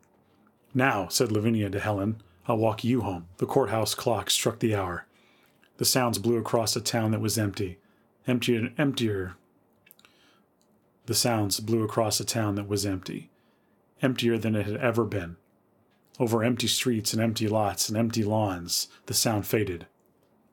Now, 0.73 1.07
said 1.07 1.31
Lavinia 1.31 1.69
to 1.69 1.79
Helen, 1.79 2.21
I'll 2.47 2.57
walk 2.57 2.83
you 2.83 3.01
home. 3.01 3.27
The 3.37 3.45
courthouse 3.45 3.95
clock 3.95 4.29
struck 4.29 4.59
the 4.59 4.75
hour. 4.75 5.05
The 5.77 5.85
sounds 5.85 6.17
blew 6.17 6.37
across 6.37 6.75
a 6.75 6.81
town 6.81 7.11
that 7.11 7.21
was 7.21 7.37
empty. 7.37 7.79
Emptier 8.27 8.59
and 8.59 8.79
emptier. 8.79 9.35
The 11.05 11.15
sounds 11.15 11.59
blew 11.59 11.83
across 11.83 12.19
a 12.19 12.25
town 12.25 12.55
that 12.55 12.67
was 12.67 12.85
empty. 12.85 13.29
Emptier 14.01 14.37
than 14.37 14.55
it 14.55 14.65
had 14.65 14.77
ever 14.77 15.05
been. 15.05 15.37
Over 16.19 16.43
empty 16.43 16.67
streets 16.67 17.13
and 17.13 17.21
empty 17.21 17.47
lots 17.47 17.89
and 17.89 17.97
empty 17.97 18.23
lawns, 18.23 18.87
the 19.05 19.13
sound 19.13 19.45
faded. 19.45 19.85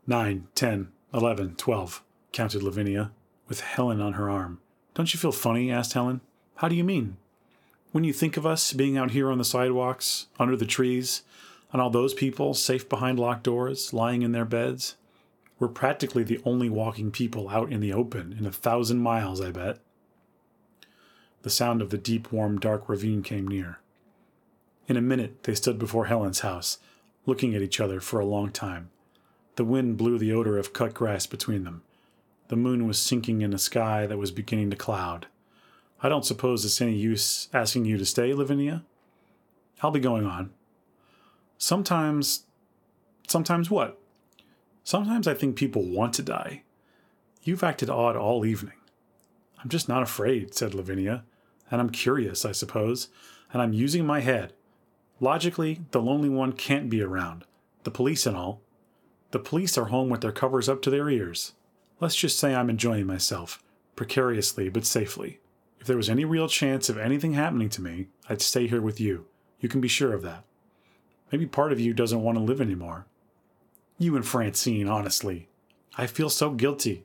Nine, 0.06 0.48
ten, 0.54 0.88
eleven, 1.14 1.54
twelve, 1.56 2.02
counted 2.32 2.62
Lavinia, 2.62 3.12
with 3.52 3.60
Helen 3.60 4.00
on 4.00 4.14
her 4.14 4.30
arm. 4.30 4.60
Don't 4.94 5.12
you 5.12 5.20
feel 5.20 5.30
funny? 5.30 5.70
asked 5.70 5.92
Helen. 5.92 6.22
How 6.54 6.68
do 6.68 6.74
you 6.74 6.84
mean? 6.84 7.18
When 7.90 8.02
you 8.02 8.14
think 8.14 8.38
of 8.38 8.46
us 8.46 8.72
being 8.72 8.96
out 8.96 9.10
here 9.10 9.30
on 9.30 9.36
the 9.36 9.44
sidewalks, 9.44 10.28
under 10.38 10.56
the 10.56 10.64
trees, 10.64 11.20
and 11.70 11.82
all 11.82 11.90
those 11.90 12.14
people 12.14 12.54
safe 12.54 12.88
behind 12.88 13.18
locked 13.18 13.42
doors, 13.42 13.92
lying 13.92 14.22
in 14.22 14.32
their 14.32 14.46
beds, 14.46 14.96
we're 15.58 15.68
practically 15.68 16.22
the 16.24 16.40
only 16.46 16.70
walking 16.70 17.10
people 17.10 17.50
out 17.50 17.70
in 17.70 17.80
the 17.80 17.92
open 17.92 18.34
in 18.38 18.46
a 18.46 18.50
thousand 18.50 19.00
miles, 19.00 19.38
I 19.38 19.50
bet. 19.50 19.80
The 21.42 21.50
sound 21.50 21.82
of 21.82 21.90
the 21.90 21.98
deep, 21.98 22.32
warm, 22.32 22.58
dark 22.58 22.88
ravine 22.88 23.22
came 23.22 23.46
near. 23.46 23.80
In 24.88 24.96
a 24.96 25.02
minute, 25.02 25.42
they 25.42 25.54
stood 25.54 25.78
before 25.78 26.06
Helen's 26.06 26.40
house, 26.40 26.78
looking 27.26 27.54
at 27.54 27.60
each 27.60 27.80
other 27.80 28.00
for 28.00 28.18
a 28.18 28.24
long 28.24 28.50
time. 28.50 28.88
The 29.56 29.64
wind 29.66 29.98
blew 29.98 30.18
the 30.18 30.32
odor 30.32 30.56
of 30.56 30.72
cut 30.72 30.94
grass 30.94 31.26
between 31.26 31.64
them. 31.64 31.82
The 32.52 32.56
moon 32.56 32.86
was 32.86 32.98
sinking 32.98 33.40
in 33.40 33.54
a 33.54 33.58
sky 33.58 34.06
that 34.06 34.18
was 34.18 34.30
beginning 34.30 34.68
to 34.68 34.76
cloud. 34.76 35.26
I 36.02 36.10
don't 36.10 36.26
suppose 36.26 36.66
it's 36.66 36.82
any 36.82 36.94
use 36.94 37.48
asking 37.54 37.86
you 37.86 37.96
to 37.96 38.04
stay, 38.04 38.34
Lavinia? 38.34 38.84
I'll 39.80 39.90
be 39.90 40.00
going 40.00 40.26
on. 40.26 40.50
Sometimes. 41.56 42.44
Sometimes 43.26 43.70
what? 43.70 43.98
Sometimes 44.84 45.26
I 45.26 45.32
think 45.32 45.56
people 45.56 45.82
want 45.82 46.12
to 46.12 46.22
die. 46.22 46.64
You've 47.42 47.64
acted 47.64 47.88
odd 47.88 48.16
all 48.16 48.44
evening. 48.44 48.76
I'm 49.64 49.70
just 49.70 49.88
not 49.88 50.02
afraid, 50.02 50.54
said 50.54 50.74
Lavinia. 50.74 51.24
And 51.70 51.80
I'm 51.80 51.88
curious, 51.88 52.44
I 52.44 52.52
suppose. 52.52 53.08
And 53.54 53.62
I'm 53.62 53.72
using 53.72 54.04
my 54.04 54.20
head. 54.20 54.52
Logically, 55.20 55.80
the 55.92 56.02
lonely 56.02 56.28
one 56.28 56.52
can't 56.52 56.90
be 56.90 57.00
around. 57.00 57.46
The 57.84 57.90
police 57.90 58.26
and 58.26 58.36
all. 58.36 58.60
The 59.30 59.38
police 59.38 59.78
are 59.78 59.86
home 59.86 60.10
with 60.10 60.20
their 60.20 60.32
covers 60.32 60.68
up 60.68 60.82
to 60.82 60.90
their 60.90 61.08
ears. 61.08 61.54
Let's 62.02 62.16
just 62.16 62.36
say 62.36 62.52
I'm 62.52 62.68
enjoying 62.68 63.06
myself, 63.06 63.62
precariously 63.94 64.68
but 64.68 64.84
safely. 64.84 65.38
If 65.78 65.86
there 65.86 65.96
was 65.96 66.10
any 66.10 66.24
real 66.24 66.48
chance 66.48 66.88
of 66.88 66.98
anything 66.98 67.34
happening 67.34 67.68
to 67.68 67.80
me, 67.80 68.08
I'd 68.28 68.42
stay 68.42 68.66
here 68.66 68.82
with 68.82 68.98
you. 68.98 69.26
You 69.60 69.68
can 69.68 69.80
be 69.80 69.86
sure 69.86 70.12
of 70.12 70.22
that. 70.22 70.42
Maybe 71.30 71.46
part 71.46 71.70
of 71.70 71.78
you 71.78 71.94
doesn't 71.94 72.20
want 72.20 72.36
to 72.38 72.42
live 72.42 72.60
anymore. 72.60 73.06
You 73.98 74.16
and 74.16 74.26
Francine, 74.26 74.88
honestly. 74.88 75.48
I 75.96 76.08
feel 76.08 76.28
so 76.28 76.50
guilty. 76.50 77.04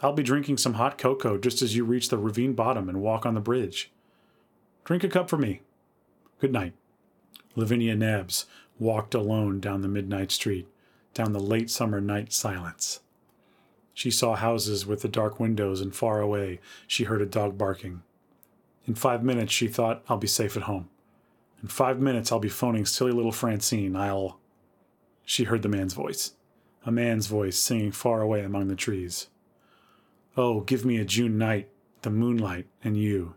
I'll 0.00 0.14
be 0.14 0.22
drinking 0.22 0.56
some 0.56 0.74
hot 0.74 0.96
cocoa 0.96 1.36
just 1.36 1.60
as 1.60 1.76
you 1.76 1.84
reach 1.84 2.08
the 2.08 2.16
ravine 2.16 2.54
bottom 2.54 2.88
and 2.88 3.02
walk 3.02 3.26
on 3.26 3.34
the 3.34 3.40
bridge. 3.40 3.92
Drink 4.86 5.04
a 5.04 5.08
cup 5.08 5.28
for 5.28 5.36
me. 5.36 5.60
Good 6.40 6.52
night. 6.52 6.72
Lavinia 7.54 7.94
Nebbs 7.94 8.46
walked 8.78 9.14
alone 9.14 9.60
down 9.60 9.82
the 9.82 9.88
midnight 9.88 10.32
street 10.32 10.68
down 11.12 11.34
the 11.34 11.38
late 11.38 11.68
summer 11.68 12.00
night 12.00 12.32
silence. 12.32 13.00
She 13.94 14.10
saw 14.10 14.34
houses 14.34 14.86
with 14.86 15.02
the 15.02 15.08
dark 15.08 15.38
windows, 15.38 15.80
and 15.80 15.94
far 15.94 16.20
away 16.20 16.60
she 16.86 17.04
heard 17.04 17.22
a 17.22 17.26
dog 17.26 17.58
barking. 17.58 18.02
In 18.86 18.94
five 18.94 19.22
minutes, 19.22 19.52
she 19.52 19.68
thought, 19.68 20.02
I'll 20.08 20.16
be 20.16 20.26
safe 20.26 20.56
at 20.56 20.64
home. 20.64 20.88
In 21.62 21.68
five 21.68 22.00
minutes, 22.00 22.32
I'll 22.32 22.40
be 22.40 22.48
phoning 22.48 22.86
silly 22.86 23.12
little 23.12 23.32
Francine. 23.32 23.94
I'll. 23.94 24.38
She 25.24 25.44
heard 25.44 25.62
the 25.62 25.68
man's 25.68 25.94
voice, 25.94 26.32
a 26.84 26.90
man's 26.90 27.28
voice 27.28 27.58
singing 27.58 27.92
far 27.92 28.20
away 28.20 28.42
among 28.42 28.68
the 28.68 28.74
trees. 28.74 29.28
Oh, 30.36 30.62
give 30.62 30.84
me 30.84 30.96
a 30.96 31.04
June 31.04 31.38
night, 31.38 31.68
the 32.00 32.10
moonlight, 32.10 32.66
and 32.82 32.96
you. 32.96 33.34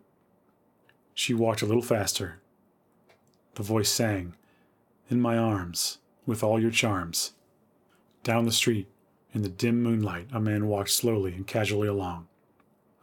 She 1.14 1.34
walked 1.34 1.62
a 1.62 1.66
little 1.66 1.84
faster. 1.84 2.42
The 3.54 3.64
voice 3.64 3.92
sang, 3.92 4.36
In 5.10 5.22
my 5.22 5.38
arms, 5.38 6.00
with 6.26 6.44
all 6.44 6.60
your 6.60 6.72
charms. 6.72 7.34
Down 8.24 8.46
the 8.46 8.52
street, 8.52 8.88
in 9.36 9.42
the 9.42 9.50
dim 9.50 9.84
moonlight, 9.84 10.30
a 10.32 10.40
man 10.40 10.66
walked 10.66 10.92
slowly 10.92 11.34
and 11.34 11.46
casually 11.46 11.90
along. 11.90 12.26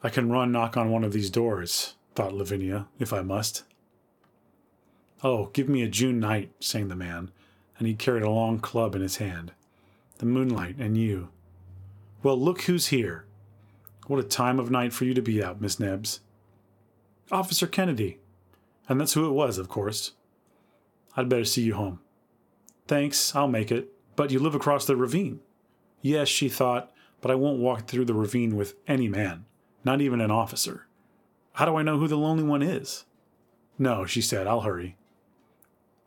I 0.02 0.08
can 0.08 0.32
run 0.32 0.50
knock 0.50 0.78
on 0.78 0.90
one 0.90 1.04
of 1.04 1.12
these 1.12 1.28
doors, 1.28 1.94
thought 2.14 2.32
Lavinia, 2.32 2.88
if 2.98 3.12
I 3.12 3.20
must. 3.20 3.64
Oh, 5.22 5.50
give 5.52 5.68
me 5.68 5.82
a 5.82 5.88
June 5.88 6.18
night, 6.18 6.50
sang 6.58 6.88
the 6.88 6.96
man, 6.96 7.30
and 7.78 7.86
he 7.86 7.94
carried 7.94 8.22
a 8.22 8.30
long 8.30 8.60
club 8.60 8.94
in 8.94 9.02
his 9.02 9.18
hand. 9.18 9.52
The 10.18 10.26
moonlight 10.26 10.76
and 10.78 10.96
you. 10.96 11.28
Well, 12.22 12.40
look 12.40 12.62
who's 12.62 12.86
here. 12.86 13.26
What 14.06 14.18
a 14.18 14.24
time 14.24 14.58
of 14.58 14.70
night 14.70 14.94
for 14.94 15.04
you 15.04 15.12
to 15.12 15.22
be 15.22 15.44
out, 15.44 15.60
Miss 15.60 15.78
Nebbs. 15.78 16.20
Officer 17.30 17.66
Kennedy. 17.66 18.18
And 18.88 18.98
that's 18.98 19.12
who 19.12 19.28
it 19.28 19.32
was, 19.32 19.58
of 19.58 19.68
course. 19.68 20.12
I'd 21.14 21.28
better 21.28 21.44
see 21.44 21.62
you 21.62 21.74
home. 21.74 22.00
Thanks, 22.88 23.36
I'll 23.36 23.48
make 23.48 23.70
it. 23.70 23.92
But 24.16 24.30
you 24.30 24.38
live 24.38 24.54
across 24.54 24.86
the 24.86 24.96
ravine. 24.96 25.40
Yes, 26.02 26.28
she 26.28 26.48
thought, 26.48 26.92
but 27.20 27.30
I 27.30 27.36
won't 27.36 27.60
walk 27.60 27.86
through 27.86 28.04
the 28.04 28.14
ravine 28.14 28.56
with 28.56 28.74
any 28.86 29.08
man, 29.08 29.46
not 29.84 30.00
even 30.00 30.20
an 30.20 30.32
officer. 30.32 30.86
How 31.54 31.64
do 31.64 31.76
I 31.76 31.82
know 31.82 31.98
who 31.98 32.08
the 32.08 32.16
lonely 32.16 32.42
one 32.42 32.62
is? 32.62 33.04
No, 33.78 34.04
she 34.04 34.20
said, 34.20 34.46
I'll 34.46 34.62
hurry. 34.62 34.96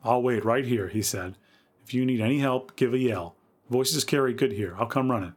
I'll 0.03 0.21
wait 0.21 0.43
right 0.43 0.65
here, 0.65 0.89
he 0.89 1.01
said. 1.01 1.37
If 1.83 1.93
you 1.93 2.05
need 2.05 2.19
any 2.19 2.39
help, 2.39 2.75
give 2.75 2.93
a 2.93 2.97
yell. 2.97 3.35
Voices 3.69 4.03
carry 4.03 4.33
good 4.33 4.51
here. 4.51 4.75
I'll 4.77 4.85
come 4.85 5.09
running. 5.09 5.33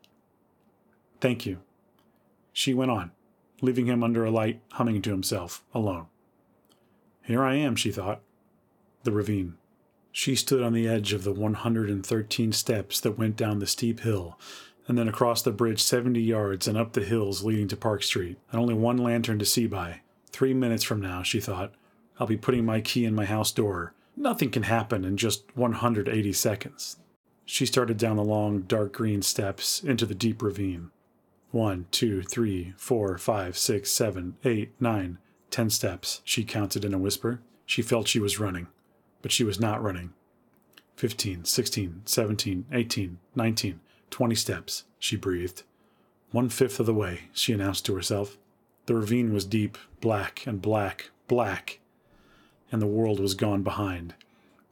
Thank 1.21 1.47
you. 1.47 1.61
She 2.53 2.75
went 2.75 2.91
on, 2.91 3.13
leaving 3.61 3.87
him 3.87 4.03
under 4.03 4.25
a 4.25 4.31
light, 4.31 4.61
humming 4.73 5.03
to 5.03 5.11
himself, 5.11 5.63
alone. 5.73 6.07
Here 7.23 7.45
I 7.45 7.55
am, 7.55 7.77
she 7.77 7.93
thought. 7.93 8.23
The 9.05 9.13
ravine. 9.13 9.58
She 10.19 10.35
stood 10.35 10.65
on 10.65 10.73
the 10.73 10.89
edge 10.89 11.13
of 11.13 11.23
the 11.23 11.33
113 11.33 12.53
steps 12.53 12.99
that 12.99 13.17
went 13.17 13.37
down 13.37 13.61
the 13.61 13.69
steep 13.69 14.01
hill, 14.01 14.37
and 14.89 14.99
then 14.99 15.07
across 15.07 15.43
the 15.43 15.53
bridge 15.53 15.81
70 15.81 16.21
yards 16.21 16.67
and 16.67 16.77
up 16.77 16.93
the 16.93 17.05
hills 17.05 17.45
leading 17.45 17.69
to 17.69 17.77
Park 17.77 18.03
Street, 18.03 18.37
and 18.51 18.61
only 18.61 18.75
one 18.75 18.97
lantern 18.97 19.39
to 19.39 19.45
see 19.45 19.69
by. 19.69 20.01
Three 20.33 20.53
minutes 20.55 20.83
from 20.83 21.01
now, 21.01 21.23
she 21.23 21.39
thought, 21.39 21.73
I'll 22.19 22.27
be 22.27 22.37
putting 22.37 22.67
my 22.67 22.81
key 22.81 23.05
in 23.05 23.15
my 23.15 23.27
house 23.27 23.53
door. 23.53 23.95
Nothing 24.17 24.51
can 24.51 24.65
happen 24.65 25.05
in 25.05 25.17
just 25.19 25.45
180 25.57 26.33
seconds. 26.33 26.97
She 27.45 27.65
started 27.65 27.97
down 27.97 28.17
the 28.17 28.25
long, 28.25 28.63
dark 28.63 28.95
green 28.95 29.23
steps 29.23 29.85
into 29.85 30.05
the 30.05 30.17
deep 30.17 30.43
ravine. 30.43 30.91
One, 31.53 31.87
two, 31.93 32.23
three, 32.23 32.75
four, 32.77 33.19
five, 33.19 33.57
six, 33.57 33.93
seven, 33.93 34.37
eight, 34.45 34.73
nine, 34.81 35.19
ten 35.51 35.71
steps, 35.71 36.23
she 36.25 36.43
counted 36.43 36.85
in 36.85 36.93
a 36.93 36.99
whisper. 36.99 37.41
She 37.67 37.83
felt 37.83 38.09
she 38.09 38.19
was 38.19 38.41
running 38.41 38.67
but 39.23 39.33
she 39.33 39.45
was 39.45 39.61
not 39.61 39.83
running. 39.83 40.13
Fifteen, 40.97 41.45
sixteen, 41.45 42.03
seventeen, 42.05 42.65
eighteen, 42.73 43.19
nineteen, 43.35 43.81
twenty 44.11 44.35
steps, 44.35 44.85
she 44.99 45.17
breathed. 45.17 45.63
One 46.31 46.49
fifth 46.49 46.81
of 46.81 46.87
the 46.87 46.95
way, 46.95 47.23
she 47.33 47.53
announced 47.53 47.87
to 47.87 47.95
herself. 47.95 48.37
The 48.87 48.95
ravine 48.95 49.33
was 49.33 49.45
deep, 49.45 49.79
black 50.01 50.47
and 50.47 50.61
black, 50.61 51.11
black, 51.27 51.79
and 52.73 52.83
the 52.83 52.87
world 52.87 53.21
was 53.21 53.35
gone 53.35 53.63
behind. 53.63 54.15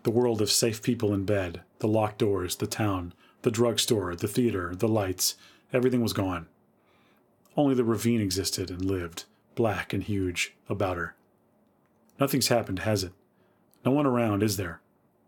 The 0.03 0.11
world 0.11 0.41
of 0.41 0.51
safe 0.51 0.83
people 0.83 1.13
in 1.13 1.25
bed, 1.25 1.63
the 1.79 1.89
locked 1.89 2.19
doors, 2.19 2.57
the 2.57 2.67
town, 2.67 3.13
the 3.43 3.51
drugstore, 3.51 4.15
the 4.15 4.29
theater, 4.29 4.75
the 4.75 4.89
lights, 4.89 5.37
everything 5.73 6.03
was 6.03 6.13
gone. 6.13 6.47
Only 7.57 7.75
the 7.75 7.85
ravine 7.85 8.21
existed 8.21 8.71
and 8.71 8.85
lived, 8.85 9.25
black 9.55 9.93
and 9.93 10.03
huge, 10.03 10.55
about 10.69 10.97
her. 10.97 11.15
Nothing's 12.21 12.49
happened, 12.49 12.81
has 12.81 13.05
it? 13.05 13.13
No 13.87 13.93
one 13.93 14.05
around, 14.05 14.43
is 14.43 14.57
there? 14.57 14.81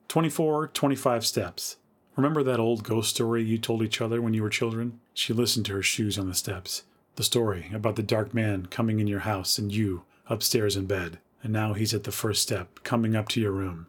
24, 0.08 0.66
25 0.66 1.24
steps. 1.24 1.76
Remember 2.16 2.42
that 2.42 2.58
old 2.58 2.82
ghost 2.82 3.10
story 3.10 3.44
you 3.44 3.56
told 3.56 3.84
each 3.84 4.00
other 4.00 4.20
when 4.20 4.34
you 4.34 4.42
were 4.42 4.50
children? 4.50 4.98
She 5.14 5.32
listened 5.32 5.64
to 5.66 5.74
her 5.74 5.82
shoes 5.82 6.18
on 6.18 6.26
the 6.26 6.34
steps. 6.34 6.82
The 7.14 7.22
story 7.22 7.70
about 7.72 7.94
the 7.94 8.02
dark 8.02 8.34
man 8.34 8.66
coming 8.66 8.98
in 8.98 9.06
your 9.06 9.20
house 9.20 9.58
and 9.58 9.70
you 9.70 10.02
upstairs 10.28 10.74
in 10.76 10.86
bed. 10.86 11.20
And 11.40 11.52
now 11.52 11.74
he's 11.74 11.94
at 11.94 12.02
the 12.02 12.10
first 12.10 12.42
step, 12.42 12.80
coming 12.82 13.14
up 13.14 13.28
to 13.28 13.40
your 13.40 13.52
room. 13.52 13.86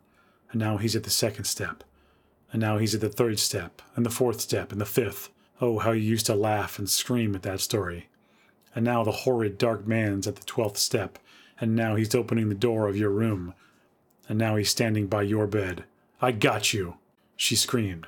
And 0.51 0.59
now 0.59 0.77
he's 0.77 0.95
at 0.95 1.03
the 1.03 1.09
second 1.09 1.45
step. 1.45 1.83
And 2.53 2.61
now 2.61 2.77
he's 2.77 2.93
at 2.93 3.01
the 3.01 3.09
third 3.09 3.39
step, 3.39 3.81
and 3.95 4.05
the 4.05 4.11
fourth 4.11 4.39
step, 4.39 4.71
and 4.71 4.79
the 4.79 4.85
fifth. 4.85 5.31
Oh, 5.59 5.79
how 5.79 5.93
you 5.93 6.03
used 6.03 6.27
to 6.27 6.35
laugh 6.35 6.77
and 6.77 6.87
scream 6.87 7.33
at 7.33 7.41
that 7.41 7.61
story. 7.61 8.07
And 8.75 8.85
now 8.85 9.03
the 9.03 9.11
horrid 9.11 9.57
dark 9.57 9.87
man's 9.87 10.27
at 10.27 10.35
the 10.35 10.45
twelfth 10.45 10.77
step, 10.77 11.17
and 11.59 11.75
now 11.75 11.95
he's 11.95 12.13
opening 12.13 12.49
the 12.49 12.55
door 12.55 12.87
of 12.87 12.95
your 12.95 13.09
room, 13.09 13.55
and 14.29 14.37
now 14.37 14.55
he's 14.55 14.69
standing 14.69 15.07
by 15.07 15.23
your 15.23 15.47
bed. 15.47 15.83
I 16.21 16.31
got 16.31 16.73
you! 16.73 16.95
She 17.35 17.55
screamed. 17.55 18.07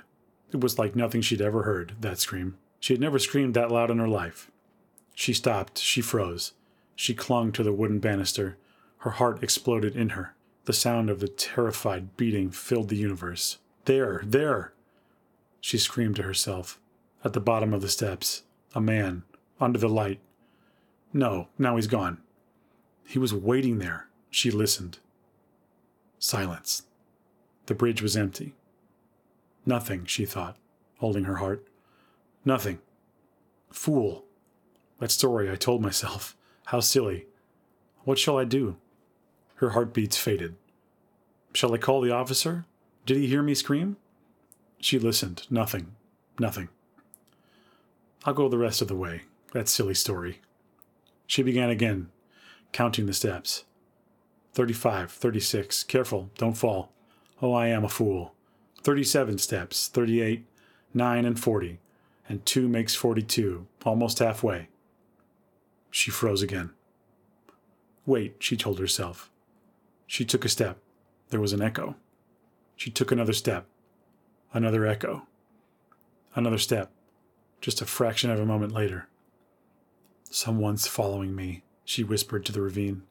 It 0.53 0.61
was 0.61 0.77
like 0.77 0.95
nothing 0.95 1.21
she'd 1.21 1.41
ever 1.41 1.63
heard, 1.63 1.95
that 1.99 2.19
scream. 2.19 2.57
She 2.79 2.93
had 2.93 3.01
never 3.01 3.19
screamed 3.19 3.53
that 3.55 3.71
loud 3.71 3.89
in 3.89 3.97
her 3.97 4.07
life. 4.07 4.51
She 5.15 5.33
stopped. 5.33 5.77
She 5.79 6.01
froze. 6.01 6.53
She 6.95 7.13
clung 7.13 7.51
to 7.53 7.63
the 7.63 7.73
wooden 7.73 7.99
banister. 7.99 8.57
Her 8.99 9.11
heart 9.11 9.43
exploded 9.43 9.95
in 9.95 10.09
her. 10.09 10.35
The 10.65 10.73
sound 10.73 11.09
of 11.09 11.19
the 11.19 11.27
terrified 11.27 12.15
beating 12.17 12.51
filled 12.51 12.89
the 12.89 12.95
universe. 12.95 13.57
There, 13.85 14.21
there! 14.23 14.73
She 15.59 15.77
screamed 15.77 16.17
to 16.17 16.23
herself. 16.23 16.79
At 17.23 17.33
the 17.33 17.39
bottom 17.39 17.73
of 17.73 17.81
the 17.81 17.89
steps, 17.89 18.43
a 18.75 18.81
man, 18.81 19.23
under 19.59 19.79
the 19.79 19.89
light. 19.89 20.19
No, 21.13 21.47
now 21.57 21.75
he's 21.75 21.87
gone. 21.87 22.19
He 23.05 23.19
was 23.19 23.33
waiting 23.33 23.79
there. 23.79 24.07
She 24.29 24.49
listened. 24.49 24.99
Silence. 26.21 26.83
The 27.65 27.73
bridge 27.73 28.03
was 28.03 28.15
empty. 28.15 28.53
Nothing, 29.65 30.05
she 30.05 30.23
thought, 30.23 30.55
holding 30.99 31.23
her 31.23 31.37
heart. 31.37 31.67
Nothing. 32.45 32.77
Fool. 33.71 34.25
That 34.99 35.09
story 35.09 35.49
I 35.49 35.55
told 35.55 35.81
myself. 35.81 36.37
How 36.65 36.79
silly. 36.79 37.25
What 38.03 38.19
shall 38.19 38.37
I 38.37 38.43
do? 38.43 38.77
Her 39.55 39.71
heartbeats 39.71 40.15
faded. 40.15 40.55
Shall 41.53 41.73
I 41.73 41.79
call 41.79 42.01
the 42.01 42.13
officer? 42.13 42.65
Did 43.07 43.17
he 43.17 43.25
hear 43.25 43.41
me 43.41 43.55
scream? 43.55 43.97
She 44.79 44.99
listened. 44.99 45.47
Nothing. 45.49 45.95
Nothing. 46.39 46.69
I'll 48.25 48.35
go 48.35 48.47
the 48.47 48.59
rest 48.59 48.83
of 48.83 48.87
the 48.87 48.95
way. 48.95 49.23
That 49.53 49.67
silly 49.67 49.95
story. 49.95 50.41
She 51.25 51.41
began 51.41 51.71
again, 51.71 52.11
counting 52.71 53.07
the 53.07 53.13
steps. 53.13 53.63
35, 54.53 55.11
36. 55.11 55.83
Careful, 55.83 56.29
don't 56.37 56.57
fall. 56.57 56.91
Oh, 57.41 57.53
I 57.53 57.67
am 57.67 57.83
a 57.83 57.89
fool. 57.89 58.33
37 58.83 59.37
steps, 59.37 59.87
38, 59.87 60.45
9, 60.93 61.25
and 61.25 61.39
40. 61.39 61.79
And 62.27 62.45
2 62.45 62.67
makes 62.67 62.95
42, 62.95 63.67
almost 63.85 64.19
halfway. 64.19 64.67
She 65.89 66.11
froze 66.11 66.41
again. 66.41 66.71
Wait, 68.05 68.35
she 68.39 68.57
told 68.57 68.79
herself. 68.79 69.29
She 70.07 70.25
took 70.25 70.43
a 70.45 70.49
step. 70.49 70.77
There 71.29 71.41
was 71.41 71.53
an 71.53 71.61
echo. 71.61 71.95
She 72.75 72.89
took 72.89 73.11
another 73.11 73.33
step. 73.33 73.67
Another 74.53 74.85
echo. 74.85 75.27
Another 76.35 76.57
step. 76.57 76.91
Just 77.61 77.81
a 77.81 77.85
fraction 77.85 78.29
of 78.29 78.39
a 78.39 78.45
moment 78.45 78.73
later. 78.73 79.07
Someone's 80.29 80.87
following 80.87 81.35
me, 81.35 81.63
she 81.85 82.03
whispered 82.03 82.45
to 82.45 82.51
the 82.51 82.61
ravine 82.61 83.03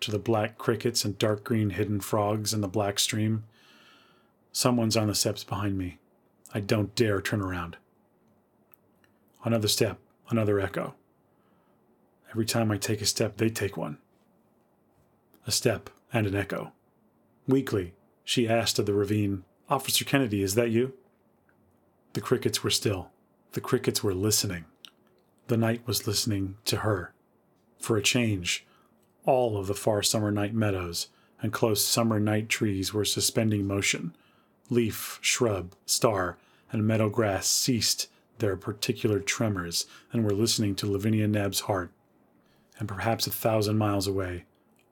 to 0.00 0.10
the 0.10 0.18
black 0.18 0.58
crickets 0.58 1.04
and 1.04 1.18
dark 1.18 1.44
green 1.44 1.70
hidden 1.70 2.00
frogs 2.00 2.52
in 2.52 2.60
the 2.60 2.68
black 2.68 2.98
stream. 2.98 3.44
Someone's 4.52 4.96
on 4.96 5.06
the 5.06 5.14
steps 5.14 5.44
behind 5.44 5.78
me. 5.78 5.98
I 6.52 6.60
don't 6.60 6.94
dare 6.94 7.20
turn 7.20 7.40
around. 7.40 7.76
Another 9.44 9.68
step, 9.68 9.98
another 10.28 10.60
echo. 10.60 10.94
Every 12.30 12.46
time 12.46 12.70
I 12.70 12.76
take 12.76 13.00
a 13.00 13.06
step, 13.06 13.36
they 13.36 13.48
take 13.48 13.76
one. 13.76 13.98
A 15.46 15.50
step 15.50 15.90
and 16.12 16.26
an 16.26 16.34
echo. 16.34 16.72
Weakly, 17.46 17.94
she 18.24 18.48
asked 18.48 18.78
of 18.78 18.86
the 18.86 18.94
ravine, 18.94 19.44
Officer 19.68 20.04
Kennedy, 20.04 20.42
is 20.42 20.54
that 20.54 20.70
you? 20.70 20.94
The 22.12 22.20
crickets 22.20 22.62
were 22.62 22.70
still. 22.70 23.10
The 23.52 23.60
crickets 23.60 24.02
were 24.02 24.14
listening. 24.14 24.64
The 25.46 25.56
night 25.56 25.82
was 25.86 26.06
listening 26.06 26.56
to 26.66 26.78
her. 26.78 27.12
For 27.78 27.96
a 27.96 28.02
change, 28.02 28.66
all 29.30 29.56
of 29.56 29.68
the 29.68 29.74
far 29.74 30.02
summer 30.02 30.32
night 30.32 30.52
meadows 30.52 31.06
and 31.40 31.52
close 31.52 31.84
summer 31.84 32.18
night 32.18 32.48
trees 32.48 32.92
were 32.92 33.04
suspending 33.04 33.64
motion. 33.64 34.12
Leaf, 34.70 35.20
shrub, 35.22 35.72
star, 35.86 36.36
and 36.72 36.84
meadow 36.84 37.08
grass 37.08 37.46
ceased 37.46 38.08
their 38.38 38.56
particular 38.56 39.20
tremors 39.20 39.86
and 40.12 40.24
were 40.24 40.32
listening 40.32 40.74
to 40.74 40.90
Lavinia 40.90 41.28
Nebbs' 41.28 41.60
heart. 41.60 41.92
And 42.80 42.88
perhaps 42.88 43.28
a 43.28 43.30
thousand 43.30 43.78
miles 43.78 44.08
away, 44.08 44.46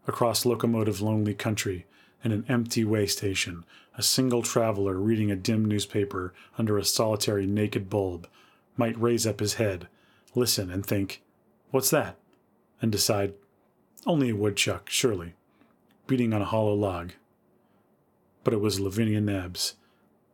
across 0.07 0.47
locomotive 0.47 1.01
lonely 1.01 1.35
country, 1.35 1.87
in 2.23 2.31
an 2.31 2.45
empty 2.49 2.85
way 2.85 3.07
station, 3.07 3.65
a 3.97 4.05
single 4.05 4.43
traveler 4.43 4.95
reading 5.01 5.33
a 5.33 5.37
dim 5.37 5.65
newspaper 5.65 6.33
under 6.57 6.79
a 6.79 6.85
solitary 6.85 7.45
naked 7.45 7.91
bulb 7.91 8.29
might 8.77 9.01
raise 9.01 9.27
up 9.27 9.41
his 9.41 9.55
head, 9.55 9.89
listen, 10.37 10.71
and 10.71 10.87
think, 10.87 11.23
What's 11.73 11.91
that? 11.91 12.19
and 12.81 12.93
decide, 12.93 13.35
Only 14.07 14.31
a 14.31 14.37
woodchuck, 14.37 14.89
surely, 14.89 15.35
beating 16.07 16.33
on 16.33 16.43
a 16.43 16.47
hollow 16.47 16.75
log. 16.75 17.13
But 18.45 18.55
it 18.55 18.61
was 18.61 18.81
Lavinia 18.81 19.21
Nebbs. 19.21 19.75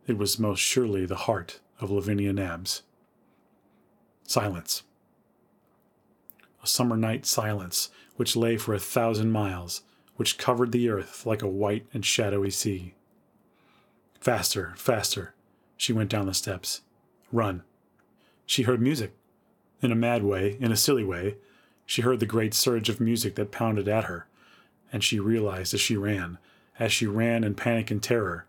It 0.06 0.18
was 0.18 0.38
most 0.38 0.60
surely 0.60 1.06
the 1.06 1.16
heart 1.16 1.60
of 1.80 1.90
Lavinia 1.90 2.32
Nebbs. 2.32 2.82
Silence. 4.24 4.82
A 6.62 6.66
summer 6.66 6.96
night 6.96 7.26
silence 7.26 7.90
which 8.16 8.36
lay 8.36 8.56
for 8.56 8.74
a 8.74 8.78
thousand 8.78 9.30
miles, 9.32 9.82
which 10.16 10.38
covered 10.38 10.72
the 10.72 10.88
earth 10.88 11.26
like 11.26 11.42
a 11.42 11.48
white 11.48 11.86
and 11.92 12.04
shadowy 12.04 12.50
sea. 12.50 12.94
Faster, 14.20 14.72
faster, 14.76 15.34
she 15.76 15.92
went 15.92 16.10
down 16.10 16.26
the 16.26 16.34
steps. 16.34 16.82
Run. 17.32 17.62
She 18.46 18.62
heard 18.62 18.80
music. 18.80 19.14
In 19.82 19.90
a 19.90 19.96
mad 19.96 20.22
way, 20.22 20.56
in 20.60 20.70
a 20.70 20.76
silly 20.76 21.04
way, 21.04 21.36
she 21.86 22.02
heard 22.02 22.20
the 22.20 22.26
great 22.26 22.54
surge 22.54 22.88
of 22.88 23.00
music 23.00 23.34
that 23.34 23.52
pounded 23.52 23.88
at 23.88 24.04
her, 24.04 24.26
and 24.92 25.02
she 25.02 25.18
realized 25.18 25.74
as 25.74 25.80
she 25.80 25.96
ran, 25.96 26.38
as 26.78 26.92
she 26.92 27.06
ran 27.06 27.44
in 27.44 27.54
panic 27.54 27.90
and 27.90 28.02
terror, 28.02 28.46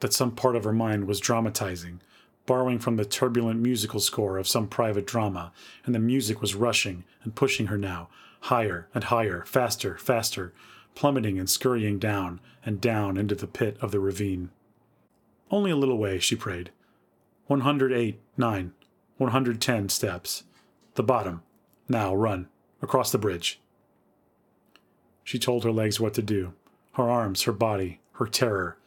that 0.00 0.12
some 0.12 0.30
part 0.30 0.56
of 0.56 0.64
her 0.64 0.72
mind 0.72 1.06
was 1.06 1.20
dramatizing, 1.20 2.00
borrowing 2.46 2.78
from 2.78 2.96
the 2.96 3.04
turbulent 3.04 3.60
musical 3.60 4.00
score 4.00 4.38
of 4.38 4.48
some 4.48 4.66
private 4.66 5.06
drama, 5.06 5.52
and 5.84 5.94
the 5.94 5.98
music 5.98 6.40
was 6.40 6.54
rushing 6.54 7.04
and 7.22 7.34
pushing 7.34 7.66
her 7.66 7.78
now, 7.78 8.08
higher 8.42 8.88
and 8.94 9.04
higher, 9.04 9.44
faster, 9.46 9.98
faster, 9.98 10.52
plummeting 10.94 11.38
and 11.38 11.50
scurrying 11.50 11.98
down 11.98 12.40
and 12.64 12.80
down 12.80 13.16
into 13.16 13.34
the 13.34 13.46
pit 13.46 13.76
of 13.80 13.92
the 13.92 14.00
ravine. 14.00 14.50
Only 15.50 15.70
a 15.70 15.76
little 15.76 15.98
way, 15.98 16.18
she 16.18 16.36
prayed. 16.36 16.70
108, 17.46 18.20
9, 18.36 18.72
110 19.16 19.88
steps. 19.88 20.44
The 20.94 21.02
bottom. 21.02 21.42
Now 21.88 22.14
run. 22.14 22.48
Across 22.80 23.12
the 23.12 23.18
bridge. 23.18 23.60
She 25.24 25.38
told 25.38 25.64
her 25.64 25.72
legs 25.72 26.00
what 26.00 26.14
to 26.14 26.22
do, 26.22 26.54
her 26.92 27.08
arms, 27.10 27.42
her 27.42 27.52
body, 27.52 28.00
her 28.12 28.26
terror, 28.26 28.78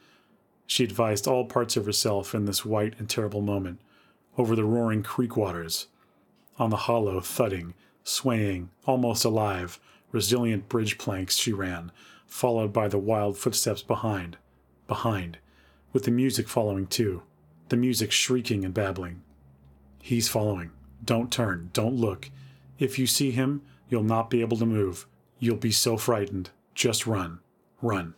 she 0.72 0.86
advised 0.86 1.28
all 1.28 1.44
parts 1.44 1.76
of 1.76 1.86
herself 1.86 2.34
in 2.34 2.46
this 2.46 2.64
white 2.64 2.98
and 2.98 3.10
terrible 3.10 3.42
moment, 3.42 3.82
over 4.38 4.56
the 4.56 4.64
roaring 4.64 5.04
creek 5.04 5.36
waters, 5.36 5.88
on 6.58 6.70
the 6.70 6.88
hollow, 6.88 7.20
thudding, 7.20 7.74
swaying, 8.06 8.70
almost 8.86 9.26
alive, 9.26 9.82
resilient 10.14 10.70
bridge 10.70 10.98
planks 10.98 11.36
she 11.36 11.52
ran, 11.52 11.92
followed 12.26 12.72
by 12.72 12.88
the 12.88 12.98
wild 12.98 13.38
footsteps 13.38 13.84
behind, 13.84 14.38
behind, 14.88 15.40
with 15.92 16.06
the 16.06 16.12
music 16.12 16.48
following 16.48 16.88
too, 16.88 17.22
the 17.68 17.76
music 17.76 18.10
shrieking 18.10 18.64
and 18.64 18.74
babbling. 18.74 19.22
He's 20.02 20.30
following. 20.30 20.72
Don't 21.04 21.34
turn. 21.34 21.70
Don't 21.74 21.98
look. 21.98 22.32
If 22.80 22.98
you 22.98 23.08
see 23.08 23.32
him, 23.32 23.62
you'll 23.92 24.02
not 24.02 24.32
be 24.32 24.42
able 24.42 24.58
to 24.58 24.66
move. 24.66 25.06
You'll 25.38 25.58
be 25.58 25.72
so 25.72 25.98
frightened. 25.98 26.50
Just 26.74 27.06
run. 27.06 27.42
Run. 27.82 28.16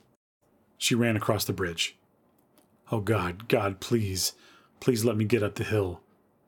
She 0.78 0.96
ran 0.96 1.18
across 1.18 1.44
the 1.44 1.52
bridge. 1.52 1.98
Oh 2.92 3.00
God, 3.02 3.48
God, 3.48 3.80
please, 3.80 4.34
please 4.80 5.04
let 5.04 5.18
me 5.18 5.26
get 5.26 5.44
up 5.44 5.56
the 5.56 5.64
hill. 5.64 6.02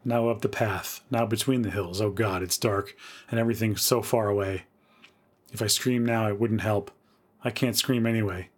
Now 0.03 0.29
up 0.29 0.41
the 0.41 0.49
path, 0.49 1.01
now 1.09 1.25
between 1.25 1.63
the 1.63 1.71
hills. 1.71 1.99
Oh 1.99 2.11
God, 2.11 2.43
it's 2.43 2.57
dark, 2.57 2.95
and 3.31 3.39
everything's 3.39 3.81
so 3.81 4.03
far 4.03 4.29
away. 4.29 4.65
If 5.51 5.61
I 5.61 5.67
scream 5.67 6.05
now, 6.05 6.27
it 6.27 6.39
wouldn't 6.39 6.61
help. 6.61 6.91
I 7.43 7.49
can't 7.49 7.75
scream 7.75 8.05
anyway. 8.05 8.49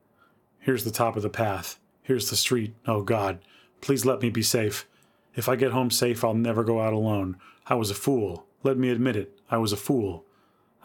Here's 0.60 0.84
the 0.84 0.92
top 0.92 1.16
of 1.16 1.24
the 1.24 1.30
path. 1.30 1.80
Here's 2.02 2.30
the 2.30 2.36
street. 2.36 2.76
Oh 2.86 3.04
God, 3.04 3.40
please 3.80 4.06
let 4.06 4.22
me 4.22 4.30
be 4.30 4.42
safe. 4.42 4.86
If 5.36 5.48
I 5.48 5.56
get 5.56 5.72
home 5.72 5.92
safe, 5.92 6.24
I'll 6.24 6.34
never 6.34 6.66
go 6.66 6.82
out 6.82 6.94
alone. 6.94 7.38
I 7.68 7.76
was 7.76 7.90
a 7.90 7.96
fool. 7.96 8.46
Let 8.64 8.78
me 8.78 8.90
admit 8.90 9.16
it. 9.16 9.40
I 9.50 9.58
was 9.58 9.72
a 9.72 9.78
fool. 9.78 10.26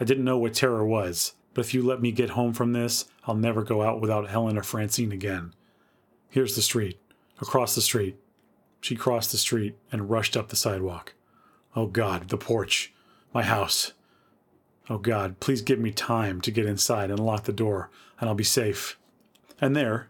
I 0.03 0.05
didn't 0.05 0.25
know 0.25 0.37
what 0.37 0.55
terror 0.55 0.85
was, 0.85 1.35
but 1.55 1.65
if 1.65 1.73
you 1.73 1.81
let 1.81 2.03
me 2.03 2.11
get 2.11 2.31
home 2.31 2.55
from 2.55 2.73
this, 2.73 3.05
I'll 3.25 3.37
never 3.37 3.63
go 3.63 3.83
out 3.83 4.01
without 4.01 4.29
Helen 4.29 4.59
or 4.59 4.65
Francine 4.65 5.13
again. 5.13 5.55
Here's 6.29 6.57
the 6.57 6.61
street. 6.61 6.99
Across 7.41 7.77
the 7.77 7.81
street. 7.83 8.17
She 8.81 8.97
crossed 8.97 9.31
the 9.31 9.39
street 9.39 9.79
and 9.93 10.11
rushed 10.11 10.37
up 10.37 10.49
the 10.49 10.57
sidewalk. 10.57 11.15
Oh 11.77 11.87
God, 11.87 12.31
the 12.31 12.37
porch. 12.37 12.93
My 13.33 13.45
house. 13.45 13.93
Oh 14.91 14.99
God, 14.99 15.39
please 15.39 15.63
give 15.63 15.79
me 15.79 15.93
time 15.93 16.41
to 16.41 16.51
get 16.51 16.67
inside 16.67 17.09
and 17.09 17.21
lock 17.21 17.45
the 17.45 17.53
door, 17.53 17.89
and 18.19 18.29
I'll 18.29 18.35
be 18.35 18.43
safe. 18.43 18.99
And 19.61 19.77
there, 19.77 20.09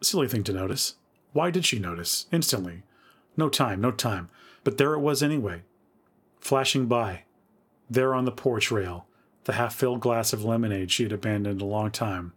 silly 0.00 0.28
thing 0.28 0.44
to 0.44 0.52
notice. 0.52 0.94
Why 1.32 1.50
did 1.50 1.66
she 1.66 1.80
notice? 1.80 2.26
Instantly. 2.30 2.84
No 3.36 3.48
time, 3.48 3.80
no 3.80 3.90
time. 3.90 4.28
But 4.62 4.78
there 4.78 4.94
it 4.94 5.00
was 5.00 5.24
anyway. 5.24 5.62
Flashing 6.38 6.86
by. 6.86 7.24
There 7.90 8.14
on 8.14 8.24
the 8.24 8.30
porch 8.30 8.70
rail, 8.70 9.06
the 9.48 9.54
half 9.54 9.74
filled 9.74 10.00
glass 10.00 10.34
of 10.34 10.44
lemonade 10.44 10.90
she 10.90 11.04
had 11.04 11.12
abandoned 11.12 11.62
a 11.62 11.64
long 11.64 11.90
time. 11.90 12.34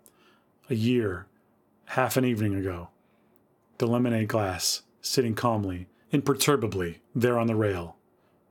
A 0.69 0.75
year, 0.75 1.27
half 1.87 2.15
an 2.15 2.23
evening 2.23 2.55
ago 2.55 2.87
the 3.79 3.85
lemonade 3.85 4.29
glass, 4.29 4.83
sitting 5.01 5.35
calmly, 5.35 5.89
imperturbably, 6.13 6.99
there 7.13 7.37
on 7.37 7.47
the 7.47 7.55
rail. 7.55 7.97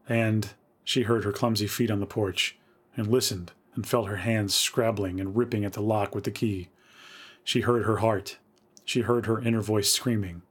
And 0.07 0.51
she 0.85 1.05
heard 1.05 1.25
her 1.25 1.33
clumsy 1.33 1.67
feet 1.69 1.91
on 1.91 2.01
the 2.01 2.07
porch, 2.07 2.59
and 2.99 3.07
listened 3.07 3.53
and 3.75 3.87
felt 3.87 4.09
her 4.09 4.17
hands 4.17 4.55
scrabbling 4.55 5.21
and 5.21 5.35
ripping 5.35 5.65
at 5.65 5.73
the 5.73 5.81
lock 5.81 6.15
with 6.15 6.25
the 6.25 6.31
key. 6.31 6.69
She 7.43 7.63
heard 7.63 7.87
her 7.87 7.99
heart. 7.99 8.37
She 8.85 9.01
heard 9.01 9.25
her 9.25 9.41
inner 9.41 9.63
voice 9.63 9.91
screaming. 9.91 10.43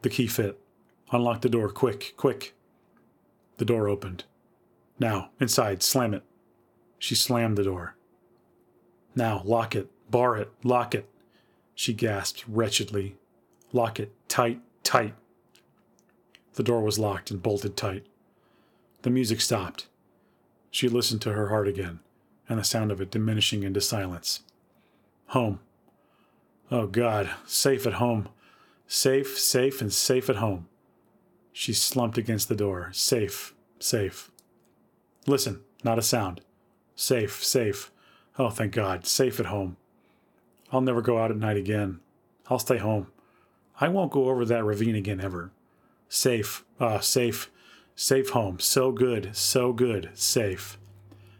The 0.00 0.08
key 0.08 0.28
fit. 0.28 0.58
Unlock 1.10 1.42
the 1.42 1.50
door, 1.50 1.68
quick, 1.68 2.14
quick. 2.16 2.54
The 3.58 3.66
door 3.66 3.86
opened. 3.86 4.24
Now, 4.98 5.28
inside, 5.38 5.82
slam 5.82 6.14
it. 6.14 6.22
She 7.02 7.16
slammed 7.16 7.58
the 7.58 7.64
door. 7.64 7.96
Now, 9.16 9.42
lock 9.44 9.74
it, 9.74 9.90
bar 10.08 10.36
it, 10.36 10.52
lock 10.62 10.94
it. 10.94 11.08
She 11.74 11.92
gasped 11.92 12.44
wretchedly, 12.46 13.16
Lock 13.72 13.98
it 13.98 14.12
tight, 14.28 14.60
tight. 14.84 15.14
The 16.54 16.62
door 16.62 16.80
was 16.80 17.00
locked 17.00 17.32
and 17.32 17.42
bolted 17.42 17.76
tight. 17.76 18.06
The 19.02 19.10
music 19.10 19.40
stopped. 19.40 19.88
She 20.70 20.88
listened 20.88 21.20
to 21.22 21.32
her 21.32 21.48
heart 21.48 21.66
again, 21.66 21.98
and 22.48 22.60
the 22.60 22.64
sound 22.64 22.92
of 22.92 23.00
it 23.00 23.10
diminishing 23.10 23.64
into 23.64 23.80
silence. 23.80 24.42
Home. 25.28 25.58
Oh, 26.70 26.86
God, 26.86 27.30
safe 27.46 27.84
at 27.84 27.94
home. 27.94 28.28
Safe, 28.86 29.36
safe, 29.36 29.80
and 29.80 29.92
safe 29.92 30.30
at 30.30 30.36
home. 30.36 30.68
She 31.52 31.72
slumped 31.72 32.16
against 32.16 32.48
the 32.48 32.54
door. 32.54 32.90
Safe, 32.92 33.54
safe. 33.80 34.30
Listen, 35.26 35.62
not 35.82 35.98
a 35.98 36.02
sound. 36.02 36.42
Safe, 36.94 37.42
safe. 37.42 37.90
Oh, 38.38 38.50
thank 38.50 38.72
God, 38.72 39.06
safe 39.06 39.40
at 39.40 39.46
home. 39.46 39.76
I'll 40.70 40.80
never 40.80 41.02
go 41.02 41.18
out 41.18 41.30
at 41.30 41.36
night 41.36 41.56
again. 41.56 42.00
I'll 42.48 42.58
stay 42.58 42.78
home. 42.78 43.08
I 43.80 43.88
won't 43.88 44.12
go 44.12 44.28
over 44.28 44.44
that 44.44 44.64
ravine 44.64 44.94
again 44.94 45.20
ever. 45.20 45.52
Safe, 46.08 46.64
ah, 46.80 46.84
uh, 46.84 47.00
safe, 47.00 47.50
safe 47.94 48.30
home. 48.30 48.58
So 48.58 48.92
good, 48.92 49.36
so 49.36 49.72
good, 49.72 50.10
safe. 50.14 50.78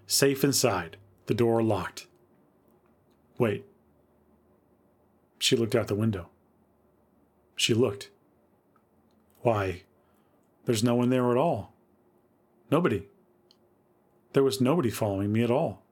Safe 0.07 0.44
inside, 0.44 0.96
the 1.26 1.34
door 1.34 1.62
locked. 1.62 2.07
Wait. 3.38 3.64
She 5.38 5.57
looked 5.57 5.74
out 5.74 5.88
the 5.88 5.94
window. 5.94 6.28
She 7.57 7.74
looked. 7.74 8.11
Why, 9.40 9.82
there's 10.64 10.84
no 10.84 10.94
one 10.94 11.11
there 11.11 11.30
at 11.30 11.36
all. 11.36 11.74
Nobody. 12.70 13.07
There 14.33 14.43
was 14.43 14.61
nobody 14.61 14.91
following 14.91 15.33
me 15.33 15.43
at 15.43 15.51
all. 15.51 15.83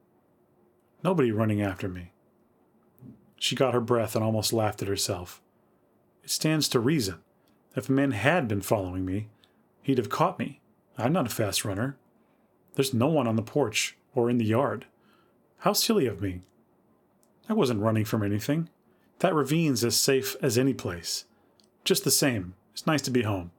Nobody 1.05 1.31
running 1.31 1.61
after 1.61 1.89
me. 1.89 2.13
She 3.39 3.55
got 3.57 3.75
her 3.75 3.81
breath 3.81 4.15
and 4.15 4.25
almost 4.25 4.53
laughed 4.53 4.83
at 4.83 4.89
herself. 4.89 5.41
It 6.23 6.31
stands 6.31 6.69
to 6.69 6.81
reason. 6.81 7.19
If 7.77 7.89
a 7.89 7.93
man 7.93 8.13
had 8.13 8.49
been 8.49 8.61
following 8.61 9.05
me, 9.05 9.29
he'd 9.83 9.99
have 9.99 10.11
caught 10.11 10.39
me. 10.39 10.61
I'm 10.99 11.13
not 11.13 11.27
a 11.27 11.35
fast 11.35 11.65
runner. 11.65 11.97
There's 12.75 12.95
no 12.95 13.07
one 13.09 13.27
on 13.27 13.37
the 13.37 13.43
porch 13.43 13.97
or 14.15 14.29
in 14.29 14.39
the 14.39 14.45
yard. 14.45 14.87
How 15.59 15.73
silly 15.73 16.07
of 16.07 16.21
me. 16.21 16.43
I 17.49 17.53
wasn't 17.53 17.81
running 17.81 18.05
from 18.05 18.23
anything. 18.23 18.69
That 19.21 19.35
ravine's 19.35 19.85
as 19.85 19.97
safe 19.97 20.37
as 20.41 20.57
any 20.57 20.75
place. 20.75 21.25
Just 21.85 22.05
the 22.05 22.11
same, 22.11 22.55
it's 22.73 22.87
nice 22.87 23.03
to 23.03 23.11
be 23.11 23.23
home. 23.23 23.51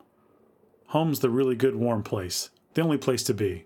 Home's 0.88 1.20
the 1.20 1.30
really 1.30 1.56
good 1.56 1.76
warm 1.76 2.04
place, 2.04 2.50
the 2.74 2.82
only 2.82 2.98
place 2.98 3.24
to 3.24 3.34
be. 3.34 3.66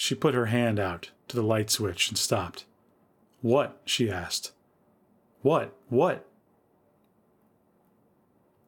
She 0.00 0.14
put 0.14 0.32
her 0.32 0.46
hand 0.46 0.80
out 0.80 1.10
to 1.28 1.36
the 1.36 1.42
light 1.42 1.68
switch 1.68 2.08
and 2.08 2.16
stopped. 2.16 2.64
What? 3.42 3.82
she 3.84 4.10
asked. 4.10 4.52
What? 5.42 5.76
What? 5.90 6.26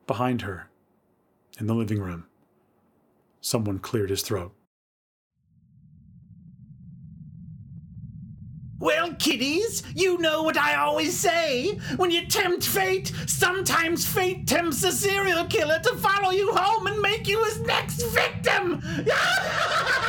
behind 0.07 0.43
her. 0.43 0.69
In 1.59 1.69
the 1.69 1.75
living 1.75 2.01
room, 2.01 2.27
someone 3.41 3.79
cleared 3.79 4.11
his 4.11 4.21
throat. 4.21 4.53
Well, 8.79 9.15
kiddies, 9.15 9.83
you 9.95 10.19
know 10.19 10.43
what 10.43 10.59
I 10.59 10.75
always 10.75 11.17
say. 11.17 11.79
When 11.97 12.11
you 12.11 12.27
tempt 12.27 12.67
fate, 12.67 13.11
sometimes 13.27 14.07
fate 14.07 14.47
tempts 14.47 14.85
a 14.85 14.93
serial 14.93 15.47
killer 15.47 15.79
to 15.79 15.97
follow 15.97 16.31
you 16.31 16.53
home 16.53 16.89
and 16.89 17.01
make 17.01 17.27
you 17.27 17.43
his 17.45 17.59
next 17.61 18.03
victim. 18.03 18.83